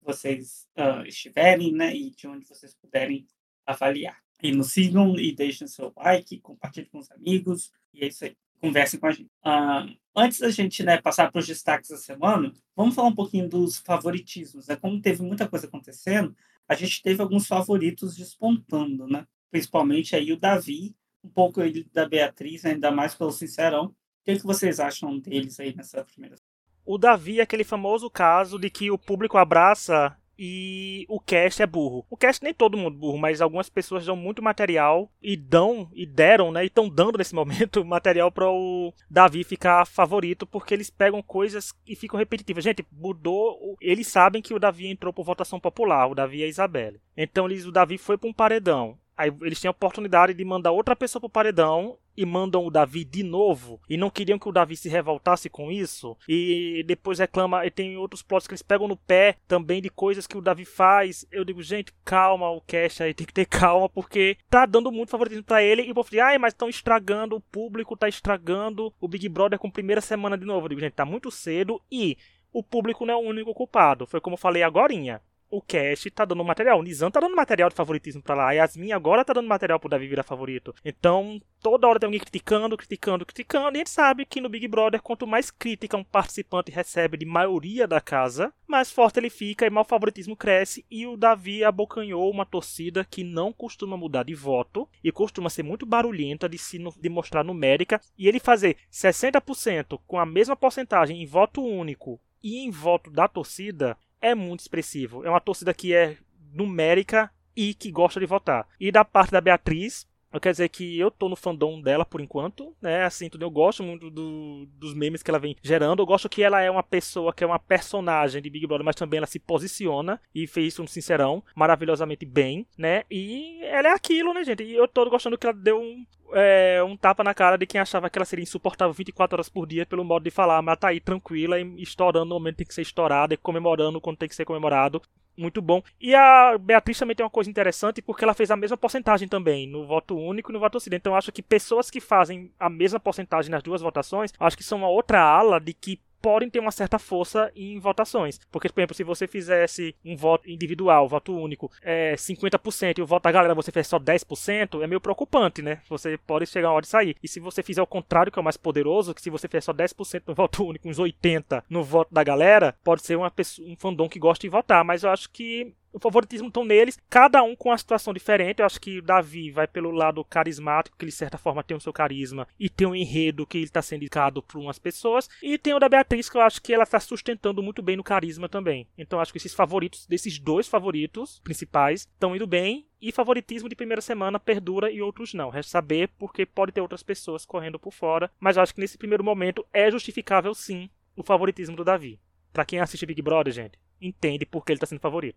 vocês 0.00 0.66
uh, 0.78 1.06
estiverem, 1.06 1.72
né? 1.72 1.94
E 1.94 2.10
de 2.10 2.26
onde 2.26 2.46
vocês 2.46 2.74
puderem 2.74 3.26
avaliar. 3.66 4.16
E 4.42 4.52
nos 4.52 4.72
sigam 4.72 5.18
e 5.18 5.32
deixem 5.32 5.66
seu 5.66 5.92
like, 5.96 6.40
compartilhem 6.40 6.88
com 6.90 6.98
os 6.98 7.10
amigos. 7.10 7.72
E 7.92 8.04
é 8.04 8.08
isso 8.08 8.24
aí. 8.24 8.36
Conversem 8.60 8.98
com 8.98 9.06
a 9.06 9.10
gente. 9.10 9.30
Uh, 9.44 9.96
antes 10.16 10.38
da 10.38 10.50
gente 10.50 10.82
né, 10.82 11.00
passar 11.00 11.30
para 11.30 11.40
os 11.40 11.46
destaques 11.46 11.90
da 11.90 11.96
semana, 11.96 12.52
vamos 12.76 12.94
falar 12.94 13.08
um 13.08 13.14
pouquinho 13.14 13.48
dos 13.48 13.78
favoritismos. 13.78 14.68
Né? 14.68 14.76
Como 14.76 15.00
teve 15.00 15.22
muita 15.22 15.48
coisa 15.48 15.66
acontecendo, 15.66 16.34
a 16.68 16.74
gente 16.74 17.02
teve 17.02 17.20
alguns 17.20 17.46
favoritos 17.46 18.16
despontando, 18.16 19.06
né? 19.06 19.26
Principalmente 19.52 20.16
aí 20.16 20.32
o 20.32 20.36
Davi, 20.36 20.96
um 21.22 21.28
pouco 21.28 21.60
ele 21.60 21.86
da 21.92 22.08
Beatriz, 22.08 22.64
ainda 22.64 22.90
mais 22.90 23.14
pelo 23.14 23.30
Sincerão. 23.30 23.84
O 23.84 23.94
que, 24.24 24.32
é 24.32 24.36
que 24.36 24.42
vocês 24.42 24.80
acham 24.80 25.18
deles 25.18 25.60
aí 25.60 25.76
nessa 25.76 26.02
primeira? 26.04 26.36
O 26.84 26.98
Davi 26.98 27.38
é 27.38 27.42
aquele 27.42 27.62
famoso 27.62 28.10
caso 28.10 28.58
de 28.58 28.70
que 28.70 28.90
o 28.90 28.98
público 28.98 29.36
abraça 29.36 30.16
e 30.38 31.04
o 31.08 31.20
cast 31.20 31.62
é 31.62 31.66
burro. 31.66 32.04
O 32.10 32.16
cast 32.16 32.42
nem 32.42 32.54
todo 32.54 32.76
mundo 32.76 32.96
burro, 32.96 33.18
mas 33.18 33.40
algumas 33.40 33.68
pessoas 33.68 34.06
dão 34.06 34.16
muito 34.16 34.42
material 34.42 35.12
e 35.20 35.36
dão 35.36 35.88
e 35.92 36.06
deram, 36.06 36.50
né? 36.50 36.64
E 36.64 36.66
estão 36.66 36.88
dando 36.88 37.18
nesse 37.18 37.34
momento 37.36 37.84
material 37.84 38.32
para 38.32 38.50
o 38.50 38.92
Davi 39.08 39.44
ficar 39.44 39.86
favorito 39.86 40.46
porque 40.46 40.74
eles 40.74 40.90
pegam 40.90 41.22
coisas 41.22 41.72
e 41.86 41.94
ficam 41.94 42.18
repetitivas. 42.18 42.64
Gente, 42.64 42.84
mudou. 42.90 43.76
Eles 43.80 44.06
sabem 44.06 44.42
que 44.42 44.54
o 44.54 44.58
Davi 44.58 44.86
entrou 44.88 45.12
por 45.12 45.24
votação 45.24 45.60
popular, 45.60 46.08
o 46.08 46.14
Davi 46.14 46.38
e 46.38 46.44
a 46.44 46.48
Isabelle. 46.48 47.00
Então 47.16 47.46
eles, 47.46 47.66
o 47.66 47.72
Davi 47.72 47.98
foi 47.98 48.16
para 48.16 48.28
um 48.28 48.32
paredão. 48.32 48.98
Aí 49.16 49.32
eles 49.42 49.60
têm 49.60 49.68
a 49.68 49.72
oportunidade 49.72 50.34
de 50.34 50.44
mandar 50.44 50.72
outra 50.72 50.96
pessoa 50.96 51.20
pro 51.20 51.28
paredão 51.28 51.98
e 52.16 52.26
mandam 52.26 52.66
o 52.66 52.70
Davi 52.70 53.04
de 53.04 53.22
novo 53.22 53.80
e 53.88 53.96
não 53.96 54.10
queriam 54.10 54.38
que 54.38 54.48
o 54.48 54.52
Davi 54.52 54.76
se 54.76 54.88
revoltasse 54.88 55.48
com 55.48 55.70
isso 55.70 56.16
e 56.28 56.84
depois 56.86 57.18
reclama 57.18 57.64
e 57.64 57.70
tem 57.70 57.96
outros 57.96 58.22
plots 58.22 58.46
que 58.46 58.52
eles 58.52 58.62
pegam 58.62 58.88
no 58.88 58.96
pé 58.96 59.36
também 59.48 59.80
de 59.80 59.88
coisas 59.88 60.26
que 60.26 60.36
o 60.36 60.42
Davi 60.42 60.64
faz. 60.64 61.26
Eu 61.30 61.44
digo 61.44 61.62
gente 61.62 61.92
calma 62.04 62.50
o 62.50 62.60
cast 62.60 63.02
aí 63.02 63.14
tem 63.14 63.26
que 63.26 63.32
ter 63.32 63.46
calma 63.46 63.88
porque 63.88 64.36
tá 64.48 64.66
dando 64.66 64.92
muito 64.92 65.10
favoritismo 65.10 65.44
para 65.44 65.62
ele 65.62 65.82
e 65.82 65.90
o 65.90 65.94
povo 65.94 66.10
diz 66.10 66.20
ai 66.20 66.38
mas 66.38 66.52
estão 66.52 66.68
estragando 66.68 67.36
o 67.36 67.40
público 67.40 67.96
tá 67.96 68.08
estragando 68.08 68.92
o 69.00 69.08
Big 69.08 69.28
Brother 69.28 69.58
com 69.58 69.70
primeira 69.70 70.00
semana 70.00 70.36
de 70.36 70.44
novo. 70.44 70.66
Eu 70.66 70.70
digo 70.70 70.80
gente 70.80 70.94
tá 70.94 71.04
muito 71.04 71.30
cedo 71.30 71.80
e 71.90 72.16
o 72.52 72.62
público 72.62 73.06
não 73.06 73.14
é 73.14 73.16
o 73.16 73.20
único 73.20 73.54
culpado. 73.54 74.06
Foi 74.06 74.20
como 74.20 74.34
eu 74.34 74.38
falei 74.38 74.62
agorinha 74.62 75.20
o 75.52 75.60
Cash 75.60 76.06
tá 76.14 76.24
dando 76.24 76.42
material. 76.42 76.80
O 76.80 76.82
Nizam 76.82 77.10
tá 77.10 77.20
dando 77.20 77.36
material 77.36 77.68
de 77.68 77.74
favoritismo 77.74 78.22
pra 78.22 78.34
lá. 78.34 78.48
A 78.48 78.52
Yasmin 78.52 78.92
agora 78.92 79.22
tá 79.22 79.34
dando 79.34 79.46
material 79.46 79.78
pro 79.78 79.88
Davi 79.88 80.08
virar 80.08 80.22
favorito. 80.22 80.74
Então, 80.82 81.38
toda 81.60 81.86
hora 81.86 82.00
tem 82.00 82.06
alguém 82.06 82.20
criticando, 82.20 82.74
criticando, 82.74 83.26
criticando. 83.26 83.76
E 83.76 83.76
a 83.76 83.78
gente 83.80 83.90
sabe 83.90 84.24
que 84.24 84.40
no 84.40 84.48
Big 84.48 84.66
Brother, 84.66 85.02
quanto 85.02 85.26
mais 85.26 85.50
crítica 85.50 85.94
um 85.94 86.02
participante 86.02 86.72
recebe 86.72 87.18
de 87.18 87.26
maioria 87.26 87.86
da 87.86 88.00
casa, 88.00 88.50
mais 88.66 88.90
forte 88.90 89.18
ele 89.18 89.28
fica 89.28 89.66
e 89.66 89.70
mais 89.70 89.86
o 89.86 89.90
favoritismo 89.90 90.34
cresce. 90.34 90.86
E 90.90 91.06
o 91.06 91.18
Davi 91.18 91.62
abocanhou 91.62 92.30
uma 92.30 92.46
torcida 92.46 93.04
que 93.04 93.22
não 93.22 93.52
costuma 93.52 93.94
mudar 93.94 94.22
de 94.22 94.34
voto 94.34 94.88
e 95.04 95.12
costuma 95.12 95.50
ser 95.50 95.64
muito 95.64 95.84
barulhenta 95.84 96.48
de 96.48 96.56
se 96.56 96.78
de 96.78 97.08
mostrar 97.10 97.44
numérica. 97.44 98.00
E 98.18 98.26
ele 98.26 98.40
fazer 98.40 98.78
60% 98.90 100.00
com 100.06 100.18
a 100.18 100.24
mesma 100.24 100.56
porcentagem 100.56 101.22
em 101.22 101.26
voto 101.26 101.62
único 101.62 102.18
e 102.42 102.64
em 102.64 102.70
voto 102.70 103.10
da 103.10 103.28
torcida 103.28 103.98
é 104.22 104.34
muito 104.34 104.60
expressivo. 104.60 105.24
É 105.24 105.28
uma 105.28 105.40
torcida 105.40 105.74
que 105.74 105.92
é 105.92 106.16
numérica 106.54 107.30
e 107.54 107.74
que 107.74 107.90
gosta 107.90 108.20
de 108.20 108.26
votar. 108.26 108.66
E 108.80 108.90
da 108.90 109.04
parte 109.04 109.32
da 109.32 109.40
Beatriz, 109.40 110.06
eu 110.32 110.40
quero 110.40 110.54
dizer 110.54 110.68
que 110.70 110.98
eu 110.98 111.10
tô 111.10 111.28
no 111.28 111.36
fandom 111.36 111.80
dela 111.80 112.06
por 112.06 112.20
enquanto, 112.20 112.74
né? 112.80 113.04
Assim, 113.04 113.28
eu 113.38 113.50
gosto 113.50 113.82
muito 113.82 114.10
do, 114.10 114.66
dos 114.78 114.94
memes 114.94 115.22
que 115.22 115.30
ela 115.30 115.38
vem 115.38 115.54
gerando. 115.62 116.00
Eu 116.00 116.06
gosto 116.06 116.28
que 116.28 116.42
ela 116.42 116.62
é 116.62 116.70
uma 116.70 116.82
pessoa 116.82 117.34
que 117.34 117.44
é 117.44 117.46
uma 117.46 117.58
personagem 117.58 118.40
de 118.40 118.48
Big 118.48 118.66
Brother, 118.66 118.84
mas 118.84 118.96
também 118.96 119.18
ela 119.18 119.26
se 119.26 119.38
posiciona 119.38 120.18
e 120.34 120.46
fez 120.46 120.68
isso 120.68 120.82
no 120.82 120.88
Sincerão 120.88 121.44
maravilhosamente 121.54 122.24
bem, 122.24 122.66
né? 122.78 123.04
E 123.10 123.62
ela 123.64 123.88
é 123.88 123.92
aquilo, 123.92 124.32
né, 124.32 124.42
gente? 124.42 124.62
E 124.62 124.74
eu 124.74 124.88
tô 124.88 125.08
gostando 125.10 125.36
que 125.36 125.46
ela 125.46 125.54
deu 125.54 125.78
um, 125.78 126.06
é, 126.32 126.82
um 126.82 126.96
tapa 126.96 127.22
na 127.22 127.34
cara 127.34 127.56
de 127.56 127.66
quem 127.66 127.80
achava 127.80 128.08
que 128.08 128.18
ela 128.18 128.24
seria 128.24 128.42
insuportável 128.42 128.92
24 128.92 129.36
horas 129.36 129.48
por 129.48 129.66
dia 129.66 129.86
pelo 129.86 130.04
modo 130.04 130.22
de 130.22 130.30
falar, 130.30 130.60
mas 130.62 130.78
tá 130.78 130.88
aí 130.88 131.00
tranquila 131.00 131.60
e 131.60 131.82
estourando 131.82 132.26
no 132.26 132.34
momento 132.34 132.54
que 132.54 132.58
tem 132.58 132.66
que 132.66 132.74
ser 132.74 132.82
estourada 132.82 133.34
e 133.34 133.36
comemorando 133.36 134.00
quando 134.00 134.18
tem 134.18 134.28
que 134.28 134.34
ser 134.34 134.44
comemorado 134.44 135.00
muito 135.36 135.62
bom. 135.62 135.82
E 136.00 136.14
a 136.14 136.58
Beatriz 136.58 136.98
também 136.98 137.16
tem 137.16 137.24
uma 137.24 137.30
coisa 137.30 137.48
interessante 137.48 138.02
porque 138.02 138.24
ela 138.24 138.34
fez 138.34 138.50
a 138.50 138.56
mesma 138.56 138.76
porcentagem 138.76 139.28
também 139.28 139.66
no 139.66 139.86
voto 139.86 140.16
único 140.16 140.50
e 140.50 140.52
no 140.52 140.60
voto 140.60 140.76
ocidente. 140.76 141.00
Então 141.00 141.12
eu 141.12 141.16
acho 141.16 141.32
que 141.32 141.42
pessoas 141.42 141.90
que 141.90 142.00
fazem 142.00 142.52
a 142.58 142.68
mesma 142.68 143.00
porcentagem 143.00 143.50
nas 143.50 143.62
duas 143.62 143.80
votações, 143.80 144.32
acho 144.38 144.56
que 144.56 144.64
são 144.64 144.78
uma 144.78 144.88
outra 144.88 145.20
ala 145.20 145.58
de 145.58 145.72
que 145.72 145.98
podem 146.22 146.48
ter 146.48 146.60
uma 146.60 146.70
certa 146.70 146.98
força 146.98 147.50
em 147.56 147.78
votações. 147.80 148.38
Porque, 148.50 148.68
por 148.68 148.80
exemplo, 148.80 148.94
se 148.94 149.02
você 149.02 149.26
fizesse 149.26 149.94
um 150.04 150.16
voto 150.16 150.48
individual, 150.48 151.08
voto 151.08 151.36
único, 151.36 151.70
é 151.82 152.14
50% 152.14 152.98
e 152.98 153.02
o 153.02 153.06
voto 153.06 153.24
da 153.24 153.32
galera 153.32 153.54
você 153.54 153.72
fez 153.72 153.88
só 153.88 153.98
10%, 153.98 154.82
é 154.82 154.86
meio 154.86 155.00
preocupante, 155.00 155.60
né? 155.60 155.80
Você 155.88 156.16
pode 156.16 156.46
chegar 156.46 156.68
a 156.68 156.72
hora 156.72 156.82
de 156.82 156.88
sair. 156.88 157.16
E 157.22 157.28
se 157.28 157.40
você 157.40 157.62
fizer 157.62 157.82
o 157.82 157.86
contrário, 157.86 158.30
que 158.30 158.38
é 158.38 158.40
o 158.40 158.44
mais 158.44 158.56
poderoso, 158.56 159.14
que 159.14 159.20
se 159.20 159.30
você 159.30 159.48
fizer 159.48 159.62
só 159.62 159.72
10% 159.72 160.22
no 160.28 160.34
voto 160.34 160.64
único, 160.64 160.88
uns 160.88 160.98
80% 160.98 161.64
no 161.68 161.82
voto 161.82 162.14
da 162.14 162.22
galera, 162.22 162.74
pode 162.84 163.02
ser 163.02 163.16
uma 163.16 163.30
pessoa, 163.30 163.68
um 163.68 163.76
fandom 163.76 164.08
que 164.08 164.18
gosta 164.18 164.42
de 164.42 164.48
votar. 164.48 164.84
Mas 164.84 165.02
eu 165.02 165.10
acho 165.10 165.28
que 165.30 165.74
o 165.92 165.98
favoritismo 165.98 166.48
estão 166.48 166.64
neles, 166.64 166.98
cada 167.10 167.42
um 167.42 167.54
com 167.54 167.68
uma 167.68 167.78
situação 167.78 168.14
diferente. 168.14 168.60
Eu 168.60 168.66
acho 168.66 168.80
que 168.80 168.98
o 168.98 169.02
Davi 169.02 169.50
vai 169.50 169.66
pelo 169.66 169.90
lado 169.90 170.24
carismático, 170.24 170.96
que 170.96 171.04
ele 171.04 171.12
de 171.12 171.16
certa 171.16 171.38
forma 171.38 171.62
tem 171.62 171.76
o 171.76 171.80
seu 171.80 171.92
carisma, 171.92 172.48
e 172.58 172.68
tem 172.68 172.86
um 172.86 172.94
enredo 172.94 173.46
que 173.46 173.58
ele 173.58 173.64
está 173.64 173.82
sendo 173.82 174.02
indicado 174.02 174.42
por 174.42 174.58
umas 174.58 174.78
pessoas. 174.78 175.28
E 175.42 175.58
tem 175.58 175.74
o 175.74 175.78
da 175.78 175.88
Beatriz, 175.88 176.28
que 176.28 176.36
eu 176.36 176.40
acho 176.40 176.62
que 176.62 176.72
ela 176.72 176.84
está 176.84 176.98
sustentando 176.98 177.62
muito 177.62 177.82
bem 177.82 177.96
no 177.96 178.04
carisma 178.04 178.48
também. 178.48 178.88
Então 178.96 179.20
acho 179.20 179.32
que 179.32 179.38
esses 179.38 179.54
favoritos, 179.54 180.06
desses 180.06 180.38
dois 180.38 180.66
favoritos 180.66 181.40
principais, 181.44 182.00
estão 182.00 182.34
indo 182.34 182.46
bem. 182.46 182.86
E 183.00 183.10
favoritismo 183.10 183.68
de 183.68 183.74
primeira 183.74 184.00
semana 184.00 184.38
perdura 184.38 184.88
e 184.88 185.02
outros 185.02 185.34
não. 185.34 185.50
Resta 185.50 185.72
saber, 185.72 186.08
porque 186.16 186.46
pode 186.46 186.70
ter 186.70 186.80
outras 186.80 187.02
pessoas 187.02 187.44
correndo 187.44 187.76
por 187.76 187.92
fora. 187.92 188.30
Mas 188.38 188.56
eu 188.56 188.62
acho 188.62 188.72
que 188.72 188.80
nesse 188.80 188.96
primeiro 188.96 189.24
momento 189.24 189.66
é 189.72 189.90
justificável 189.90 190.54
sim 190.54 190.88
o 191.16 191.24
favoritismo 191.24 191.74
do 191.74 191.84
Davi. 191.84 192.20
Para 192.52 192.64
quem 192.64 192.78
assiste 192.78 193.04
Big 193.04 193.20
Brother, 193.20 193.52
gente, 193.52 193.76
entende 194.00 194.46
porque 194.46 194.70
ele 194.70 194.76
está 194.76 194.86
sendo 194.86 195.00
favorito. 195.00 195.36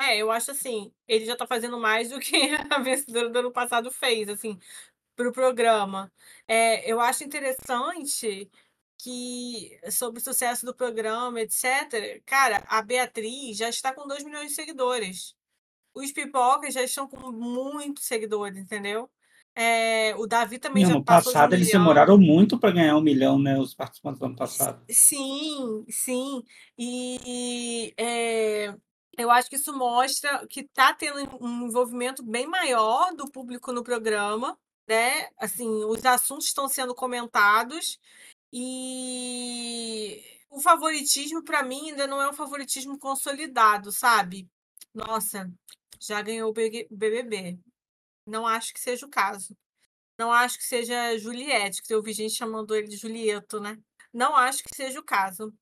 É, 0.00 0.16
eu 0.18 0.30
acho 0.30 0.50
assim, 0.52 0.92
ele 1.08 1.24
já 1.24 1.36
tá 1.36 1.46
fazendo 1.46 1.78
mais 1.78 2.10
do 2.10 2.20
que 2.20 2.36
a 2.70 2.78
vencedora 2.78 3.28
do 3.30 3.38
ano 3.40 3.52
passado 3.52 3.90
fez, 3.90 4.28
assim, 4.28 4.58
pro 5.16 5.32
programa. 5.32 6.12
É, 6.46 6.90
eu 6.90 7.00
acho 7.00 7.24
interessante 7.24 8.50
que 8.98 9.78
sobre 9.90 10.20
o 10.20 10.24
sucesso 10.24 10.66
do 10.66 10.74
programa, 10.74 11.40
etc. 11.40 12.22
Cara, 12.26 12.64
a 12.68 12.82
Beatriz 12.82 13.56
já 13.56 13.68
está 13.68 13.94
com 13.94 14.06
2 14.06 14.24
milhões 14.24 14.48
de 14.50 14.54
seguidores. 14.54 15.34
Os 15.94 16.12
pipocas 16.12 16.74
já 16.74 16.82
estão 16.82 17.08
com 17.08 17.32
muitos 17.32 18.04
seguidores, 18.04 18.58
entendeu? 18.58 19.10
É, 19.54 20.14
o 20.16 20.26
Davi 20.26 20.58
também 20.58 20.84
no 20.84 20.90
já 20.90 20.94
ano 20.94 21.04
passou 21.04 21.32
passado 21.32 21.52
um 21.52 21.54
eles 21.54 21.68
milhão. 21.68 21.80
demoraram 21.82 22.18
muito 22.18 22.58
para 22.58 22.70
ganhar 22.72 22.96
um 22.96 23.00
milhão, 23.00 23.38
né? 23.38 23.58
Os 23.58 23.74
participantes 23.74 24.20
do 24.20 24.26
ano 24.26 24.36
passado. 24.36 24.84
Sim, 24.90 25.84
sim. 25.90 26.42
E 26.78 27.92
é, 27.98 28.74
eu 29.18 29.30
acho 29.30 29.50
que 29.50 29.56
isso 29.56 29.76
mostra 29.76 30.46
que 30.46 30.60
está 30.60 30.94
tendo 30.94 31.44
um 31.44 31.66
envolvimento 31.66 32.22
bem 32.22 32.46
maior 32.46 33.14
do 33.14 33.30
público 33.30 33.72
no 33.72 33.82
programa, 33.82 34.56
né? 34.88 35.28
Assim, 35.36 35.68
os 35.84 36.04
assuntos 36.06 36.46
estão 36.46 36.68
sendo 36.68 36.94
comentados 36.94 37.98
e 38.52 40.22
o 40.50 40.60
favoritismo, 40.60 41.44
para 41.44 41.62
mim, 41.62 41.90
ainda 41.90 42.06
não 42.06 42.22
é 42.22 42.30
um 42.30 42.32
favoritismo 42.32 42.98
consolidado, 42.98 43.92
sabe? 43.92 44.48
Nossa, 44.94 45.50
já 46.00 46.22
ganhou 46.22 46.50
o 46.50 46.52
BBB. 46.52 47.58
Não 48.26 48.46
acho 48.46 48.72
que 48.72 48.80
seja 48.80 49.04
o 49.04 49.10
caso. 49.10 49.56
Não 50.18 50.32
acho 50.32 50.58
que 50.58 50.64
seja 50.64 51.18
Juliette, 51.18 51.82
que 51.82 51.94
eu 51.94 52.02
vi 52.02 52.12
gente 52.12 52.34
chamando 52.34 52.74
ele 52.74 52.88
de 52.88 52.96
Julieto, 52.96 53.60
né? 53.60 53.78
Não 54.12 54.34
acho 54.34 54.62
que 54.62 54.74
seja 54.74 55.00
o 55.00 55.04
caso. 55.04 55.52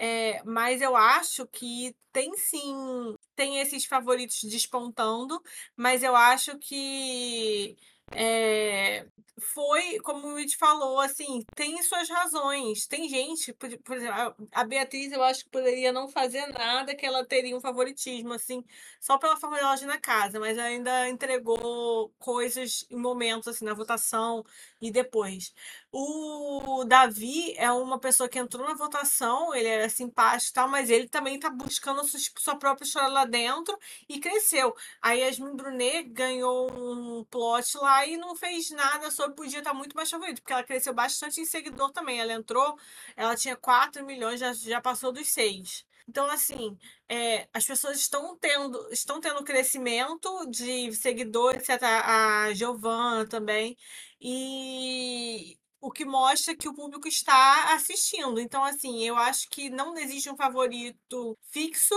É, 0.00 0.40
mas 0.44 0.80
eu 0.80 0.96
acho 0.96 1.44
que 1.48 1.92
tem 2.12 2.32
sim, 2.36 3.16
tem 3.34 3.58
esses 3.58 3.84
favoritos 3.84 4.38
despontando, 4.44 5.42
mas 5.76 6.04
eu 6.04 6.14
acho 6.14 6.56
que 6.58 7.76
é, 8.12 9.04
foi, 9.40 9.98
como 10.00 10.28
o 10.28 10.30
Luiz 10.32 10.54
falou, 10.54 11.00
assim, 11.00 11.42
tem 11.54 11.82
suas 11.82 12.08
razões. 12.08 12.86
Tem 12.86 13.08
gente, 13.08 13.52
por, 13.54 13.68
por 13.78 13.96
exemplo, 13.96 14.34
a 14.52 14.64
Beatriz, 14.64 15.12
eu 15.12 15.22
acho 15.22 15.44
que 15.44 15.50
poderia 15.50 15.92
não 15.92 16.08
fazer 16.08 16.46
nada 16.46 16.94
que 16.94 17.04
ela 17.04 17.24
teria 17.24 17.56
um 17.56 17.60
favoritismo, 17.60 18.32
assim, 18.32 18.64
só 19.00 19.18
pela 19.18 19.36
forma 19.36 19.58
na 19.86 19.98
casa, 19.98 20.40
mas 20.40 20.58
ainda 20.58 21.08
entregou 21.08 22.12
coisas 22.18 22.84
em 22.90 22.96
momentos, 22.96 23.48
assim, 23.48 23.64
na 23.64 23.74
votação 23.74 24.44
e 24.80 24.90
depois. 24.90 25.52
O 25.92 26.84
Davi 26.84 27.54
é 27.56 27.70
uma 27.72 27.98
pessoa 27.98 28.28
que 28.28 28.38
entrou 28.38 28.66
na 28.66 28.74
votação, 28.74 29.54
ele 29.54 29.68
era 29.68 29.88
simpático 29.88 30.50
e 30.50 30.54
tal, 30.54 30.68
mas 30.68 30.90
ele 30.90 31.08
também 31.08 31.38
tá 31.38 31.50
buscando 31.50 32.02
sua, 32.06 32.56
própria 32.56 32.84
história 32.84 33.08
lá 33.08 33.24
dentro 33.24 33.76
e 34.08 34.20
cresceu. 34.20 34.74
A 35.02 35.12
Yasmin 35.12 35.56
Brunet 35.56 36.08
ganhou 36.10 36.70
um 36.72 37.24
plot 37.24 37.76
lá 37.78 38.06
e 38.06 38.16
não 38.16 38.36
fez 38.36 38.70
nada 38.70 39.10
sobre, 39.10 39.36
podia 39.36 39.58
estar 39.58 39.74
muito 39.74 39.96
mais 39.96 40.10
favorito, 40.10 40.40
porque 40.42 40.52
ela 40.52 40.64
cresceu 40.64 40.94
bastante 40.94 41.40
em 41.40 41.44
seguidor 41.44 41.90
também. 41.92 42.20
Ela 42.20 42.32
entrou, 42.34 42.78
ela 43.16 43.36
tinha 43.36 43.56
4 43.56 44.04
milhões, 44.04 44.40
já, 44.40 44.52
já 44.52 44.80
passou 44.80 45.12
dos 45.12 45.28
6. 45.28 45.86
Então, 46.08 46.26
assim, 46.30 46.76
é, 47.06 47.46
as 47.52 47.66
pessoas 47.66 47.98
estão 47.98 48.34
tendo, 48.38 48.88
estão 48.90 49.20
tendo 49.20 49.44
crescimento 49.44 50.46
de 50.46 50.90
seguidores, 50.94 51.68
etc. 51.68 51.82
A 51.82 52.52
Giovana 52.54 53.26
também. 53.26 53.76
E 54.20 55.58
o 55.80 55.90
que 55.90 56.04
mostra 56.04 56.56
que 56.56 56.68
o 56.68 56.74
público 56.74 57.08
está 57.08 57.74
assistindo. 57.74 58.40
Então, 58.40 58.64
assim, 58.64 59.04
eu 59.04 59.16
acho 59.16 59.48
que 59.50 59.70
não 59.70 59.96
existe 59.96 60.30
um 60.30 60.36
favorito 60.36 61.38
fixo. 61.50 61.94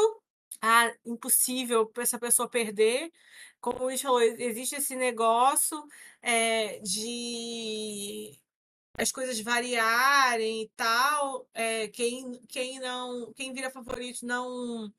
Ah, 0.61 0.93
impossível 1.05 1.87
para 1.87 2.03
essa 2.03 2.19
pessoa 2.19 2.49
perder. 2.49 3.11
Como 3.59 3.79
o 3.79 3.83
Luiz 3.85 4.01
falou, 4.01 4.21
existe 4.21 4.75
esse 4.75 4.95
negócio 4.95 5.83
é, 6.21 6.79
de 6.79 8.39
as 8.97 9.11
coisas 9.11 9.39
variarem 9.41 10.63
e 10.63 10.69
tal. 10.75 11.47
É, 11.53 11.87
quem, 11.89 12.39
quem 12.47 12.79
não, 12.79 13.33
quem 13.33 13.53
vira 13.53 13.71
favorito 13.71 14.25
não 14.25 14.91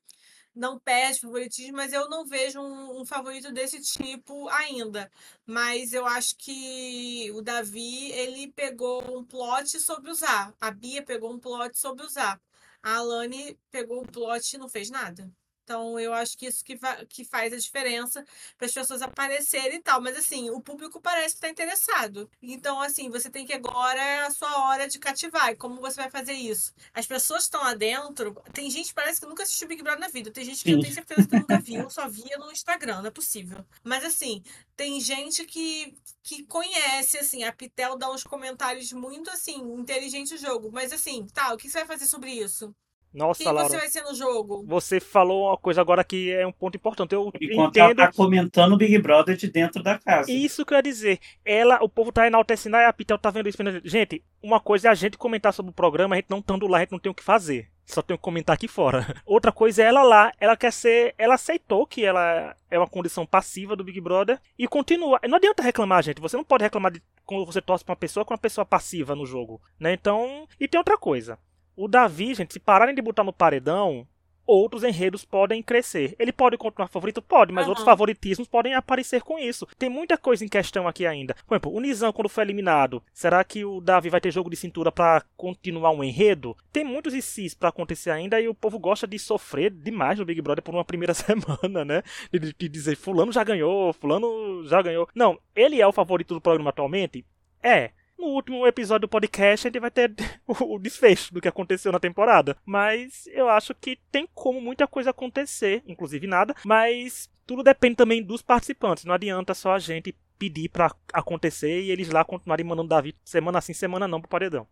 não 0.55 0.79
perde 0.79 1.21
favoritismo, 1.21 1.77
mas 1.77 1.93
eu 1.93 2.09
não 2.09 2.25
vejo 2.25 2.59
um, 2.59 3.01
um, 3.01 3.05
favorito 3.05 3.51
desse 3.51 3.81
tipo 3.81 4.47
ainda. 4.49 5.11
Mas 5.45 5.93
eu 5.93 6.05
acho 6.05 6.35
que 6.37 7.31
o 7.33 7.41
Davi 7.41 8.11
ele 8.11 8.51
pegou 8.51 9.17
um 9.17 9.23
plot 9.23 9.79
sobre 9.79 10.11
usar. 10.11 10.53
A 10.61 10.71
Bia 10.71 11.03
pegou 11.03 11.31
um 11.33 11.39
plot 11.39 11.77
sobre 11.77 12.05
usar. 12.05 12.39
A 12.81 12.97
Alane 12.97 13.57
pegou 13.71 14.01
um 14.01 14.05
plot 14.05 14.55
e 14.55 14.59
não 14.59 14.69
fez 14.69 14.89
nada. 14.89 15.31
Então, 15.63 15.97
eu 15.97 16.13
acho 16.13 16.37
que 16.37 16.45
isso 16.45 16.63
que, 16.63 16.77
que 17.07 17.23
faz 17.23 17.53
a 17.53 17.57
diferença 17.57 18.25
para 18.57 18.67
as 18.67 18.73
pessoas 18.73 19.01
aparecerem 19.01 19.77
e 19.77 19.81
tal. 19.81 20.01
Mas, 20.01 20.17
assim, 20.17 20.49
o 20.49 20.59
público 20.59 20.99
parece 20.99 21.35
estar 21.35 21.47
tá 21.47 21.51
interessado. 21.51 22.29
Então, 22.41 22.81
assim, 22.81 23.09
você 23.09 23.29
tem 23.29 23.45
que 23.45 23.53
agora 23.53 23.99
é 23.99 24.25
a 24.25 24.29
sua 24.29 24.67
hora 24.67 24.87
de 24.87 24.99
cativar. 24.99 25.51
E 25.51 25.55
como 25.55 25.79
você 25.79 25.95
vai 25.95 26.09
fazer 26.09 26.33
isso? 26.33 26.73
As 26.93 27.07
pessoas 27.07 27.43
estão 27.43 27.63
lá 27.63 27.73
dentro. 27.73 28.33
Tem 28.51 28.69
gente 28.69 28.89
que 28.89 28.93
parece 28.93 29.21
que 29.21 29.25
nunca 29.25 29.43
assistiu 29.43 29.67
Big 29.67 29.81
Brother 29.81 30.01
na 30.01 30.09
vida. 30.09 30.31
Tem 30.31 30.43
gente 30.43 30.63
que 30.63 30.69
Sim. 30.69 30.75
eu 30.75 30.81
tenho 30.81 30.93
certeza 30.93 31.27
que 31.27 31.35
nunca 31.37 31.59
viu, 31.59 31.89
só 31.89 32.09
via 32.09 32.37
no 32.37 32.51
Instagram. 32.51 33.01
Não 33.01 33.07
é 33.07 33.11
possível. 33.11 33.65
Mas, 33.83 34.03
assim, 34.03 34.43
tem 34.75 34.99
gente 34.99 35.45
que, 35.45 35.95
que 36.21 36.43
conhece, 36.45 37.17
assim. 37.17 37.43
A 37.45 37.53
Pitel 37.53 37.97
dá 37.97 38.11
uns 38.11 38.23
comentários 38.23 38.91
muito, 38.91 39.29
assim, 39.29 39.61
inteligente 39.79 40.33
o 40.33 40.37
jogo. 40.37 40.69
Mas, 40.73 40.91
assim, 40.91 41.25
tá, 41.27 41.53
o 41.53 41.57
que 41.57 41.69
você 41.69 41.79
vai 41.79 41.87
fazer 41.87 42.05
sobre 42.05 42.31
isso? 42.31 42.75
Nossa, 43.13 43.43
Quem 43.43 43.51
Laura. 43.51 43.69
você 43.69 43.77
vai 43.77 43.89
ser 43.89 44.01
no 44.01 44.15
jogo? 44.15 44.63
Você 44.65 44.99
falou 44.99 45.49
uma 45.49 45.57
coisa 45.57 45.79
agora 45.81 46.03
que 46.03 46.31
é 46.31 46.45
um 46.47 46.51
ponto 46.51 46.75
importante. 46.75 47.13
Eu 47.13 47.31
Enquanto 47.39 47.77
entendo. 47.77 47.99
ela 48.01 48.07
tá 48.07 48.11
comentando 48.11 48.73
o 48.73 48.77
Big 48.77 48.97
Brother 48.97 49.37
de 49.37 49.47
dentro 49.47 49.83
da 49.83 49.99
casa. 49.99 50.31
Isso 50.31 50.65
que 50.65 50.73
eu 50.73 50.77
ia 50.77 50.83
dizer. 50.83 51.19
Ela, 51.45 51.77
o 51.83 51.87
povo 51.87 52.11
tá 52.11 52.25
enaltecendo, 52.25 52.75
aí 52.75 52.85
a 52.85 52.93
Pitel 52.93 53.17
tá 53.17 53.29
vendo 53.29 53.47
isso. 53.47 53.57
Gente, 53.83 54.23
uma 54.41 54.59
coisa 54.59 54.87
é 54.87 54.91
a 54.91 54.95
gente 54.95 55.17
comentar 55.17 55.53
sobre 55.53 55.69
o 55.69 55.75
programa, 55.75 56.15
a 56.15 56.17
gente 56.17 56.29
não 56.29 56.39
estando 56.39 56.65
lá, 56.67 56.77
a 56.77 56.81
gente 56.81 56.91
não 56.91 56.99
tem 56.99 57.11
o 57.11 57.15
que 57.15 57.23
fazer. 57.23 57.69
Só 57.85 58.01
tem 58.01 58.15
que 58.15 58.23
comentar 58.23 58.53
aqui 58.53 58.67
fora. 58.67 59.05
Outra 59.25 59.51
coisa 59.51 59.83
é 59.83 59.85
ela 59.85 60.03
lá, 60.03 60.31
ela 60.39 60.55
quer 60.55 60.71
ser. 60.71 61.13
Ela 61.17 61.35
aceitou 61.35 61.85
que 61.85 62.03
ela 62.03 62.55
é 62.71 62.79
uma 62.79 62.87
condição 62.87 63.25
passiva 63.25 63.75
do 63.75 63.83
Big 63.83 63.99
Brother 63.99 64.39
e 64.57 64.67
continua. 64.67 65.19
Não 65.27 65.35
adianta 65.37 65.61
reclamar, 65.61 66.01
gente. 66.01 66.21
Você 66.21 66.37
não 66.37 66.45
pode 66.45 66.63
reclamar 66.63 66.91
de 66.93 67.01
quando 67.25 67.45
você 67.45 67.61
torce 67.61 67.83
pra 67.83 67.91
uma 67.91 67.97
pessoa 67.97 68.25
com 68.25 68.33
uma 68.33 68.39
pessoa 68.39 68.65
passiva 68.65 69.15
no 69.15 69.25
jogo. 69.25 69.61
Né? 69.79 69.93
Então. 69.93 70.47
E 70.59 70.67
tem 70.67 70.77
outra 70.77 70.97
coisa. 70.97 71.37
O 71.75 71.87
Davi, 71.87 72.33
gente, 72.33 72.53
se 72.53 72.59
pararem 72.59 72.93
de 72.93 73.01
botar 73.01 73.23
no 73.23 73.33
paredão, 73.33 74.07
outros 74.45 74.83
enredos 74.83 75.25
podem 75.25 75.61
crescer. 75.63 76.15
Ele 76.19 76.31
pode 76.31 76.57
continuar 76.57 76.87
favorito? 76.87 77.21
Pode, 77.21 77.51
mas 77.51 77.65
uhum. 77.65 77.69
outros 77.69 77.85
favoritismos 77.85 78.47
podem 78.47 78.73
aparecer 78.73 79.21
com 79.21 79.39
isso. 79.39 79.67
Tem 79.77 79.89
muita 79.89 80.17
coisa 80.17 80.43
em 80.45 80.47
questão 80.47 80.87
aqui 80.87 81.05
ainda. 81.05 81.35
Por 81.47 81.55
exemplo, 81.55 81.73
o 81.73 81.79
Nizam, 81.79 82.13
quando 82.13 82.29
foi 82.29 82.43
eliminado, 82.43 83.01
será 83.13 83.43
que 83.43 83.63
o 83.65 83.81
Davi 83.81 84.09
vai 84.09 84.21
ter 84.21 84.31
jogo 84.31 84.49
de 84.49 84.55
cintura 84.55 84.91
para 84.91 85.23
continuar 85.35 85.91
um 85.91 86.03
enredo? 86.03 86.55
Tem 86.71 86.83
muitos 86.83 87.13
ICs 87.13 87.53
para 87.55 87.69
acontecer 87.69 88.11
ainda 88.11 88.39
e 88.39 88.47
o 88.47 88.53
povo 88.53 88.77
gosta 88.77 89.07
de 89.07 89.17
sofrer 89.17 89.71
demais 89.71 90.19
no 90.19 90.25
Big 90.25 90.41
Brother 90.41 90.63
por 90.63 90.73
uma 90.73 90.85
primeira 90.85 91.13
semana, 91.15 91.85
né? 91.85 92.03
De, 92.31 92.53
de 92.53 92.69
dizer, 92.69 92.95
fulano 92.95 93.31
já 93.31 93.43
ganhou, 93.43 93.93
fulano 93.93 94.63
já 94.67 94.81
ganhou. 94.81 95.07
Não, 95.15 95.39
ele 95.55 95.81
é 95.81 95.87
o 95.87 95.93
favorito 95.93 96.33
do 96.33 96.41
programa 96.41 96.69
atualmente? 96.69 97.25
É. 97.61 97.91
No 98.23 98.29
último 98.29 98.65
episódio 98.65 99.05
do 99.05 99.11
podcast, 99.11 99.67
a 99.67 99.69
gente 99.69 99.81
vai 99.81 99.91
ter 99.91 100.15
o 100.47 100.79
desfecho 100.79 101.33
do 101.33 101.41
que 101.41 101.47
aconteceu 101.49 101.91
na 101.91 101.99
temporada. 101.99 102.55
Mas 102.65 103.27
eu 103.27 103.49
acho 103.49 103.75
que 103.75 103.99
tem 104.09 104.25
como 104.33 104.61
muita 104.61 104.87
coisa 104.87 105.09
acontecer, 105.09 105.83
inclusive 105.85 106.25
nada, 106.25 106.55
mas 106.63 107.29
tudo 107.45 107.61
depende 107.61 107.97
também 107.97 108.23
dos 108.23 108.41
participantes. 108.41 109.03
Não 109.03 109.13
adianta 109.13 109.53
só 109.53 109.73
a 109.73 109.79
gente 109.79 110.15
pedir 110.39 110.69
para 110.69 110.95
acontecer 111.11 111.81
e 111.81 111.91
eles 111.91 112.09
lá 112.09 112.23
continuarem 112.23 112.65
mandando 112.65 112.87
Davi 112.87 113.13
semana 113.25 113.59
sim, 113.59 113.73
semana 113.73 114.07
não 114.07 114.21
pro 114.21 114.29
paredão. 114.29 114.65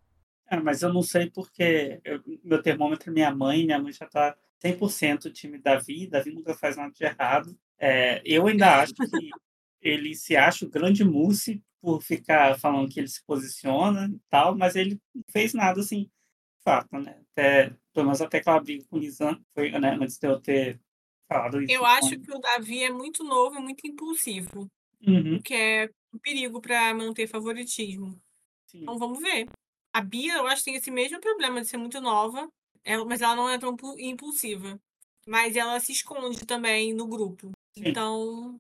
É, 0.50 0.58
mas 0.58 0.82
eu 0.82 0.94
não 0.94 1.02
sei 1.02 1.30
porque 1.30 2.00
eu, 2.06 2.22
meu 2.46 2.62
termômetro 2.62 3.10
é 3.10 3.14
minha 3.14 3.36
mãe, 3.36 3.66
minha 3.66 3.80
mãe 3.80 3.92
já 3.92 4.06
tá 4.06 4.34
100% 4.64 5.30
time 5.34 5.58
Davi, 5.58 6.08
Davi 6.08 6.32
nunca 6.32 6.54
faz 6.54 6.78
nada 6.78 6.94
de 6.94 7.04
errado. 7.04 7.54
É, 7.78 8.22
eu 8.24 8.48
ainda 8.48 8.82
acho 8.82 8.94
que 8.94 9.02
ele 9.82 10.16
se 10.16 10.38
acha 10.38 10.66
o 10.66 10.70
grande 10.70 11.04
mousse 11.04 11.62
por 11.82 12.02
ficar 12.02 12.60
falando 12.60 12.90
que 12.90 13.00
ele 13.00 13.08
se 13.08 13.24
posiciona 13.26 14.08
e 14.08 14.20
tal, 14.30 14.56
mas 14.56 14.76
ele 14.76 15.00
não 15.14 15.24
fez 15.30 15.54
nada 15.54 15.82
assim, 15.82 16.04
de 16.04 16.64
fato, 16.64 16.98
né? 17.00 17.20
Até, 17.32 17.76
pelo 17.94 18.06
menos 18.06 18.22
até 18.22 18.38
aquela 18.38 18.60
briga 18.60 18.86
com 18.90 18.98
o 18.98 19.00
Nizam, 19.00 19.40
foi, 19.54 19.72
né, 19.72 19.98
antes 20.00 20.18
de 20.18 20.28
eu 20.28 20.40
ter 20.40 20.80
falado 21.28 21.62
isso. 21.62 21.74
Eu 21.74 21.86
acho 21.86 22.20
que 22.20 22.32
o 22.32 22.40
Davi 22.40 22.84
é 22.84 22.92
muito 22.92 23.24
novo 23.24 23.58
e 23.58 23.62
muito 23.62 23.86
impulsivo, 23.88 24.70
uhum. 25.06 25.38
o 25.38 25.42
que 25.42 25.54
é 25.54 25.90
um 26.14 26.20
perigo 26.20 26.62
para 26.62 26.94
manter 26.94 27.28
favoritismo. 27.28 28.22
Sim. 28.68 28.84
Então 28.84 28.98
vamos 28.98 29.20
ver. 29.20 29.48
A 29.94 30.02
Bia, 30.02 30.38
eu 30.38 30.48
acho 30.48 30.64
que 30.64 30.72
tem 30.72 30.76
esse 30.76 30.92
mesmo 30.92 31.20
problema 31.20 31.62
de 31.62 31.68
ser 31.68 31.78
muito 31.78 32.00
nova, 32.00 32.48
ela, 32.84 33.04
mas 33.06 33.22
ela 33.22 33.36
não 33.36 33.50
é 33.50 33.58
tão 33.58 33.76
impulsiva. 33.98 34.80
Mas 35.28 35.56
ela 35.56 35.80
se 35.80 35.92
esconde 35.92 36.46
também 36.46 36.94
no 36.94 37.08
grupo. 37.08 37.52
Sim. 37.74 37.84
Então, 37.86 38.60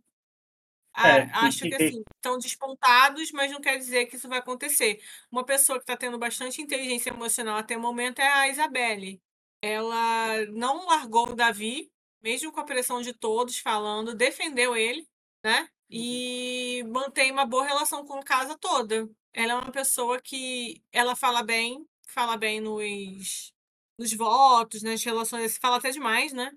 é, 0.98 1.22
acho 1.34 1.62
que 1.62 1.76
assim, 1.76 2.04
estão 2.16 2.38
despontados, 2.38 3.32
mas 3.32 3.52
não 3.52 3.62
quer 3.62 3.78
dizer 3.78 4.06
que 4.08 4.16
isso 4.16 4.28
vai 4.28 4.40
acontecer. 4.40 5.02
Uma 5.32 5.46
pessoa 5.46 5.78
que 5.78 5.84
está 5.84 5.96
tendo 5.96 6.18
bastante 6.18 6.62
inteligência 6.62 7.10
emocional 7.12 7.58
até 7.58 7.78
o 7.78 7.82
momento 7.82 8.20
é 8.20 8.28
a 8.28 8.50
Isabelle. 8.50 9.22
Ela 9.62 10.46
não 10.48 10.86
largou 10.86 11.30
o 11.30 11.36
Davi, 11.36 11.92
mesmo 12.22 12.52
com 12.52 12.60
a 12.60 12.66
pressão 12.66 13.02
de 13.02 13.14
todos 13.14 13.58
falando, 13.60 14.14
defendeu 14.14 14.76
ele, 14.76 15.08
né? 15.44 15.62
Uhum. 15.62 15.68
E 15.90 16.84
mantém 16.88 17.32
uma 17.32 17.46
boa 17.46 17.66
relação 17.66 18.06
com 18.06 18.20
a 18.20 18.24
casa 18.24 18.58
toda. 18.58 19.10
Ela 19.34 19.54
é 19.54 19.56
uma 19.56 19.72
pessoa 19.72 20.20
que 20.22 20.82
ela 20.92 21.16
fala 21.16 21.44
bem, 21.44 21.86
fala 22.08 22.38
bem 22.38 22.60
nos, 22.60 23.54
nos 23.98 24.14
votos, 24.14 24.84
nas 24.84 25.04
relações, 25.04 25.58
fala 25.58 25.78
até 25.78 25.92
demais, 25.92 26.34
né? 26.34 26.52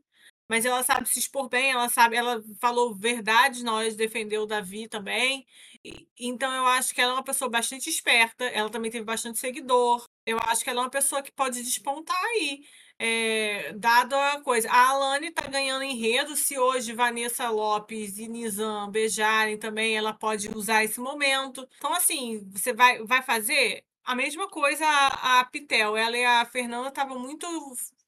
Mas 0.49 0.64
ela 0.64 0.82
sabe 0.82 1.09
se 1.09 1.18
expor 1.18 1.49
bem, 1.49 1.70
ela 1.72 1.88
sabe, 1.88 2.16
ela 2.16 2.42
falou 2.61 2.95
verdades 2.95 3.62
na 3.62 3.74
hora 3.74 3.90
de 3.90 3.97
defender 3.97 4.38
o 4.38 4.47
Davi 4.47 4.88
também. 4.88 5.47
E, 5.84 6.07
então 6.18 6.53
eu 6.53 6.66
acho 6.66 6.95
que 6.95 7.01
ela 7.01 7.12
é 7.12 7.14
uma 7.14 7.24
pessoa 7.24 7.51
bastante 7.51 7.88
esperta, 7.88 8.45
ela 8.45 8.70
também 8.70 8.90
teve 8.90 9.05
bastante 9.05 9.38
seguidor. 9.38 10.07
Eu 10.26 10.38
acho 10.47 10.62
que 10.62 10.70
ela 10.70 10.80
é 10.80 10.84
uma 10.84 10.90
pessoa 10.90 11.22
que 11.22 11.32
pode 11.32 11.62
despontar 11.62 12.16
aí. 12.22 12.62
É, 12.99 13.72
dado 13.74 14.14
a 14.14 14.40
coisa. 14.42 14.70
A 14.70 14.90
Alane 14.90 15.30
tá 15.30 15.47
ganhando 15.49 15.82
enredo. 15.84 16.36
Se 16.36 16.59
hoje 16.59 16.92
Vanessa 16.92 17.49
Lopes 17.51 18.18
e 18.18 18.28
Nizam 18.28 18.90
beijarem 18.90 19.59
também, 19.59 19.97
ela 19.97 20.12
pode 20.12 20.49
usar 20.57 20.84
esse 20.84 21.01
momento. 21.01 21.66
Então, 21.78 21.92
assim, 21.92 22.49
você 22.53 22.72
vai, 22.72 23.03
vai 23.05 23.22
fazer 23.22 23.84
a 24.05 24.14
mesma 24.14 24.49
coisa 24.49 24.84
a, 24.86 25.40
a 25.40 25.45
Pitel. 25.47 25.97
Ela 25.97 26.16
e 26.16 26.24
a 26.24 26.45
Fernanda 26.45 26.88
estavam 26.88 27.18
muito 27.18 27.47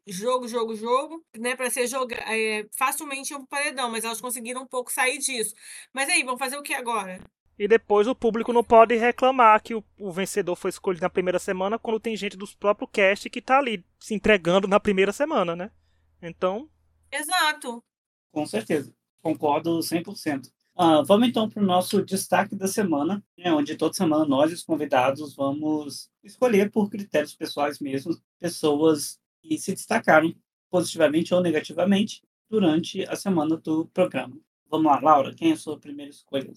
jogo, 0.07 0.47
jogo, 0.47 0.75
jogo, 0.77 1.25
né, 1.37 1.57
para 1.57 1.69
ser 1.71 1.87
joga 1.87 2.17
é, 2.17 2.67
facilmente 2.77 3.35
um 3.35 3.45
paredão, 3.45 3.91
mas 3.91 4.05
elas 4.05 4.21
conseguiram 4.21 4.63
um 4.63 4.67
pouco 4.67 4.93
sair 4.93 5.19
disso. 5.19 5.55
Mas 5.93 6.09
aí, 6.09 6.23
vamos 6.23 6.39
fazer 6.39 6.57
o 6.57 6.63
que 6.63 6.75
agora? 6.75 7.21
E 7.59 7.67
depois 7.67 8.07
o 8.07 8.15
público 8.15 8.53
não 8.53 8.63
pode 8.63 8.95
reclamar 8.97 9.63
que 9.63 9.75
o, 9.75 9.83
o, 9.99 10.13
vencedor 10.13 10.55
foi 10.55 10.69
escolhido 10.69 11.03
na 11.03 11.11
primeira 11.11 11.39
semana 11.39 11.79
quando 11.79 11.99
tem 11.99 12.17
gente 12.17 12.37
dos 12.37 12.55
próprios 12.55 12.91
cast 12.93 13.31
que 13.31 13.41
tá 13.41 13.59
ali 13.59 13.85
se 13.99 14.15
entregando 14.15 14.69
na 14.69 14.79
primeira 14.79 15.13
semana, 15.13 15.57
né? 15.57 15.71
Então. 16.21 16.69
Exato. 17.11 17.83
Com 18.31 18.45
certeza. 18.45 18.95
Concordo 19.23 19.79
100%. 19.79 20.49
Uh, 20.79 21.03
vamos 21.07 21.29
então 21.29 21.49
para 21.49 21.63
o 21.63 21.67
nosso 21.67 22.05
destaque 22.05 22.55
da 22.55 22.69
semana, 22.69 23.25
né, 23.39 23.51
onde 23.51 23.75
toda 23.77 23.95
semana 23.95 24.27
nós, 24.27 24.53
os 24.53 24.63
convidados, 24.63 25.35
vamos 25.35 26.11
escolher 26.23 26.71
por 26.71 26.91
critérios 26.91 27.35
pessoais 27.35 27.81
mesmo 27.81 28.15
pessoas 28.39 29.19
que 29.47 29.59
se 29.59 29.73
destacaram 29.73 30.35
positivamente 30.71 31.33
ou 31.35 31.41
negativamente 31.41 32.23
durante 32.49 33.05
a 33.05 33.17
semana 33.17 33.57
do 33.57 33.87
programa. 33.87 34.39
Vamos 34.69 34.87
lá, 34.87 35.01
Laura, 35.01 35.35
quem 35.35 35.51
é 35.51 35.55
a 35.55 35.57
sua 35.57 35.79
primeira 35.79 36.11
escolha? 36.11 36.53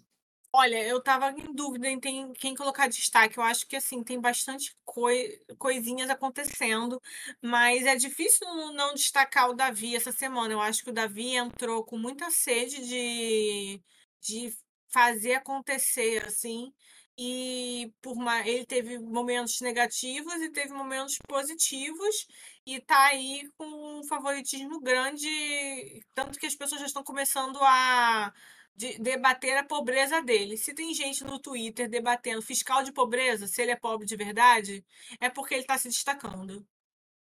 Olha, 0.51 0.83
eu 0.83 0.99
tava 1.01 1.29
em 1.31 1.53
dúvida 1.53 1.87
em 1.87 1.99
quem 1.99 2.55
colocar 2.55 2.87
destaque. 2.87 3.37
Eu 3.37 3.43
acho 3.43 3.67
que 3.67 3.75
assim 3.75 4.03
tem 4.03 4.19
bastante 4.19 4.75
coi, 4.83 5.39
coisinhas 5.59 6.09
acontecendo, 6.09 6.99
mas 7.39 7.85
é 7.85 7.95
difícil 7.95 8.47
não 8.73 8.95
destacar 8.95 9.49
o 9.49 9.53
Davi 9.53 9.95
essa 9.95 10.11
semana. 10.11 10.53
Eu 10.53 10.59
acho 10.59 10.83
que 10.83 10.89
o 10.89 10.93
Davi 10.93 11.35
entrou 11.35 11.83
com 11.83 11.97
muita 11.99 12.31
sede 12.31 12.83
de, 12.87 13.81
de 14.21 14.51
fazer 14.87 15.35
acontecer, 15.35 16.25
assim. 16.25 16.73
E 17.21 17.91
por 18.01 18.15
ele 18.45 18.65
teve 18.65 18.97
momentos 18.97 19.59
negativos 19.59 20.33
e 20.35 20.49
teve 20.51 20.71
momentos 20.73 21.17
positivos, 21.27 22.25
e 22.65 22.79
tá 22.79 23.07
aí 23.07 23.51
com 23.57 23.99
um 23.99 24.03
favoritismo 24.05 24.79
grande, 24.79 25.27
tanto 26.15 26.39
que 26.39 26.45
as 26.45 26.55
pessoas 26.55 26.79
já 26.79 26.87
estão 26.87 27.03
começando 27.03 27.59
a 27.61 28.33
de 28.73 28.97
debater 28.99 29.57
a 29.57 29.65
pobreza 29.65 30.21
dele. 30.21 30.55
Se 30.55 30.73
tem 30.73 30.93
gente 30.93 31.25
no 31.25 31.39
Twitter 31.39 31.89
debatendo 31.89 32.41
fiscal 32.41 32.83
de 32.83 32.93
pobreza, 32.93 33.47
se 33.47 33.61
ele 33.61 33.71
é 33.71 33.75
pobre 33.75 34.05
de 34.07 34.15
verdade, 34.15 34.85
é 35.19 35.29
porque 35.29 35.55
ele 35.55 35.63
está 35.63 35.77
se 35.77 35.89
destacando. 35.89 36.65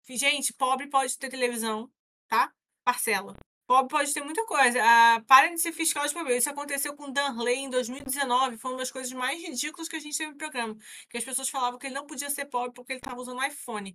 Gente, 0.09 0.53
pobre 0.55 0.89
pode 0.89 1.17
ter 1.17 1.31
televisão, 1.31 1.89
tá? 2.29 2.53
Parcela. 2.85 3.37
Pobre 3.75 3.89
pode 3.89 4.15
ter 4.15 4.23
muita 4.23 4.47
coisa. 4.47 4.79
Ah, 4.81 5.21
parem 5.27 5.57
de 5.57 5.61
ser 5.61 5.73
fiscal 5.73 6.07
de 6.07 6.15
pobreza. 6.15 6.39
Isso 6.39 6.51
aconteceu 6.51 6.95
com 6.95 7.11
Danley 7.11 7.57
em 7.57 7.69
2019. 7.69 8.57
Foi 8.57 8.71
uma 8.71 8.79
das 8.79 8.91
coisas 8.93 9.13
mais 9.13 9.43
ridículas 9.43 9.89
que 9.89 9.97
a 9.97 9.99
gente 9.99 10.17
teve 10.17 10.31
no 10.31 10.39
programa. 10.39 10.77
Que 11.11 11.19
as 11.19 11.25
pessoas 11.25 11.49
falavam 11.49 11.77
que 11.77 11.89
ele 11.89 11.95
não 11.97 12.07
podia 12.07 12.31
ser 12.31 12.45
pobre 12.45 12.73
porque 12.73 12.93
ele 12.93 13.01
estava 13.01 13.21
usando 13.21 13.45
iPhone. 13.45 13.93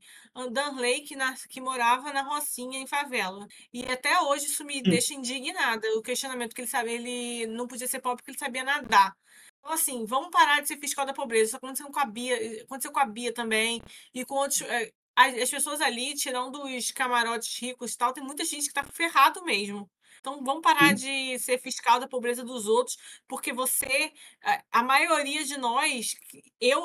Danley, 0.52 1.04
que, 1.04 1.16
na, 1.16 1.34
que 1.48 1.62
morava 1.62 2.12
na 2.12 2.24
Rocinha, 2.24 2.78
em 2.78 2.86
favela. 2.86 3.48
E 3.72 3.86
até 3.86 4.20
hoje 4.20 4.48
isso 4.48 4.66
me 4.66 4.80
hum. 4.80 4.84
deixa 4.84 5.14
indignada. 5.14 5.88
O 5.96 6.02
questionamento 6.02 6.54
que 6.54 6.60
ele 6.60 6.68
sabia, 6.68 6.96
ele 6.96 7.48
não 7.48 7.66
podia 7.66 7.88
ser 7.88 8.02
pobre 8.02 8.18
porque 8.18 8.32
ele 8.32 8.38
sabia 8.38 8.66
nadar. 8.66 9.16
Então, 9.60 9.72
assim, 9.72 10.06
vamos 10.06 10.30
parar 10.30 10.62
de 10.62 10.68
ser 10.68 10.78
fiscal 10.78 11.06
da 11.06 11.14
pobreza. 11.14 11.46
Isso 11.46 11.58
aconteceu 11.58 11.90
com 11.90 12.00
a 12.00 12.06
Bia, 12.06 12.64
aconteceu 12.64 12.92
com 12.92 13.00
a 13.00 13.06
Bia 13.06 13.34
também, 13.34 13.82
e 14.14 14.26
com 14.26 14.36
outros. 14.36 14.62
É, 14.62 14.92
as, 15.20 15.36
as 15.38 15.50
pessoas 15.50 15.82
ali, 15.82 16.14
tirando 16.16 16.64
os 16.64 16.92
camarotes 16.92 17.60
ricos 17.60 17.92
e 17.92 17.98
tal, 17.98 18.14
tem 18.14 18.24
muita 18.24 18.46
gente 18.46 18.68
que 18.68 18.74
tá 18.74 18.86
ferrado 18.86 19.44
mesmo. 19.44 19.90
Então 20.22 20.42
vamos 20.44 20.62
parar 20.62 20.98
Sim. 20.98 21.34
de 21.34 21.40
ser 21.40 21.58
fiscal 21.60 22.00
da 22.00 22.08
pobreza 22.08 22.44
dos 22.44 22.68
outros, 22.68 22.98
porque 23.28 23.52
você, 23.54 24.14
a, 24.42 24.64
a 24.80 24.84
maioria 24.84 25.44
de 25.44 25.58
nós, 25.58 26.16
eu, 26.60 26.82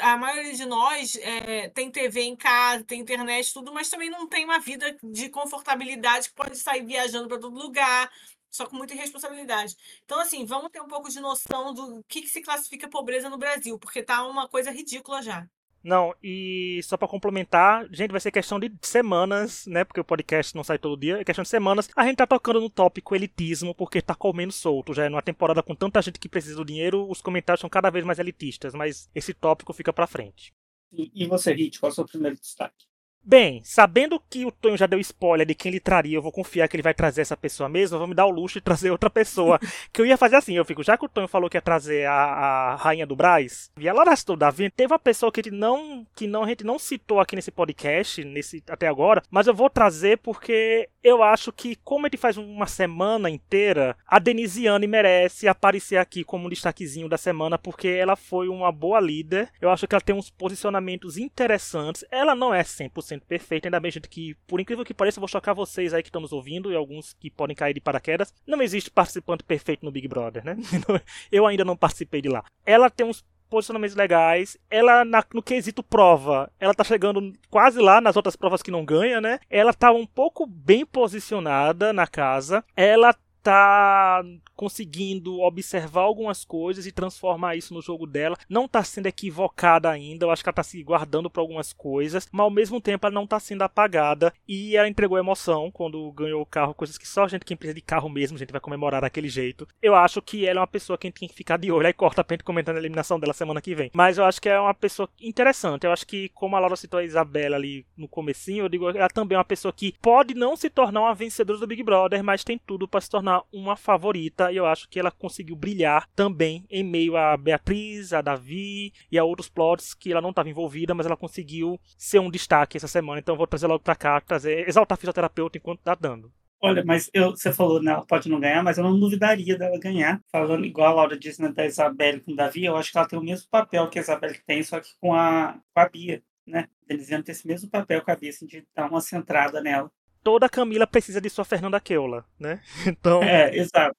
a 0.00 0.16
maioria 0.16 0.54
de 0.54 0.64
nós 0.64 1.16
é, 1.16 1.68
tem 1.70 1.90
TV 1.90 2.22
em 2.22 2.36
casa, 2.36 2.84
tem 2.84 3.00
internet, 3.00 3.52
tudo, 3.52 3.72
mas 3.72 3.90
também 3.90 4.10
não 4.10 4.28
tem 4.28 4.44
uma 4.44 4.60
vida 4.60 4.96
de 5.02 5.28
confortabilidade 5.28 6.28
que 6.28 6.34
pode 6.34 6.56
sair 6.56 6.84
viajando 6.84 7.28
para 7.28 7.38
todo 7.40 7.56
lugar, 7.56 8.10
só 8.50 8.66
com 8.66 8.76
muita 8.76 8.94
irresponsabilidade. 8.94 9.74
Então, 10.04 10.20
assim, 10.20 10.44
vamos 10.44 10.70
ter 10.70 10.80
um 10.80 10.88
pouco 10.88 11.08
de 11.10 11.20
noção 11.20 11.74
do 11.74 12.04
que, 12.08 12.22
que 12.22 12.28
se 12.28 12.40
classifica 12.40 12.88
pobreza 12.88 13.28
no 13.28 13.38
Brasil, 13.38 13.78
porque 13.78 14.02
tá 14.02 14.24
uma 14.26 14.48
coisa 14.48 14.70
ridícula 14.70 15.22
já. 15.22 15.46
Não, 15.84 16.14
e 16.22 16.80
só 16.82 16.96
para 16.96 17.06
complementar, 17.06 17.86
gente, 17.92 18.10
vai 18.10 18.20
ser 18.20 18.30
questão 18.30 18.58
de 18.58 18.72
semanas, 18.80 19.66
né? 19.66 19.84
Porque 19.84 20.00
o 20.00 20.04
podcast 20.04 20.56
não 20.56 20.64
sai 20.64 20.78
todo 20.78 20.98
dia, 20.98 21.20
é 21.20 21.24
questão 21.24 21.42
de 21.42 21.48
semanas. 21.50 21.90
A 21.94 22.06
gente 22.06 22.16
tá 22.16 22.26
tocando 22.26 22.58
no 22.58 22.70
tópico 22.70 23.14
elitismo, 23.14 23.74
porque 23.74 24.00
tá 24.00 24.14
comendo 24.14 24.50
solto. 24.50 24.94
Já 24.94 25.04
é 25.04 25.08
numa 25.10 25.20
temporada 25.20 25.62
com 25.62 25.74
tanta 25.74 26.00
gente 26.00 26.18
que 26.18 26.28
precisa 26.28 26.56
do 26.56 26.64
dinheiro, 26.64 27.06
os 27.10 27.20
comentários 27.20 27.60
são 27.60 27.68
cada 27.68 27.90
vez 27.90 28.02
mais 28.02 28.18
elitistas, 28.18 28.74
mas 28.74 29.10
esse 29.14 29.34
tópico 29.34 29.74
fica 29.74 29.92
pra 29.92 30.06
frente. 30.06 30.54
E, 30.90 31.10
e 31.14 31.26
você, 31.26 31.52
Rit, 31.52 31.78
qual 31.78 31.90
é 31.90 31.92
o 31.92 31.94
seu 31.94 32.06
primeiro 32.06 32.36
destaque? 32.36 32.86
Bem, 33.26 33.62
sabendo 33.64 34.20
que 34.28 34.44
o 34.44 34.52
Tonho 34.52 34.76
já 34.76 34.86
deu 34.86 35.00
spoiler 35.00 35.46
de 35.46 35.54
quem 35.54 35.70
ele 35.70 35.80
traria, 35.80 36.18
eu 36.18 36.20
vou 36.20 36.30
confiar 36.30 36.68
que 36.68 36.76
ele 36.76 36.82
vai 36.82 36.92
trazer 36.92 37.22
essa 37.22 37.34
pessoa 37.34 37.70
mesmo, 37.70 37.94
eu 37.94 37.98
vou 37.98 38.06
me 38.06 38.14
dar 38.14 38.26
o 38.26 38.30
luxo 38.30 38.58
de 38.58 38.60
trazer 38.60 38.90
outra 38.90 39.08
pessoa. 39.08 39.58
que 39.90 40.02
eu 40.02 40.04
ia 40.04 40.18
fazer 40.18 40.36
assim, 40.36 40.54
eu 40.54 40.64
fico, 40.64 40.82
já 40.82 40.98
que 40.98 41.06
o 41.06 41.08
Tonho 41.08 41.26
falou 41.26 41.48
que 41.48 41.56
ia 41.56 41.62
trazer 41.62 42.06
a, 42.06 42.12
a 42.12 42.74
rainha 42.76 43.06
do 43.06 43.16
Braz, 43.16 43.70
e 43.78 43.88
ela 43.88 44.02
arrastou 44.02 44.36
Davi, 44.36 44.68
teve 44.68 44.92
uma 44.92 44.98
pessoa 44.98 45.32
que, 45.32 45.40
ele 45.40 45.50
não, 45.50 46.06
que 46.14 46.26
não, 46.26 46.42
a 46.42 46.48
gente 46.48 46.64
não 46.64 46.78
citou 46.78 47.18
aqui 47.18 47.34
nesse 47.34 47.50
podcast, 47.50 48.22
nesse 48.22 48.62
até 48.68 48.86
agora, 48.86 49.22
mas 49.30 49.46
eu 49.46 49.54
vou 49.54 49.70
trazer 49.70 50.18
porque 50.18 50.90
eu 51.04 51.22
acho 51.22 51.52
que, 51.52 51.76
como 51.76 52.06
ele 52.06 52.16
faz 52.16 52.38
uma 52.38 52.66
semana 52.66 53.28
inteira, 53.28 53.94
a 54.06 54.18
Denisiane 54.18 54.86
merece 54.86 55.46
aparecer 55.46 55.98
aqui 55.98 56.24
como 56.24 56.46
um 56.46 56.48
destaquezinho 56.48 57.10
da 57.10 57.18
semana, 57.18 57.58
porque 57.58 57.88
ela 57.88 58.16
foi 58.16 58.48
uma 58.48 58.72
boa 58.72 59.00
líder. 59.00 59.50
Eu 59.60 59.68
acho 59.68 59.86
que 59.86 59.94
ela 59.94 60.00
tem 60.00 60.16
uns 60.16 60.30
posicionamentos 60.30 61.18
interessantes. 61.18 62.06
Ela 62.10 62.34
não 62.34 62.54
é 62.54 62.62
100% 62.62 63.13
perfeita, 63.20 63.68
ainda 63.68 63.80
bem, 63.80 63.90
gente, 63.90 64.08
que, 64.08 64.34
por 64.46 64.60
incrível 64.60 64.84
que 64.84 64.94
pareça, 64.94 65.18
eu 65.18 65.22
vou 65.22 65.28
chocar 65.28 65.54
vocês 65.54 65.94
aí 65.94 66.02
que 66.02 66.08
estamos 66.08 66.32
ouvindo 66.32 66.72
e 66.72 66.76
alguns 66.76 67.12
que 67.14 67.30
podem 67.30 67.56
cair 67.56 67.74
de 67.74 67.80
paraquedas. 67.80 68.34
Não 68.46 68.60
existe 68.62 68.90
participante 68.90 69.44
perfeito 69.44 69.84
no 69.84 69.92
Big 69.92 70.08
Brother, 70.08 70.44
né? 70.44 70.56
eu 71.30 71.46
ainda 71.46 71.64
não 71.64 71.76
participei 71.76 72.20
de 72.20 72.28
lá. 72.28 72.44
Ela 72.64 72.90
tem 72.90 73.06
uns 73.06 73.24
posicionamentos 73.48 73.94
legais. 73.94 74.56
Ela, 74.68 75.04
na, 75.04 75.24
no 75.32 75.42
quesito 75.42 75.82
prova, 75.82 76.50
ela 76.58 76.74
tá 76.74 76.82
chegando 76.82 77.32
quase 77.48 77.80
lá 77.80 78.00
nas 78.00 78.16
outras 78.16 78.34
provas 78.34 78.62
que 78.62 78.70
não 78.70 78.84
ganha, 78.84 79.20
né? 79.20 79.38
Ela 79.48 79.72
tá 79.72 79.92
um 79.92 80.06
pouco 80.06 80.46
bem 80.46 80.84
posicionada 80.84 81.92
na 81.92 82.06
casa. 82.06 82.64
Ela 82.76 83.14
tá 83.44 84.24
conseguindo 84.56 85.40
observar 85.40 86.00
algumas 86.00 86.44
coisas 86.44 86.86
e 86.86 86.92
transformar 86.92 87.56
isso 87.56 87.74
no 87.74 87.82
jogo 87.82 88.06
dela. 88.06 88.38
Não 88.48 88.66
tá 88.66 88.82
sendo 88.82 89.06
equivocada 89.06 89.90
ainda, 89.90 90.24
eu 90.24 90.30
acho 90.30 90.42
que 90.42 90.48
ela 90.48 90.54
tá 90.54 90.62
se 90.62 90.82
guardando 90.82 91.28
para 91.28 91.42
algumas 91.42 91.72
coisas, 91.72 92.26
mas 92.32 92.44
ao 92.44 92.50
mesmo 92.50 92.80
tempo 92.80 93.06
ela 93.06 93.14
não 93.14 93.26
tá 93.26 93.38
sendo 93.38 93.62
apagada 93.62 94.32
e 94.48 94.76
ela 94.76 94.88
entregou 94.88 95.18
emoção 95.18 95.70
quando 95.70 96.10
ganhou 96.12 96.40
o 96.40 96.46
carro, 96.46 96.74
coisas 96.74 96.96
que 96.96 97.06
só 97.06 97.24
a 97.24 97.28
gente 97.28 97.44
que 97.44 97.54
precisa 97.54 97.74
de 97.74 97.82
carro 97.82 98.08
mesmo, 98.08 98.36
a 98.36 98.38
gente 98.38 98.52
vai 98.52 98.60
comemorar 98.60 99.02
daquele 99.02 99.28
jeito. 99.28 99.68
Eu 99.82 99.94
acho 99.94 100.22
que 100.22 100.46
ela 100.46 100.60
é 100.60 100.62
uma 100.62 100.66
pessoa 100.66 100.96
que 100.96 101.06
a 101.06 101.10
gente 101.10 101.20
tem 101.20 101.28
que 101.28 101.34
ficar 101.34 101.58
de 101.58 101.70
olho, 101.70 101.86
aí 101.86 101.92
corta 101.92 102.22
a 102.22 102.24
pente 102.24 102.42
comentando 102.42 102.76
a 102.76 102.80
eliminação 102.80 103.20
dela 103.20 103.34
semana 103.34 103.60
que 103.60 103.74
vem. 103.74 103.90
Mas 103.92 104.16
eu 104.16 104.24
acho 104.24 104.40
que 104.40 104.48
é 104.48 104.58
uma 104.58 104.72
pessoa 104.72 105.08
interessante, 105.20 105.84
eu 105.84 105.92
acho 105.92 106.06
que 106.06 106.30
como 106.30 106.56
a 106.56 106.60
Laura 106.60 106.76
citou 106.76 107.00
a 107.00 107.04
Isabela 107.04 107.56
ali 107.56 107.84
no 107.94 108.08
comecinho, 108.08 108.64
eu 108.64 108.68
digo, 108.70 108.88
ela 108.88 109.08
também 109.08 109.36
é 109.36 109.38
uma 109.38 109.44
pessoa 109.44 109.72
que 109.72 109.94
pode 110.00 110.32
não 110.32 110.56
se 110.56 110.70
tornar 110.70 111.02
uma 111.02 111.14
vencedora 111.14 111.58
do 111.58 111.66
Big 111.66 111.82
Brother, 111.82 112.24
mas 112.24 112.44
tem 112.44 112.58
tudo 112.58 112.88
para 112.88 113.00
se 113.00 113.10
tornar 113.10 113.33
uma 113.52 113.76
favorita 113.76 114.52
e 114.52 114.56
eu 114.56 114.66
acho 114.66 114.88
que 114.88 114.98
ela 114.98 115.10
conseguiu 115.10 115.56
brilhar 115.56 116.08
também 116.14 116.64
em 116.70 116.82
meio 116.82 117.16
a 117.16 117.36
Beatriz, 117.36 118.12
a 118.12 118.20
Davi 118.20 118.92
e 119.10 119.18
a 119.18 119.24
outros 119.24 119.48
plots 119.48 119.94
que 119.94 120.12
ela 120.12 120.20
não 120.20 120.30
estava 120.30 120.48
envolvida, 120.48 120.94
mas 120.94 121.06
ela 121.06 121.16
conseguiu 121.16 121.78
ser 121.96 122.18
um 122.18 122.30
destaque 122.30 122.76
essa 122.76 122.88
semana. 122.88 123.20
Então 123.20 123.34
eu 123.34 123.38
vou 123.38 123.46
trazer 123.46 123.66
logo 123.66 123.82
pra 123.82 123.96
cá, 123.96 124.20
trazer, 124.20 124.68
exaltar 124.68 124.96
a 124.96 124.98
fisioterapeuta 124.98 125.58
enquanto 125.58 125.80
tá 125.80 125.94
dando. 125.94 126.32
Olha, 126.62 126.82
mas 126.82 127.10
eu, 127.12 127.32
você 127.32 127.52
falou, 127.52 127.82
né, 127.82 127.92
ela 127.92 128.06
pode 128.06 128.26
não 128.26 128.40
ganhar, 128.40 128.62
mas 128.62 128.78
eu 128.78 128.84
não 128.84 128.98
duvidaria 128.98 129.58
dela 129.58 129.78
ganhar. 129.78 130.18
Falando 130.32 130.64
igual 130.64 130.92
a 130.92 130.94
Laura 130.94 131.18
disse 131.18 131.42
né, 131.42 131.52
da 131.52 131.66
Isabelle 131.66 132.20
com 132.20 132.32
o 132.32 132.36
Davi, 132.36 132.64
eu 132.64 132.74
acho 132.74 132.90
que 132.90 132.96
ela 132.96 133.06
tem 133.06 133.18
o 133.18 133.22
mesmo 133.22 133.46
papel 133.50 133.86
que 133.90 133.98
a 133.98 134.02
Isabelle 134.02 134.40
tem, 134.46 134.62
só 134.62 134.80
que 134.80 134.88
com 134.98 135.12
a, 135.12 135.60
com 135.74 135.80
a 135.80 135.88
Bia, 135.90 136.22
né? 136.46 136.66
Eles 136.88 137.10
iam 137.10 137.22
ter 137.22 137.32
esse 137.32 137.46
mesmo 137.46 137.68
papel 137.68 138.02
com 138.02 138.10
a 138.10 138.16
Bia, 138.16 138.30
assim, 138.30 138.46
de 138.46 138.66
dar 138.74 138.88
uma 138.88 139.02
centrada 139.02 139.60
nela. 139.60 139.90
Toda 140.24 140.48
Camila 140.48 140.86
precisa 140.86 141.20
de 141.20 141.28
sua 141.30 141.44
Fernanda 141.44 141.78
Keula, 141.78 142.24
né? 142.40 142.60
Então. 142.86 143.22
É, 143.22 143.54
exato. 143.56 143.96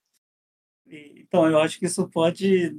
Então 0.87 1.49
eu 1.49 1.59
acho 1.59 1.79
que 1.79 1.85
isso 1.85 2.07
pode 2.09 2.77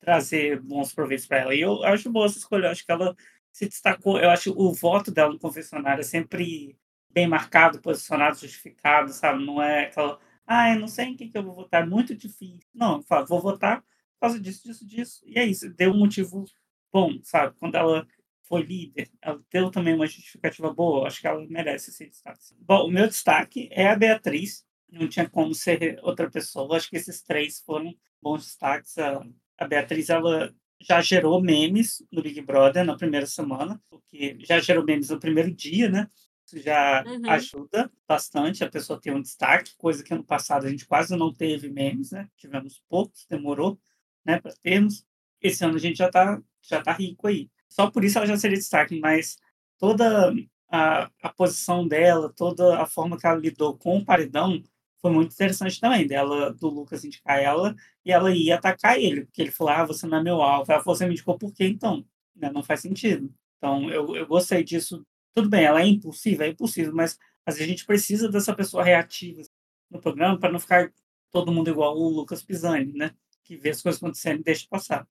trazer 0.00 0.60
bons 0.60 0.92
proveitos 0.94 1.26
para 1.26 1.38
ela. 1.38 1.54
E 1.54 1.60
eu 1.60 1.82
acho 1.84 2.10
boa 2.10 2.26
essa 2.26 2.38
escolha, 2.38 2.66
eu 2.66 2.70
acho 2.70 2.84
que 2.84 2.92
ela 2.92 3.16
se 3.52 3.66
destacou. 3.66 4.18
Eu 4.18 4.30
acho 4.30 4.52
o 4.56 4.72
voto 4.72 5.10
dela 5.10 5.32
no 5.32 5.38
confessionário 5.38 6.00
é 6.00 6.04
sempre 6.04 6.76
bem 7.10 7.26
marcado, 7.26 7.80
posicionado, 7.80 8.38
justificado, 8.38 9.12
sabe? 9.12 9.44
Não 9.44 9.60
é 9.62 9.86
aquela, 9.86 10.18
ah, 10.46 10.72
eu 10.72 10.80
não 10.80 10.88
sei 10.88 11.06
em 11.06 11.16
quem 11.16 11.28
que 11.30 11.36
eu 11.36 11.42
vou 11.42 11.54
votar, 11.54 11.82
é 11.82 11.86
muito 11.86 12.14
difícil. 12.14 12.60
Não, 12.74 13.02
vou 13.28 13.40
votar 13.40 13.80
por 13.80 14.20
causa 14.20 14.40
disso, 14.40 14.62
disso, 14.64 14.86
disso. 14.86 15.22
E 15.26 15.38
é 15.38 15.44
isso, 15.44 15.70
deu 15.70 15.92
um 15.92 15.98
motivo 15.98 16.44
bom, 16.92 17.18
sabe? 17.22 17.56
Quando 17.58 17.74
ela 17.74 18.06
foi 18.50 18.62
líder, 18.62 19.08
ela 19.22 19.40
deu 19.48 19.70
também 19.70 19.94
uma 19.94 20.08
justificativa 20.08 20.74
boa, 20.74 21.06
acho 21.06 21.20
que 21.20 21.26
ela 21.28 21.46
merece 21.48 21.90
esse 21.90 22.08
destaque. 22.08 22.40
Bom, 22.58 22.88
o 22.88 22.90
meu 22.90 23.06
destaque 23.06 23.68
é 23.70 23.86
a 23.86 23.94
Beatriz, 23.94 24.66
não 24.90 25.06
tinha 25.06 25.30
como 25.30 25.54
ser 25.54 26.00
outra 26.02 26.28
pessoa, 26.28 26.76
acho 26.76 26.90
que 26.90 26.96
esses 26.96 27.22
três 27.22 27.60
foram 27.60 27.94
bons 28.20 28.44
destaques. 28.44 28.98
A, 28.98 29.24
a 29.56 29.68
Beatriz, 29.68 30.10
ela 30.10 30.52
já 30.80 31.00
gerou 31.00 31.40
memes 31.40 32.04
no 32.10 32.20
Big 32.22 32.40
Brother 32.40 32.84
na 32.84 32.96
primeira 32.96 33.24
semana, 33.24 33.80
porque 33.88 34.36
já 34.40 34.58
gerou 34.58 34.84
memes 34.84 35.10
no 35.10 35.20
primeiro 35.20 35.52
dia, 35.52 35.88
né? 35.88 36.08
Isso 36.44 36.58
já 36.58 37.04
uhum. 37.06 37.30
ajuda 37.30 37.88
bastante 38.08 38.64
a 38.64 38.68
pessoa 38.68 39.00
ter 39.00 39.14
um 39.14 39.22
destaque, 39.22 39.76
coisa 39.78 40.02
que 40.02 40.12
ano 40.12 40.24
passado 40.24 40.66
a 40.66 40.68
gente 40.68 40.86
quase 40.86 41.14
não 41.14 41.32
teve 41.32 41.68
memes, 41.68 42.10
né? 42.10 42.28
Tivemos 42.36 42.82
poucos, 42.88 43.26
demorou, 43.30 43.78
né, 44.24 44.40
para 44.40 44.52
termos. 44.60 45.06
Esse 45.40 45.64
ano 45.64 45.76
a 45.76 45.78
gente 45.78 45.98
já 45.98 46.10
tá, 46.10 46.42
já 46.60 46.82
tá 46.82 46.92
rico 46.92 47.28
aí. 47.28 47.48
Só 47.70 47.90
por 47.90 48.04
isso 48.04 48.18
ela 48.18 48.26
já 48.26 48.36
seria 48.36 48.58
destaque, 48.58 48.98
mas 49.00 49.38
toda 49.78 50.34
a, 50.70 51.10
a 51.22 51.28
posição 51.30 51.86
dela, 51.86 52.32
toda 52.34 52.80
a 52.80 52.86
forma 52.86 53.16
que 53.18 53.26
ela 53.26 53.38
lidou 53.38 53.76
com 53.78 53.98
o 53.98 54.04
paredão 54.04 54.62
foi 55.00 55.10
muito 55.10 55.32
interessante 55.32 55.80
também, 55.80 56.06
dela, 56.06 56.52
do 56.52 56.68
Lucas 56.68 57.04
indicar 57.04 57.40
ela, 57.42 57.74
e 58.04 58.12
ela 58.12 58.34
ia 58.34 58.56
atacar 58.56 58.98
ele, 58.98 59.24
porque 59.24 59.40
ele 59.40 59.50
falou, 59.50 59.72
ah, 59.72 59.84
você 59.84 60.06
não 60.06 60.18
é 60.18 60.22
meu 60.22 60.42
alvo. 60.42 60.70
Ela 60.70 60.82
falou, 60.82 60.94
você 60.94 61.06
me 61.06 61.12
indicou 61.12 61.38
por 61.38 61.52
quê, 61.54 61.66
então? 61.66 62.04
Né? 62.36 62.50
Não 62.52 62.62
faz 62.62 62.80
sentido. 62.80 63.32
Então, 63.56 63.90
eu, 63.90 64.14
eu 64.14 64.26
gostei 64.26 64.62
disso. 64.62 65.04
Tudo 65.34 65.48
bem, 65.48 65.64
ela 65.64 65.80
é 65.80 65.86
impulsiva, 65.86 66.44
é 66.44 66.48
impulsiva, 66.48 66.92
mas 66.92 67.18
às 67.46 67.54
vezes 67.54 67.68
a 67.68 67.70
gente 67.70 67.86
precisa 67.86 68.28
dessa 68.28 68.54
pessoa 68.54 68.84
reativa 68.84 69.42
no 69.90 70.00
programa 70.00 70.38
para 70.38 70.52
não 70.52 70.60
ficar 70.60 70.92
todo 71.30 71.52
mundo 71.52 71.70
igual 71.70 71.96
o 71.96 72.08
Lucas 72.08 72.42
Pisani, 72.42 72.92
né? 72.92 73.14
Que 73.44 73.56
vê 73.56 73.70
as 73.70 73.80
coisas 73.80 74.00
acontecendo 74.02 74.40
e 74.40 74.44
deixa 74.44 74.66
passar. 74.68 75.08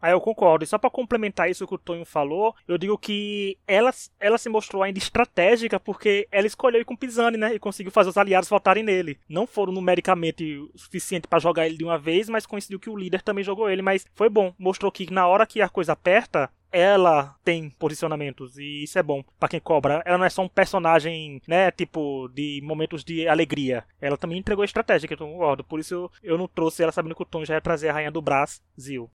Aí 0.00 0.12
eu 0.12 0.20
concordo. 0.20 0.64
E 0.64 0.66
só 0.66 0.78
para 0.78 0.90
complementar 0.90 1.50
isso 1.50 1.66
que 1.66 1.74
o 1.74 1.78
Tonho 1.78 2.04
falou, 2.04 2.54
eu 2.66 2.78
digo 2.78 2.96
que 2.96 3.58
ela, 3.66 3.90
ela 4.20 4.38
se 4.38 4.48
mostrou 4.48 4.82
ainda 4.82 4.98
estratégica 4.98 5.78
porque 5.80 6.28
ela 6.30 6.46
escolheu 6.46 6.80
ir 6.80 6.84
com 6.84 6.96
Pisani, 6.96 7.36
né? 7.36 7.54
E 7.54 7.58
conseguiu 7.58 7.92
fazer 7.92 8.10
os 8.10 8.16
aliados 8.16 8.48
votarem 8.48 8.82
nele. 8.82 9.18
Não 9.28 9.46
foram 9.46 9.72
numericamente 9.72 10.56
o 10.56 10.78
suficiente 10.78 11.26
para 11.26 11.38
jogar 11.38 11.66
ele 11.66 11.76
de 11.76 11.84
uma 11.84 11.98
vez, 11.98 12.28
mas 12.28 12.46
coincidiu 12.46 12.78
que 12.78 12.90
o 12.90 12.96
líder 12.96 13.22
também 13.22 13.44
jogou 13.44 13.68
ele. 13.68 13.82
Mas 13.82 14.06
foi 14.14 14.28
bom. 14.28 14.54
Mostrou 14.58 14.92
que 14.92 15.12
na 15.12 15.26
hora 15.26 15.46
que 15.46 15.60
a 15.60 15.68
coisa 15.68 15.92
aperta, 15.92 16.50
ela 16.70 17.34
tem 17.42 17.70
posicionamentos 17.70 18.58
e 18.58 18.84
isso 18.84 18.98
é 18.98 19.02
bom 19.02 19.24
para 19.38 19.48
quem 19.48 19.60
cobra. 19.60 20.02
Ela 20.04 20.18
não 20.18 20.24
é 20.24 20.30
só 20.30 20.42
um 20.42 20.48
personagem, 20.48 21.40
né, 21.46 21.70
tipo 21.70 22.28
de 22.28 22.60
momentos 22.62 23.04
de 23.04 23.26
alegria. 23.26 23.84
Ela 24.00 24.16
também 24.16 24.38
entregou 24.38 24.64
estratégia, 24.64 25.08
que 25.08 25.14
eu 25.14 25.18
concordo. 25.18 25.64
Por 25.64 25.80
isso 25.80 25.94
eu, 25.94 26.10
eu 26.22 26.38
não 26.38 26.46
trouxe 26.46 26.82
ela 26.82 26.92
sabendo 26.92 27.14
que 27.14 27.22
o 27.22 27.26
Tom 27.26 27.44
já 27.44 27.54
ia 27.54 27.60
trazer 27.60 27.88
a 27.88 27.92
rainha 27.92 28.10
do 28.10 28.22
Brasil. 28.22 29.10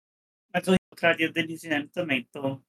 Mas 0.53 0.67
eu 0.67 0.77
traria 0.97 1.33
Denisiane 1.33 1.89
também, 1.89 2.27
então 2.29 2.63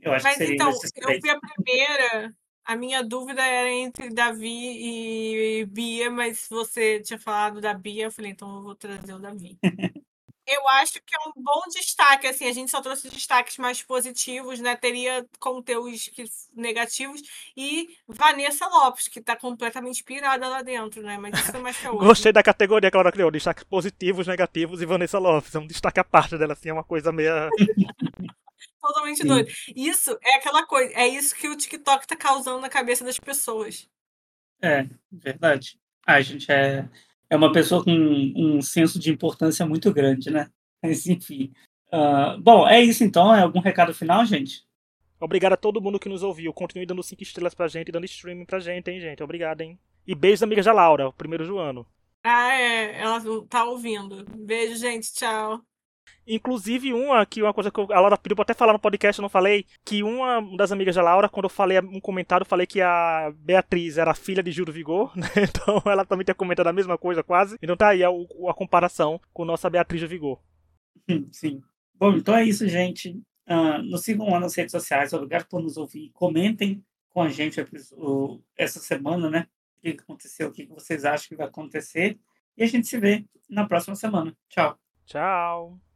eu 0.00 0.12
acho 0.12 0.24
Mas 0.24 0.34
que 0.34 0.44
seria 0.44 0.54
então, 0.54 0.70
eu 0.70 1.20
fui 1.20 1.30
a 1.30 1.38
primeira. 1.38 2.34
A 2.64 2.76
minha 2.76 3.02
dúvida 3.02 3.42
era 3.42 3.70
entre 3.70 4.10
Davi 4.10 5.60
e 5.60 5.66
Bia, 5.66 6.10
mas 6.10 6.46
você 6.50 7.00
tinha 7.00 7.18
falado 7.18 7.60
da 7.60 7.72
Bia, 7.72 8.04
eu 8.04 8.12
falei, 8.12 8.32
então 8.32 8.56
eu 8.56 8.62
vou 8.62 8.74
trazer 8.74 9.14
o 9.14 9.18
Davi. 9.18 9.58
eu 10.48 10.66
acho 10.68 10.94
que 11.04 11.14
é 11.14 11.18
um 11.28 11.32
bom 11.36 11.62
destaque, 11.70 12.26
assim, 12.26 12.46
a 12.46 12.52
gente 12.52 12.70
só 12.70 12.80
trouxe 12.80 13.10
destaques 13.10 13.58
mais 13.58 13.82
positivos, 13.82 14.58
né? 14.60 14.74
Teria 14.76 15.26
como 15.38 15.62
ter 15.62 15.76
os 15.76 16.10
negativos 16.54 17.20
e 17.54 17.88
Vanessa 18.08 18.66
Lopes, 18.66 19.08
que 19.08 19.18
está 19.18 19.36
completamente 19.36 20.02
pirada 20.02 20.48
lá 20.48 20.62
dentro, 20.62 21.02
né? 21.02 21.18
Mas 21.18 21.38
isso 21.38 21.54
é 21.54 21.60
mais 21.60 21.76
que 21.76 21.86
Gostei 21.92 22.32
da 22.32 22.42
categoria 22.42 22.90
que 22.90 22.96
ela 22.96 23.12
criou, 23.12 23.30
destaques 23.30 23.64
positivos, 23.64 24.26
negativos 24.26 24.80
e 24.80 24.86
Vanessa 24.86 25.18
Lopes. 25.18 25.54
É 25.54 25.58
um 25.58 25.66
destaque 25.66 26.00
à 26.00 26.04
parte 26.04 26.38
dela, 26.38 26.54
assim, 26.54 26.70
é 26.70 26.72
uma 26.72 26.84
coisa 26.84 27.12
meio. 27.12 27.30
Totalmente 28.80 29.18
Sim. 29.18 29.28
doido. 29.28 29.50
Isso 29.76 30.18
é 30.22 30.36
aquela 30.36 30.64
coisa, 30.64 30.92
é 30.94 31.06
isso 31.06 31.34
que 31.34 31.48
o 31.48 31.56
TikTok 31.56 32.06
tá 32.06 32.16
causando 32.16 32.60
na 32.60 32.70
cabeça 32.70 33.04
das 33.04 33.18
pessoas. 33.18 33.88
É, 34.62 34.86
verdade. 35.12 35.78
A 36.06 36.22
gente 36.22 36.50
é 36.50 36.88
é 37.30 37.36
uma 37.36 37.52
pessoa 37.52 37.84
com 37.84 37.90
um 37.90 38.60
senso 38.62 38.98
de 38.98 39.10
importância 39.10 39.66
muito 39.66 39.92
grande, 39.92 40.30
né? 40.30 40.50
Mas, 40.82 41.06
enfim. 41.06 41.52
Uh, 41.92 42.40
bom, 42.40 42.66
é 42.66 42.80
isso 42.82 43.04
então. 43.04 43.34
É 43.34 43.42
algum 43.42 43.60
recado 43.60 43.94
final, 43.94 44.24
gente? 44.24 44.66
Obrigado 45.20 45.54
a 45.54 45.56
todo 45.56 45.80
mundo 45.80 45.98
que 45.98 46.08
nos 46.08 46.22
ouviu. 46.22 46.52
Continue 46.52 46.86
dando 46.86 47.02
5 47.02 47.22
estrelas 47.22 47.54
pra 47.54 47.66
gente, 47.66 47.90
dando 47.90 48.04
streaming 48.04 48.44
pra 48.44 48.60
gente, 48.60 48.88
hein, 48.90 49.00
gente? 49.00 49.22
Obrigado, 49.22 49.60
hein? 49.62 49.78
E 50.06 50.14
beijos, 50.14 50.42
amiga 50.42 50.62
da 50.62 50.72
Laura, 50.72 51.08
o 51.08 51.12
primeiro 51.12 51.44
Joano. 51.44 51.86
Ah, 52.24 52.54
é. 52.54 53.00
Ela 53.00 53.20
tá 53.48 53.64
ouvindo. 53.64 54.24
Beijo, 54.36 54.76
gente. 54.76 55.12
Tchau. 55.12 55.67
Inclusive, 56.28 56.92
uma 56.92 57.24
que 57.24 57.42
uma 57.42 57.54
coisa 57.54 57.70
que 57.70 57.80
a 57.80 58.00
Laura 58.00 58.18
pediu 58.18 58.36
pra 58.36 58.42
até 58.42 58.52
falar 58.52 58.74
no 58.74 58.78
podcast, 58.78 59.18
eu 59.18 59.22
não 59.22 59.30
falei, 59.30 59.64
que 59.84 60.02
uma 60.02 60.40
das 60.56 60.70
amigas 60.70 60.94
da 60.94 61.02
Laura, 61.02 61.28
quando 61.28 61.44
eu 61.44 61.50
falei 61.50 61.80
um 61.80 62.00
comentário, 62.00 62.44
falei 62.44 62.66
que 62.66 62.82
a 62.82 63.32
Beatriz 63.38 63.96
era 63.96 64.14
filha 64.14 64.42
de 64.42 64.52
Júlio 64.52 64.72
Vigor, 64.72 65.10
né? 65.16 65.28
Então 65.36 65.80
ela 65.90 66.04
também 66.04 66.24
tinha 66.24 66.34
comentado 66.34 66.66
a 66.66 66.72
mesma 66.72 66.98
coisa, 66.98 67.22
quase. 67.22 67.56
Então 67.62 67.76
tá 67.76 67.88
aí 67.88 68.04
a, 68.04 68.08
a 68.08 68.54
comparação 68.54 69.18
com 69.32 69.44
nossa 69.44 69.70
Beatriz 69.70 70.00
de 70.00 70.06
Vigor. 70.06 70.38
Sim. 71.32 71.62
Bom, 71.94 72.12
então 72.12 72.36
é 72.36 72.44
isso, 72.44 72.68
gente. 72.68 73.18
Uh, 73.48 73.82
nos 73.82 74.02
sigam 74.02 74.30
lá 74.30 74.38
nas 74.38 74.54
redes 74.54 74.72
sociais. 74.72 75.14
Obrigado 75.14 75.46
por 75.48 75.62
nos 75.62 75.78
ouvir. 75.78 76.10
Comentem 76.12 76.84
com 77.08 77.22
a 77.22 77.28
gente 77.30 77.58
essa 78.56 78.78
semana, 78.78 79.30
né? 79.30 79.46
O 79.78 79.80
que 79.80 79.88
aconteceu, 79.90 80.48
o 80.48 80.52
que 80.52 80.66
vocês 80.66 81.04
acham 81.04 81.28
que 81.28 81.36
vai 81.36 81.46
acontecer. 81.46 82.18
E 82.56 82.62
a 82.62 82.66
gente 82.66 82.86
se 82.86 82.98
vê 82.98 83.24
na 83.48 83.66
próxima 83.66 83.96
semana. 83.96 84.36
Tchau. 84.48 84.78
Tchau. 85.06 85.87